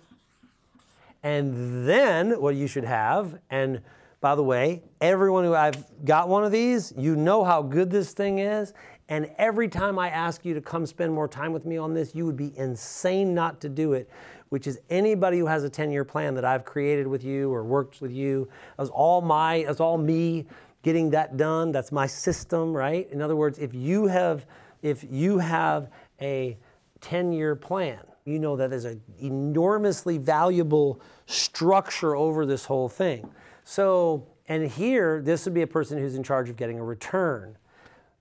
And 1.24 1.88
then 1.88 2.40
what 2.40 2.56
you 2.56 2.68
should 2.68 2.84
have, 2.84 3.40
and 3.50 3.82
by 4.22 4.36
the 4.36 4.44
way, 4.44 4.82
everyone 5.02 5.44
who 5.44 5.54
I've 5.54 5.84
got 6.06 6.30
one 6.30 6.44
of 6.44 6.52
these, 6.52 6.94
you 6.98 7.16
know 7.16 7.44
how 7.44 7.62
good 7.62 7.92
this 7.92 8.14
thing 8.14 8.40
is. 8.40 8.74
And 9.10 9.30
every 9.38 9.68
time 9.68 10.00
I 10.00 10.10
ask 10.10 10.46
you 10.46 10.54
to 10.56 10.62
come 10.62 10.86
spend 10.86 11.14
more 11.14 11.28
time 11.28 11.54
with 11.54 11.66
me 11.66 11.78
on 11.78 11.94
this, 11.94 12.16
you 12.16 12.26
would 12.26 12.38
be 12.38 12.54
insane 12.58 13.36
not 13.36 13.62
to 13.62 13.70
do 13.70 13.94
it, 13.94 14.10
which 14.50 14.66
is 14.66 14.80
anybody 14.90 15.38
who 15.38 15.46
has 15.46 15.64
a 15.64 15.70
10 15.70 15.92
year 15.92 16.04
plan 16.04 16.34
that 16.36 16.46
I've 16.46 16.66
created 16.66 17.06
with 17.06 17.24
you 17.24 17.54
or 17.54 17.64
worked 17.64 18.02
with 18.02 18.12
you. 18.12 18.48
That's 18.78 18.90
all 18.90 19.22
my, 19.22 19.64
that's 19.68 19.80
all 19.80 19.98
me 19.98 20.46
getting 20.82 21.10
that 21.12 21.38
done. 21.38 21.72
That's 21.72 21.92
my 21.92 22.08
system, 22.08 22.74
right? 22.76 23.08
In 23.12 23.22
other 23.22 23.36
words, 23.36 23.60
if 23.60 23.74
you 23.74 24.08
have, 24.08 24.46
if 24.82 25.06
you 25.10 25.38
have 25.40 25.90
a 26.22 26.58
10 27.02 27.32
year 27.32 27.56
plan, 27.56 28.00
you 28.26 28.40
know 28.40 28.56
that 28.56 28.72
there's 28.72 28.86
an 28.86 29.02
enormously 29.22 30.18
valuable 30.18 31.00
structure 31.28 32.16
over 32.16 32.44
this 32.46 32.66
whole 32.66 32.90
thing. 32.90 33.30
So, 33.64 34.28
and 34.48 34.68
here, 34.68 35.22
this 35.22 35.46
would 35.46 35.54
be 35.54 35.62
a 35.62 35.68
person 35.68 36.00
who's 36.00 36.16
in 36.16 36.24
charge 36.24 36.50
of 36.50 36.58
getting 36.58 36.80
a 36.80 36.84
return. 36.84 37.56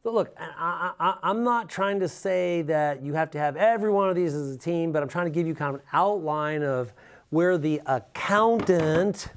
But 0.03 0.13
look, 0.13 0.37
I, 0.39 1.17
am 1.23 1.43
not 1.43 1.71
trying 1.71 2.01
to 2.01 2.09
say 2.09 2.61
that 2.63 3.03
you 3.03 3.15
have 3.15 3.31
to 3.31 3.39
have 3.39 3.57
every 3.57 3.91
one 3.91 4.11
of 4.11 4.15
these 4.15 4.35
as 4.35 4.55
a 4.55 4.59
team, 4.59 4.93
but 4.93 5.03
I'm 5.03 5.09
trying 5.09 5.25
to 5.25 5.31
give 5.31 5.47
you 5.47 5.55
kind 5.55 5.75
of 5.75 5.81
an 5.81 5.87
outline 5.95 6.63
of 6.63 6.93
where 7.31 7.57
the 7.57 7.81
accountant 7.87 9.29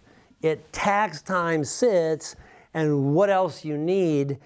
at 0.44 0.74
tax 0.74 1.22
time 1.22 1.64
sits 1.64 2.36
and 2.74 3.16
what 3.16 3.30
else 3.30 3.64
you 3.64 3.78
need. 3.78 4.38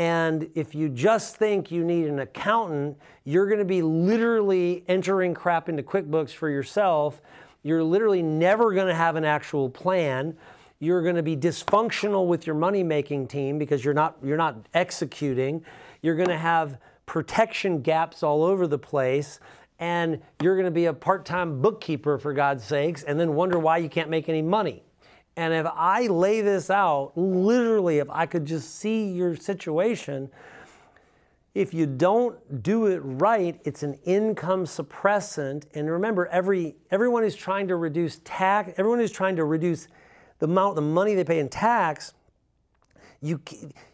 And 0.00 0.48
if 0.54 0.74
you 0.74 0.88
just 0.88 1.36
think 1.36 1.70
you 1.70 1.84
need 1.84 2.06
an 2.06 2.20
accountant, 2.20 2.96
you're 3.24 3.44
going 3.44 3.58
to 3.58 3.66
be 3.66 3.82
literally 3.82 4.82
entering 4.88 5.34
crap 5.34 5.68
into 5.68 5.82
QuickBooks 5.82 6.30
for 6.30 6.48
yourself. 6.48 7.20
You're 7.62 7.84
literally 7.84 8.22
never 8.22 8.72
going 8.72 8.86
to 8.86 8.94
have 8.94 9.16
an 9.16 9.26
actual 9.26 9.68
plan. 9.68 10.38
You're 10.78 11.02
going 11.02 11.16
to 11.16 11.22
be 11.22 11.36
dysfunctional 11.36 12.26
with 12.26 12.46
your 12.46 12.56
money 12.56 12.82
making 12.82 13.28
team 13.28 13.58
because 13.58 13.84
you're 13.84 13.92
not 13.92 14.16
you're 14.22 14.38
not 14.38 14.66
executing. 14.72 15.62
You're 16.00 16.16
going 16.16 16.30
to 16.30 16.38
have 16.38 16.78
protection 17.04 17.82
gaps 17.82 18.22
all 18.22 18.42
over 18.42 18.66
the 18.66 18.78
place 18.78 19.38
and 19.80 20.22
you're 20.40 20.54
going 20.54 20.64
to 20.64 20.70
be 20.70 20.86
a 20.86 20.94
part-time 20.94 21.60
bookkeeper 21.60 22.16
for 22.16 22.32
God's 22.32 22.64
sakes 22.64 23.02
and 23.02 23.20
then 23.20 23.34
wonder 23.34 23.58
why 23.58 23.76
you 23.76 23.90
can't 23.90 24.08
make 24.08 24.30
any 24.30 24.40
money 24.40 24.82
and 25.36 25.54
if 25.54 25.66
I 25.66 26.06
lay 26.06 26.40
this 26.40 26.70
out 26.70 27.12
literally 27.16 27.98
if 27.98 28.08
I 28.10 28.26
could 28.26 28.44
just 28.44 28.76
see 28.76 29.10
your 29.10 29.36
situation 29.36 30.30
if 31.52 31.74
you 31.74 31.84
don't 31.84 32.62
do 32.62 32.86
it 32.86 33.00
right, 33.02 33.60
it's 33.64 33.82
an 33.82 33.98
income 34.04 34.66
suppressant. 34.66 35.64
And 35.74 35.90
remember, 35.90 36.26
every 36.26 36.76
everyone 36.92 37.24
is 37.24 37.34
trying 37.34 37.66
to 37.68 37.74
reduce 37.76 38.20
tax, 38.22 38.72
everyone 38.76 39.00
is 39.00 39.10
trying 39.10 39.34
to 39.34 39.44
reduce 39.44 39.88
the 40.38 40.46
amount, 40.46 40.76
the 40.76 40.82
money 40.82 41.14
they 41.14 41.24
pay 41.24 41.38
in 41.38 41.48
tax, 41.48 42.14
you, 43.20 43.40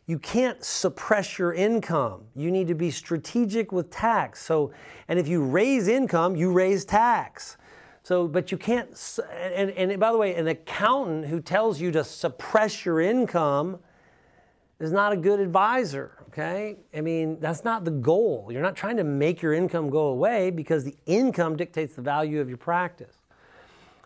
you 0.07 0.19
can't 0.19 0.63
suppress 0.65 1.39
your 1.39 1.53
income. 1.53 2.23
You 2.35 2.51
need 2.51 2.69
to 2.69 2.75
be 2.75 2.91
strategic 2.91 3.73
with 3.73 3.91
tax. 3.91 4.43
So, 4.43 4.73
and 5.09 5.19
if 5.19 5.27
you 5.27 5.43
raise 5.43 5.89
income, 5.89 6.37
you 6.37 6.53
raise 6.53 6.85
tax. 6.85 7.57
So, 8.07 8.29
but 8.29 8.53
you 8.53 8.57
can't, 8.57 8.89
and, 9.33 9.69
and 9.73 9.99
by 9.99 10.13
the 10.13 10.17
way, 10.17 10.37
an 10.37 10.47
accountant 10.47 11.27
who 11.27 11.41
tells 11.41 11.81
you 11.81 11.91
to 11.91 12.05
suppress 12.05 12.85
your 12.85 13.01
income 13.01 13.81
is 14.79 14.93
not 14.93 15.13
a 15.13 15.17
good 15.17 15.41
advisor, 15.41 16.13
okay? 16.29 16.77
I 16.95 17.01
mean, 17.01 17.41
that's 17.41 17.65
not 17.65 17.85
the 17.85 17.91
goal. 17.91 18.47
You're 18.49 18.63
not 18.63 18.77
trying 18.77 18.97
to 18.99 19.03
make 19.03 19.43
your 19.43 19.55
income 19.55 19.91
go 19.91 20.07
away 20.07 20.53
because 20.53 20.85
the 20.85 20.95
income 21.07 21.57
dictates 21.57 21.97
the 21.97 22.03
value 22.03 22.41
of 22.41 22.47
your 22.47 22.59
practice. 22.59 23.17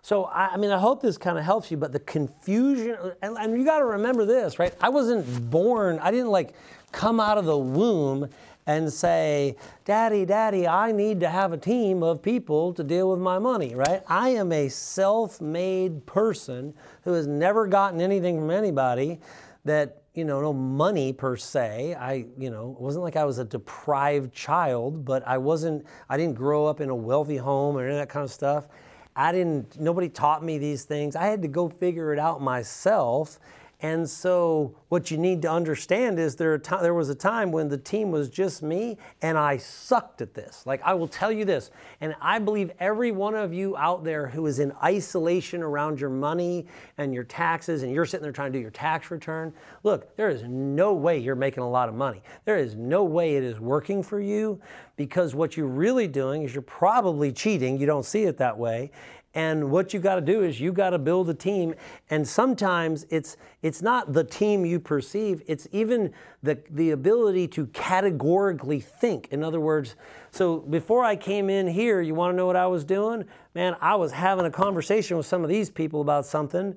So, 0.01 0.25
I, 0.25 0.55
I, 0.55 0.57
mean, 0.57 0.71
I 0.71 0.79
hope 0.79 1.03
this 1.03 1.19
kind 1.19 1.37
of 1.37 1.45
helps 1.45 1.71
you, 1.71 1.77
but 1.77 1.93
the 1.93 2.01
confusion, 2.01 2.97
and, 3.21 3.37
and 3.37 3.55
you 3.55 3.67
got 3.67 3.81
to 3.81 3.85
remember 3.85 4.25
this, 4.25 4.59
right? 4.59 4.73
I 4.81 4.89
wasn't 4.89 5.51
born, 5.51 5.99
I 5.99 6.11
didn't 6.11 6.31
like 6.31 6.55
come 6.91 7.21
out 7.21 7.37
of 7.37 7.45
the 7.45 7.59
womb 7.59 8.31
and 8.71 8.93
say, 8.93 9.57
Daddy, 9.85 10.25
Daddy, 10.25 10.67
I 10.69 10.93
need 10.93 11.19
to 11.21 11.29
have 11.29 11.53
a 11.53 11.57
team 11.57 12.05
of 12.05 12.23
people 12.23 12.73
to 12.75 12.85
deal 12.85 13.11
with 13.11 13.19
my 13.19 13.39
money, 13.39 13.75
right? 13.75 14.03
I 14.07 14.31
am 14.31 14.53
a 14.53 14.69
self 14.69 15.41
made 15.41 16.07
person 16.07 16.75
who 17.03 17.15
has 17.15 17.27
never 17.27 17.67
gotten 17.67 18.01
anything 18.01 18.39
from 18.39 18.51
anybody 18.51 19.19
that, 19.65 20.03
you 20.15 20.25
know, 20.25 20.41
no 20.41 20.53
money 20.53 21.13
per 21.13 21.37
se. 21.37 21.97
I, 21.99 22.27
you 22.39 22.51
know, 22.51 22.77
it 22.79 22.81
wasn't 22.81 23.03
like 23.03 23.17
I 23.17 23.25
was 23.25 23.39
a 23.39 23.45
deprived 23.45 24.33
child, 24.33 25.05
but 25.05 25.27
I 25.27 25.39
wasn't, 25.39 25.85
I 26.09 26.17
didn't 26.17 26.37
grow 26.37 26.67
up 26.67 26.81
in 26.81 26.91
a 26.91 26.95
wealthy 26.95 27.39
home 27.39 27.77
or 27.77 27.85
any 27.85 27.95
of 27.95 27.99
that 27.99 28.09
kind 28.09 28.25
of 28.25 28.31
stuff. 28.31 28.69
I 29.17 29.33
didn't, 29.33 29.81
nobody 29.81 30.09
taught 30.09 30.45
me 30.45 30.59
these 30.59 30.85
things. 30.85 31.17
I 31.17 31.27
had 31.27 31.43
to 31.43 31.49
go 31.49 31.69
figure 31.69 32.13
it 32.13 32.21
out 32.21 32.41
myself. 32.41 33.41
And 33.83 34.09
so, 34.09 34.77
what 34.91 35.11
you 35.11 35.17
need 35.17 35.41
to 35.43 35.51
understand 35.51 36.19
is 36.19 36.37
there, 36.37 36.59
there 36.59 36.93
was 36.93 37.09
a 37.09 37.15
time 37.15 37.51
when 37.51 37.69
the 37.69 37.79
team 37.79 38.11
was 38.11 38.29
just 38.29 38.63
me 38.63 38.99
and 39.23 39.39
I 39.39 39.57
sucked 39.57 40.21
at 40.21 40.35
this. 40.35 40.67
Like, 40.67 40.83
I 40.83 40.93
will 40.93 41.09
tell 41.09 41.33
you 41.33 41.47
this, 41.47 41.71
and 42.03 42.15
I 42.21 42.41
believe 42.41 42.73
every 42.79 43.11
one 43.11 43.35
of 43.35 43.55
you 43.55 43.77
out 43.79 44.05
there 44.05 44.27
who 44.27 44.47
is 44.47 44.59
in 44.59 44.73
isolation 44.83 45.63
around 45.63 45.99
your 45.99 46.11
money 46.11 46.67
and 46.99 47.15
your 47.15 47.25
taxes, 47.25 47.83
and 47.83 47.93
you're 47.93 48.05
sitting 48.05 48.23
there 48.23 48.33
trying 48.33 48.53
to 48.53 48.59
do 48.59 48.63
your 48.63 48.71
tax 48.71 49.11
return, 49.11 49.53
look, 49.83 50.15
there 50.17 50.29
is 50.29 50.43
no 50.43 50.93
way 50.93 51.19
you're 51.19 51.35
making 51.35 51.63
a 51.63 51.71
lot 51.71 51.89
of 51.89 51.95
money. 51.95 52.23
There 52.45 52.59
is 52.59 52.75
no 52.75 53.05
way 53.05 53.37
it 53.37 53.45
is 53.45 53.61
working 53.61 54.03
for 54.03 54.21
you 54.21 54.61
because 54.97 55.35
what 55.35 55.57
you're 55.57 55.67
really 55.67 56.07
doing 56.07 56.43
is 56.43 56.53
you're 56.53 56.61
probably 56.61 57.33
cheating. 57.33 57.81
You 57.81 57.87
don't 57.87 58.05
see 58.05 58.25
it 58.25 58.37
that 58.37 58.59
way 58.59 58.91
and 59.35 59.71
what 59.71 59.95
you 59.95 60.01
got 60.01 60.17
to 60.17 60.21
do 60.21 60.43
is 60.43 60.61
you 60.61 60.73
got 60.73 60.91
to 60.91 60.99
build 60.99 61.31
a 61.31 61.35
team. 61.35 61.75
And 62.09 62.27
sometimes 62.27 63.07
it's 63.11 63.37
it's 63.63 63.81
not 63.81 64.13
the 64.13 64.25
team 64.25 64.65
you 64.65 64.81
perceive. 64.81 65.43
It's 65.47 65.69
even 65.71 66.13
the 66.43 66.59
the 66.71 66.91
ability 66.91 67.47
to 67.49 67.67
categorically 67.67 68.81
think. 68.81 69.29
In 69.31 69.45
other 69.45 69.61
words, 69.61 69.95
so 70.33 70.59
before 70.59 71.05
I 71.05 71.15
came 71.15 71.49
in 71.49 71.69
here, 71.69 72.01
you 72.01 72.15
want 72.15 72.33
to 72.33 72.37
know 72.37 72.47
what 72.47 72.57
I 72.57 72.67
was 72.67 72.85
doing? 72.85 73.25
Man, 73.55 73.77
I 73.81 73.95
was 73.95 74.13
having 74.13 74.47
a 74.47 74.51
conversation 74.51 75.17
with 75.17 75.27
some 75.27 75.45
of 75.45 75.49
these 75.49 75.71
people 75.71 76.01
about 76.01 76.27
something, 76.27 76.75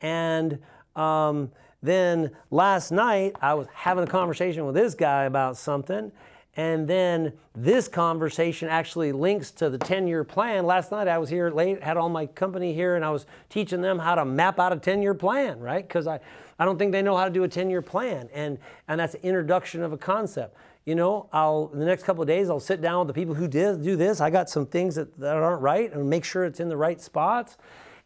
and 0.00 0.60
um, 0.94 1.50
then 1.82 2.30
last 2.52 2.92
night 2.92 3.34
I 3.42 3.54
was 3.54 3.66
having 3.74 4.04
a 4.04 4.08
conversation 4.08 4.64
with 4.64 4.76
this 4.76 4.94
guy 4.94 5.24
about 5.24 5.56
something. 5.56 6.12
And 6.56 6.88
then 6.88 7.34
this 7.54 7.86
conversation 7.86 8.68
actually 8.68 9.12
links 9.12 9.50
to 9.52 9.68
the 9.68 9.76
10 9.76 10.06
year 10.06 10.24
plan. 10.24 10.64
Last 10.64 10.90
night 10.90 11.06
I 11.06 11.18
was 11.18 11.28
here 11.28 11.50
late, 11.50 11.82
had 11.82 11.98
all 11.98 12.08
my 12.08 12.26
company 12.26 12.72
here, 12.72 12.96
and 12.96 13.04
I 13.04 13.10
was 13.10 13.26
teaching 13.50 13.82
them 13.82 13.98
how 13.98 14.14
to 14.14 14.24
map 14.24 14.58
out 14.58 14.72
a 14.72 14.76
10 14.76 15.02
year 15.02 15.14
plan, 15.14 15.60
right? 15.60 15.86
Because 15.86 16.06
I, 16.06 16.18
I 16.58 16.64
don't 16.64 16.78
think 16.78 16.92
they 16.92 17.02
know 17.02 17.16
how 17.16 17.26
to 17.26 17.30
do 17.30 17.44
a 17.44 17.48
10 17.48 17.68
year 17.68 17.82
plan. 17.82 18.30
And, 18.32 18.58
and 18.88 18.98
that's 18.98 19.14
an 19.14 19.20
introduction 19.22 19.82
of 19.82 19.92
a 19.92 19.98
concept. 19.98 20.56
You 20.86 20.94
know, 20.94 21.28
I'll, 21.32 21.70
in 21.74 21.80
the 21.80 21.84
next 21.84 22.04
couple 22.04 22.22
of 22.22 22.28
days, 22.28 22.48
I'll 22.48 22.60
sit 22.60 22.80
down 22.80 23.00
with 23.00 23.08
the 23.08 23.20
people 23.20 23.34
who 23.34 23.48
did, 23.48 23.82
do 23.82 23.96
this. 23.96 24.20
I 24.20 24.30
got 24.30 24.48
some 24.48 24.66
things 24.66 24.94
that, 24.94 25.18
that 25.18 25.36
aren't 25.36 25.60
right 25.60 25.92
and 25.92 26.08
make 26.08 26.24
sure 26.24 26.44
it's 26.44 26.60
in 26.60 26.68
the 26.68 26.76
right 26.76 27.00
spots. 27.00 27.58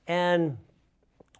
And, 0.09 0.57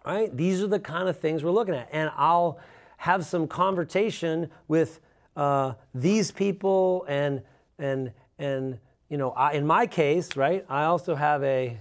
right, 0.05 0.35
these 0.35 0.61
are 0.61 0.67
the 0.67 0.79
kind 0.79 1.09
of 1.09 1.19
things 1.19 1.43
we're 1.43 1.51
looking 1.51 1.75
at. 1.75 1.89
And 1.91 2.11
I'll 2.15 2.59
have 2.97 3.25
some 3.25 3.47
conversation 3.47 4.51
with 4.67 5.01
uh, 5.35 5.73
these 5.93 6.31
people 6.31 7.05
and 7.07 7.41
and 7.79 8.11
and 8.37 8.79
you 9.09 9.17
know 9.17 9.31
I, 9.31 9.53
in 9.53 9.65
my 9.65 9.87
case 9.87 10.35
right 10.35 10.65
i 10.69 10.83
also 10.83 11.15
have 11.15 11.43
a 11.43 11.79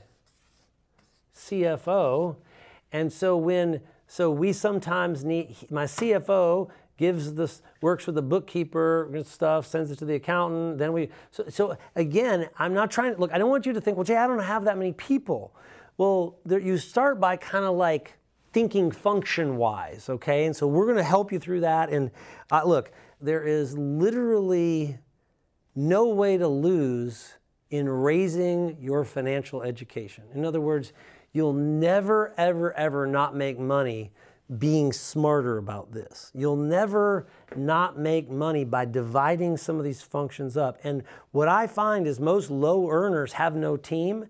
cfo 1.36 2.36
and 2.92 3.12
so 3.12 3.36
when 3.36 3.80
so 4.06 4.30
we 4.30 4.52
sometimes 4.52 5.24
need 5.24 5.56
my 5.70 5.84
cfo 5.84 6.70
gives 6.96 7.34
this 7.34 7.62
works 7.80 8.06
with 8.06 8.14
the 8.14 8.22
bookkeeper 8.22 9.10
and 9.14 9.26
stuff 9.26 9.66
sends 9.66 9.90
it 9.90 9.98
to 9.98 10.04
the 10.04 10.14
accountant 10.14 10.78
then 10.78 10.92
we 10.92 11.08
so, 11.30 11.44
so 11.48 11.76
again 11.96 12.48
i'm 12.58 12.74
not 12.74 12.90
trying 12.90 13.14
to 13.14 13.20
look 13.20 13.32
i 13.32 13.38
don't 13.38 13.50
want 13.50 13.66
you 13.66 13.72
to 13.72 13.80
think 13.80 13.96
well 13.96 14.04
jay 14.04 14.16
i 14.16 14.26
don't 14.26 14.38
have 14.40 14.64
that 14.64 14.76
many 14.76 14.92
people. 14.92 15.54
Well 15.96 16.38
there, 16.46 16.58
you 16.58 16.78
start 16.78 17.20
by 17.20 17.36
kind 17.36 17.64
of 17.64 17.76
like 17.76 18.14
thinking 18.52 18.90
function 18.90 19.56
wise 19.56 20.08
okay? 20.08 20.46
And 20.46 20.56
so 20.56 20.66
we're 20.66 20.86
going 20.86 20.96
to 20.96 21.02
help 21.02 21.30
you 21.30 21.38
through 21.38 21.60
that. 21.60 21.90
And 21.90 22.10
uh, 22.50 22.62
look 22.64 22.90
there 23.20 23.44
is 23.44 23.76
literally 23.76 24.98
no 25.74 26.08
way 26.08 26.36
to 26.36 26.48
lose 26.48 27.34
in 27.70 27.88
raising 27.88 28.76
your 28.80 29.04
financial 29.04 29.62
education. 29.62 30.24
In 30.34 30.44
other 30.44 30.60
words, 30.60 30.92
you'll 31.32 31.52
never, 31.52 32.34
ever, 32.36 32.72
ever 32.74 33.06
not 33.06 33.36
make 33.36 33.58
money 33.58 34.10
being 34.58 34.92
smarter 34.92 35.58
about 35.58 35.92
this. 35.92 36.32
You'll 36.34 36.56
never 36.56 37.28
not 37.54 37.96
make 37.96 38.28
money 38.28 38.64
by 38.64 38.84
dividing 38.84 39.56
some 39.56 39.78
of 39.78 39.84
these 39.84 40.02
functions 40.02 40.56
up. 40.56 40.78
And 40.82 41.04
what 41.30 41.46
I 41.46 41.68
find 41.68 42.06
is 42.06 42.18
most 42.18 42.50
low 42.50 42.90
earners 42.90 43.34
have 43.34 43.54
no 43.54 43.76
team 43.76 44.26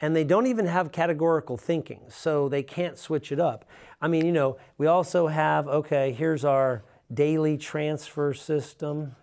and 0.00 0.14
they 0.14 0.24
don't 0.24 0.46
even 0.46 0.66
have 0.66 0.92
categorical 0.92 1.56
thinking, 1.56 2.00
so 2.08 2.48
they 2.48 2.62
can't 2.62 2.98
switch 2.98 3.32
it 3.32 3.40
up. 3.40 3.64
I 4.00 4.08
mean, 4.08 4.26
you 4.26 4.32
know, 4.32 4.58
we 4.76 4.86
also 4.86 5.28
have, 5.28 5.66
okay, 5.66 6.12
here's 6.12 6.44
our 6.44 6.84
daily 7.14 7.56
transfer 7.56 8.34
system. 8.34 9.16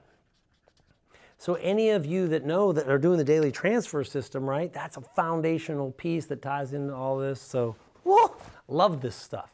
So, 1.37 1.55
any 1.55 1.89
of 1.89 2.05
you 2.05 2.27
that 2.27 2.45
know 2.45 2.71
that 2.71 2.87
are 2.87 2.99
doing 2.99 3.17
the 3.17 3.23
daily 3.23 3.51
transfer 3.51 4.03
system, 4.03 4.47
right, 4.47 4.71
that's 4.71 4.97
a 4.97 5.01
foundational 5.01 5.91
piece 5.91 6.27
that 6.27 6.41
ties 6.41 6.73
into 6.73 6.93
all 6.93 7.17
this. 7.17 7.41
So, 7.41 7.75
whoa, 8.03 8.35
love 8.67 9.01
this 9.01 9.15
stuff. 9.15 9.49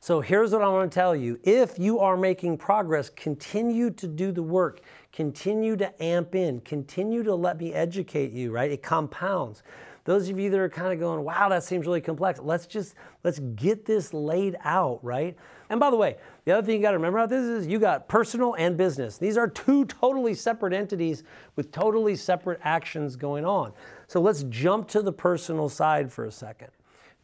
So, 0.00 0.20
here's 0.20 0.52
what 0.52 0.62
I 0.62 0.68
want 0.68 0.90
to 0.90 0.94
tell 0.94 1.16
you 1.16 1.40
if 1.42 1.78
you 1.78 1.98
are 1.98 2.16
making 2.16 2.58
progress, 2.58 3.08
continue 3.08 3.90
to 3.90 4.06
do 4.06 4.32
the 4.32 4.42
work, 4.42 4.80
continue 5.12 5.76
to 5.76 6.02
amp 6.02 6.34
in, 6.34 6.60
continue 6.60 7.22
to 7.22 7.34
let 7.34 7.58
me 7.58 7.72
educate 7.72 8.32
you, 8.32 8.50
right? 8.50 8.70
It 8.70 8.82
compounds. 8.82 9.62
Those 10.04 10.28
of 10.28 10.38
you 10.38 10.50
that 10.50 10.58
are 10.58 10.68
kind 10.68 10.92
of 10.92 10.98
going, 10.98 11.24
wow, 11.24 11.48
that 11.50 11.62
seems 11.62 11.86
really 11.86 12.00
complex, 12.00 12.40
let's 12.40 12.66
just, 12.66 12.94
let's 13.22 13.38
get 13.38 13.84
this 13.84 14.12
laid 14.12 14.56
out, 14.64 14.98
right? 15.04 15.36
And 15.70 15.78
by 15.78 15.88
the 15.88 15.96
way, 15.96 16.16
the 16.44 16.52
other 16.52 16.66
thing 16.66 16.76
you 16.76 16.82
got 16.82 16.90
to 16.90 16.96
remember 16.96 17.18
about 17.18 17.30
this 17.30 17.44
is 17.44 17.66
you 17.66 17.78
got 17.78 18.08
personal 18.08 18.54
and 18.54 18.76
business. 18.76 19.18
These 19.18 19.36
are 19.36 19.46
two 19.46 19.84
totally 19.84 20.34
separate 20.34 20.72
entities 20.72 21.22
with 21.54 21.70
totally 21.70 22.16
separate 22.16 22.58
actions 22.64 23.14
going 23.14 23.44
on. 23.44 23.72
So 24.08 24.20
let's 24.20 24.42
jump 24.44 24.88
to 24.88 25.00
the 25.00 25.12
personal 25.12 25.68
side 25.68 26.12
for 26.12 26.24
a 26.24 26.32
second. 26.32 26.70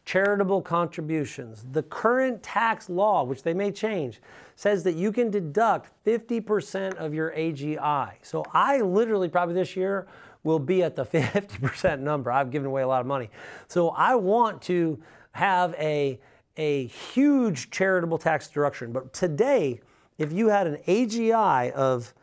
Charitable 0.05 0.61
contributions. 0.61 1.65
The 1.73 1.83
current 1.83 2.41
tax 2.41 2.89
law, 2.89 3.25
which 3.25 3.43
they 3.43 3.53
may 3.53 3.69
change, 3.69 4.21
says 4.55 4.81
that 4.83 4.95
you 4.95 5.11
can 5.11 5.29
deduct 5.29 5.91
50% 6.05 6.95
of 6.95 7.13
your 7.13 7.31
AGI. 7.31 8.13
So 8.21 8.45
I 8.53 8.79
literally 8.79 9.27
probably 9.27 9.55
this 9.55 9.75
year 9.75 10.07
will 10.45 10.59
be 10.59 10.83
at 10.83 10.95
the 10.95 11.03
50% 11.05 11.99
number. 11.99 12.31
I've 12.31 12.49
given 12.49 12.67
away 12.67 12.83
a 12.83 12.87
lot 12.87 13.01
of 13.01 13.07
money. 13.07 13.29
So 13.67 13.89
I 13.89 14.15
want 14.15 14.61
to 14.63 14.97
have 15.33 15.75
a, 15.77 16.17
a 16.57 16.87
huge 16.87 17.69
charitable 17.69 18.17
tax 18.17 18.47
deduction. 18.47 18.91
But 18.91 19.13
today, 19.13 19.79
if 20.17 20.33
you 20.33 20.49
had 20.49 20.67
an 20.67 20.77
AGI 20.87 21.71
of 21.71 22.13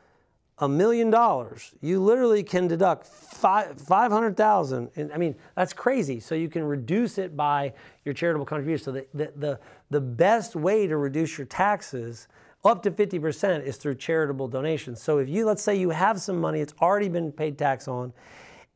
a 0.59 0.69
million 0.69 1.11
dollars, 1.11 1.75
you 1.81 2.01
literally 2.01 2.43
can 2.43 2.69
deduct 2.69 3.07
500,000. 3.07 4.91
And 4.97 5.13
I 5.13 5.17
mean, 5.17 5.35
that's 5.57 5.73
crazy. 5.73 6.21
So 6.21 6.35
you 6.35 6.49
can 6.49 6.65
reduce 6.65 7.19
it 7.19 7.37
by 7.37 7.73
your 8.05 8.15
charitable 8.15 8.47
contribution. 8.47 8.85
So 8.85 8.93
the, 8.93 9.07
the, 9.15 9.33
the, 9.37 9.61
the 9.91 10.01
best 10.01 10.55
way 10.55 10.87
to 10.87 10.97
reduce 10.97 11.39
your 11.39 11.47
taxes 11.47 12.29
up 12.65 12.83
to 12.85 12.91
50% 12.91 13.65
is 13.65 13.77
through 13.77 13.97
charitable 13.97 14.49
donations. 14.49 15.03
So 15.03 15.19
if 15.19 15.29
you, 15.29 15.45
let's 15.45 15.63
say 15.63 15.77
you 15.77 15.91
have 15.91 16.21
some 16.21 16.41
money, 16.41 16.61
it's 16.61 16.75
already 16.81 17.09
been 17.09 17.31
paid 17.31 17.59
tax 17.59 17.89
on, 17.89 18.13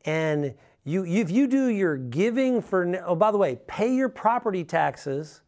and 0.05 0.53
you, 0.85 1.05
if 1.05 1.31
you 1.31 1.47
do 1.47 1.67
your 1.67 1.97
giving 1.97 2.61
for, 2.61 3.01
oh, 3.05 3.15
by 3.15 3.31
the 3.31 3.37
way, 3.37 3.59
pay 3.67 3.93
your 3.93 4.09
property 4.09 4.63
taxes 4.63 5.41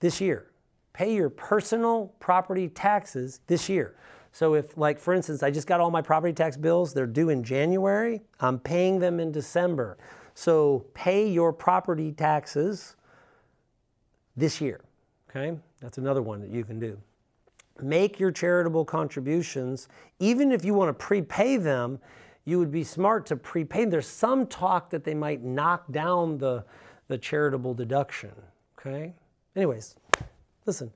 this 0.00 0.20
year. 0.20 0.50
Pay 0.92 1.14
your 1.14 1.30
personal 1.30 2.14
property 2.20 2.68
taxes 2.68 3.40
this 3.46 3.68
year. 3.68 3.96
So 4.32 4.54
if, 4.54 4.76
like, 4.76 4.98
for 4.98 5.14
instance, 5.14 5.42
I 5.42 5.50
just 5.50 5.66
got 5.66 5.80
all 5.80 5.90
my 5.90 6.02
property 6.02 6.32
tax 6.32 6.56
bills, 6.56 6.92
they're 6.92 7.06
due 7.06 7.28
in 7.28 7.44
January, 7.44 8.20
I'm 8.40 8.58
paying 8.58 8.98
them 8.98 9.20
in 9.20 9.30
December. 9.30 9.96
So 10.34 10.86
pay 10.94 11.28
your 11.28 11.52
property 11.52 12.10
taxes 12.10 12.96
this 14.36 14.60
year, 14.60 14.80
okay? 15.30 15.56
That's 15.80 15.98
another 15.98 16.22
one 16.22 16.40
that 16.40 16.50
you 16.50 16.64
can 16.64 16.80
do. 16.80 16.98
Make 17.80 18.18
your 18.18 18.32
charitable 18.32 18.84
contributions, 18.84 19.88
even 20.18 20.50
if 20.50 20.64
you 20.64 20.74
want 20.74 20.88
to 20.88 20.94
prepay 20.94 21.56
them, 21.56 22.00
you 22.44 22.58
would 22.58 22.70
be 22.70 22.84
smart 22.84 23.26
to 23.26 23.36
prepay. 23.36 23.84
There's 23.84 24.06
some 24.06 24.46
talk 24.46 24.90
that 24.90 25.04
they 25.04 25.14
might 25.14 25.42
knock 25.42 25.90
down 25.90 26.38
the, 26.38 26.64
the 27.08 27.18
charitable 27.18 27.74
deduction. 27.74 28.32
Okay? 28.78 29.14
Anyways, 29.56 29.96
listen, 30.66 30.92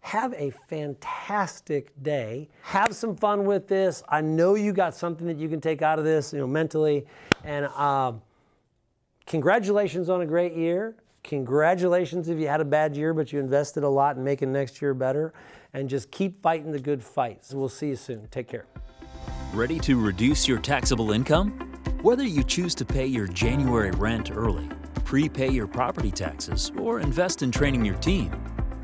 have 0.00 0.34
a 0.34 0.50
fantastic 0.68 1.90
day. 2.02 2.50
Have 2.62 2.94
some 2.94 3.16
fun 3.16 3.46
with 3.46 3.66
this. 3.68 4.02
I 4.08 4.20
know 4.20 4.54
you 4.54 4.74
got 4.74 4.94
something 4.94 5.26
that 5.26 5.38
you 5.38 5.48
can 5.48 5.62
take 5.62 5.80
out 5.80 5.98
of 5.98 6.04
this, 6.04 6.32
you 6.32 6.38
know, 6.38 6.46
mentally. 6.46 7.06
And 7.42 7.66
uh, 7.74 8.12
congratulations 9.26 10.10
on 10.10 10.20
a 10.20 10.26
great 10.26 10.54
year. 10.54 10.96
Congratulations 11.22 12.28
if 12.28 12.38
you 12.38 12.46
had 12.46 12.60
a 12.60 12.66
bad 12.66 12.94
year, 12.94 13.14
but 13.14 13.32
you 13.32 13.40
invested 13.40 13.82
a 13.82 13.88
lot 13.88 14.18
in 14.18 14.22
making 14.24 14.52
next 14.52 14.82
year 14.82 14.92
better. 14.92 15.32
And 15.72 15.88
just 15.88 16.10
keep 16.10 16.42
fighting 16.42 16.70
the 16.70 16.78
good 16.78 17.02
fight. 17.02 17.42
So 17.42 17.56
we'll 17.56 17.70
see 17.70 17.88
you 17.88 17.96
soon. 17.96 18.28
Take 18.30 18.46
care. 18.46 18.66
Ready 19.54 19.78
to 19.80 19.98
reduce 19.98 20.46
your 20.46 20.58
taxable 20.58 21.12
income? 21.12 21.52
Whether 22.02 22.24
you 22.24 22.44
choose 22.44 22.74
to 22.74 22.84
pay 22.84 23.06
your 23.06 23.26
January 23.26 23.90
rent 23.92 24.30
early, 24.30 24.68
prepay 25.14 25.48
your 25.48 25.68
property 25.68 26.10
taxes, 26.10 26.72
or 26.76 26.98
invest 26.98 27.44
in 27.44 27.52
training 27.52 27.84
your 27.84 27.94
team, 27.98 28.32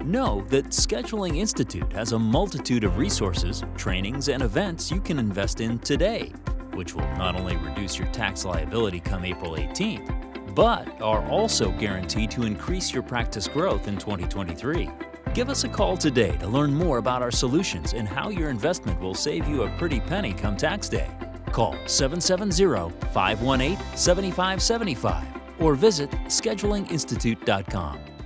know 0.05 0.45
that 0.49 0.67
Scheduling 0.67 1.39
Institute 1.39 1.93
has 1.93 2.13
a 2.13 2.19
multitude 2.21 2.85
of 2.85 2.99
resources, 2.99 3.65
trainings, 3.77 4.29
and 4.29 4.41
events 4.41 4.93
you 4.93 5.01
can 5.01 5.19
invest 5.19 5.61
in 5.61 5.77
today, 5.81 6.33
which 6.73 6.95
will 6.95 7.11
not 7.17 7.35
only 7.35 7.57
reduce 7.57 7.99
your 7.99 8.07
tax 8.13 8.45
liability 8.45 9.01
come 9.01 9.25
April 9.25 9.57
18th, 9.57 10.55
but 10.55 11.03
are 11.03 11.29
also 11.29 11.73
guaranteed 11.73 12.31
to 12.31 12.45
increase 12.45 12.95
your 12.95 13.03
practice 13.03 13.49
growth 13.49 13.89
in 13.89 13.97
2023. 13.99 14.89
Give 15.35 15.51
us 15.51 15.65
a 15.65 15.69
call 15.69 15.97
today 15.97 16.37
to 16.37 16.47
learn 16.47 16.73
more 16.73 16.99
about 16.99 17.23
our 17.23 17.33
solutions 17.33 17.93
and 17.93 18.07
how 18.07 18.29
your 18.29 18.51
investment 18.51 19.01
will 19.01 19.15
save 19.15 19.49
you 19.49 19.65
a 19.65 19.79
pretty 19.79 19.99
penny 19.99 20.33
come 20.33 20.57
tax 20.57 20.89
day. 20.89 21.11
Call 21.51 21.75
770 21.87 22.97
518 23.09 23.77
7575 23.97 25.40
or 25.61 25.75
visit 25.75 26.11
schedulinginstitute.com. 26.27 28.20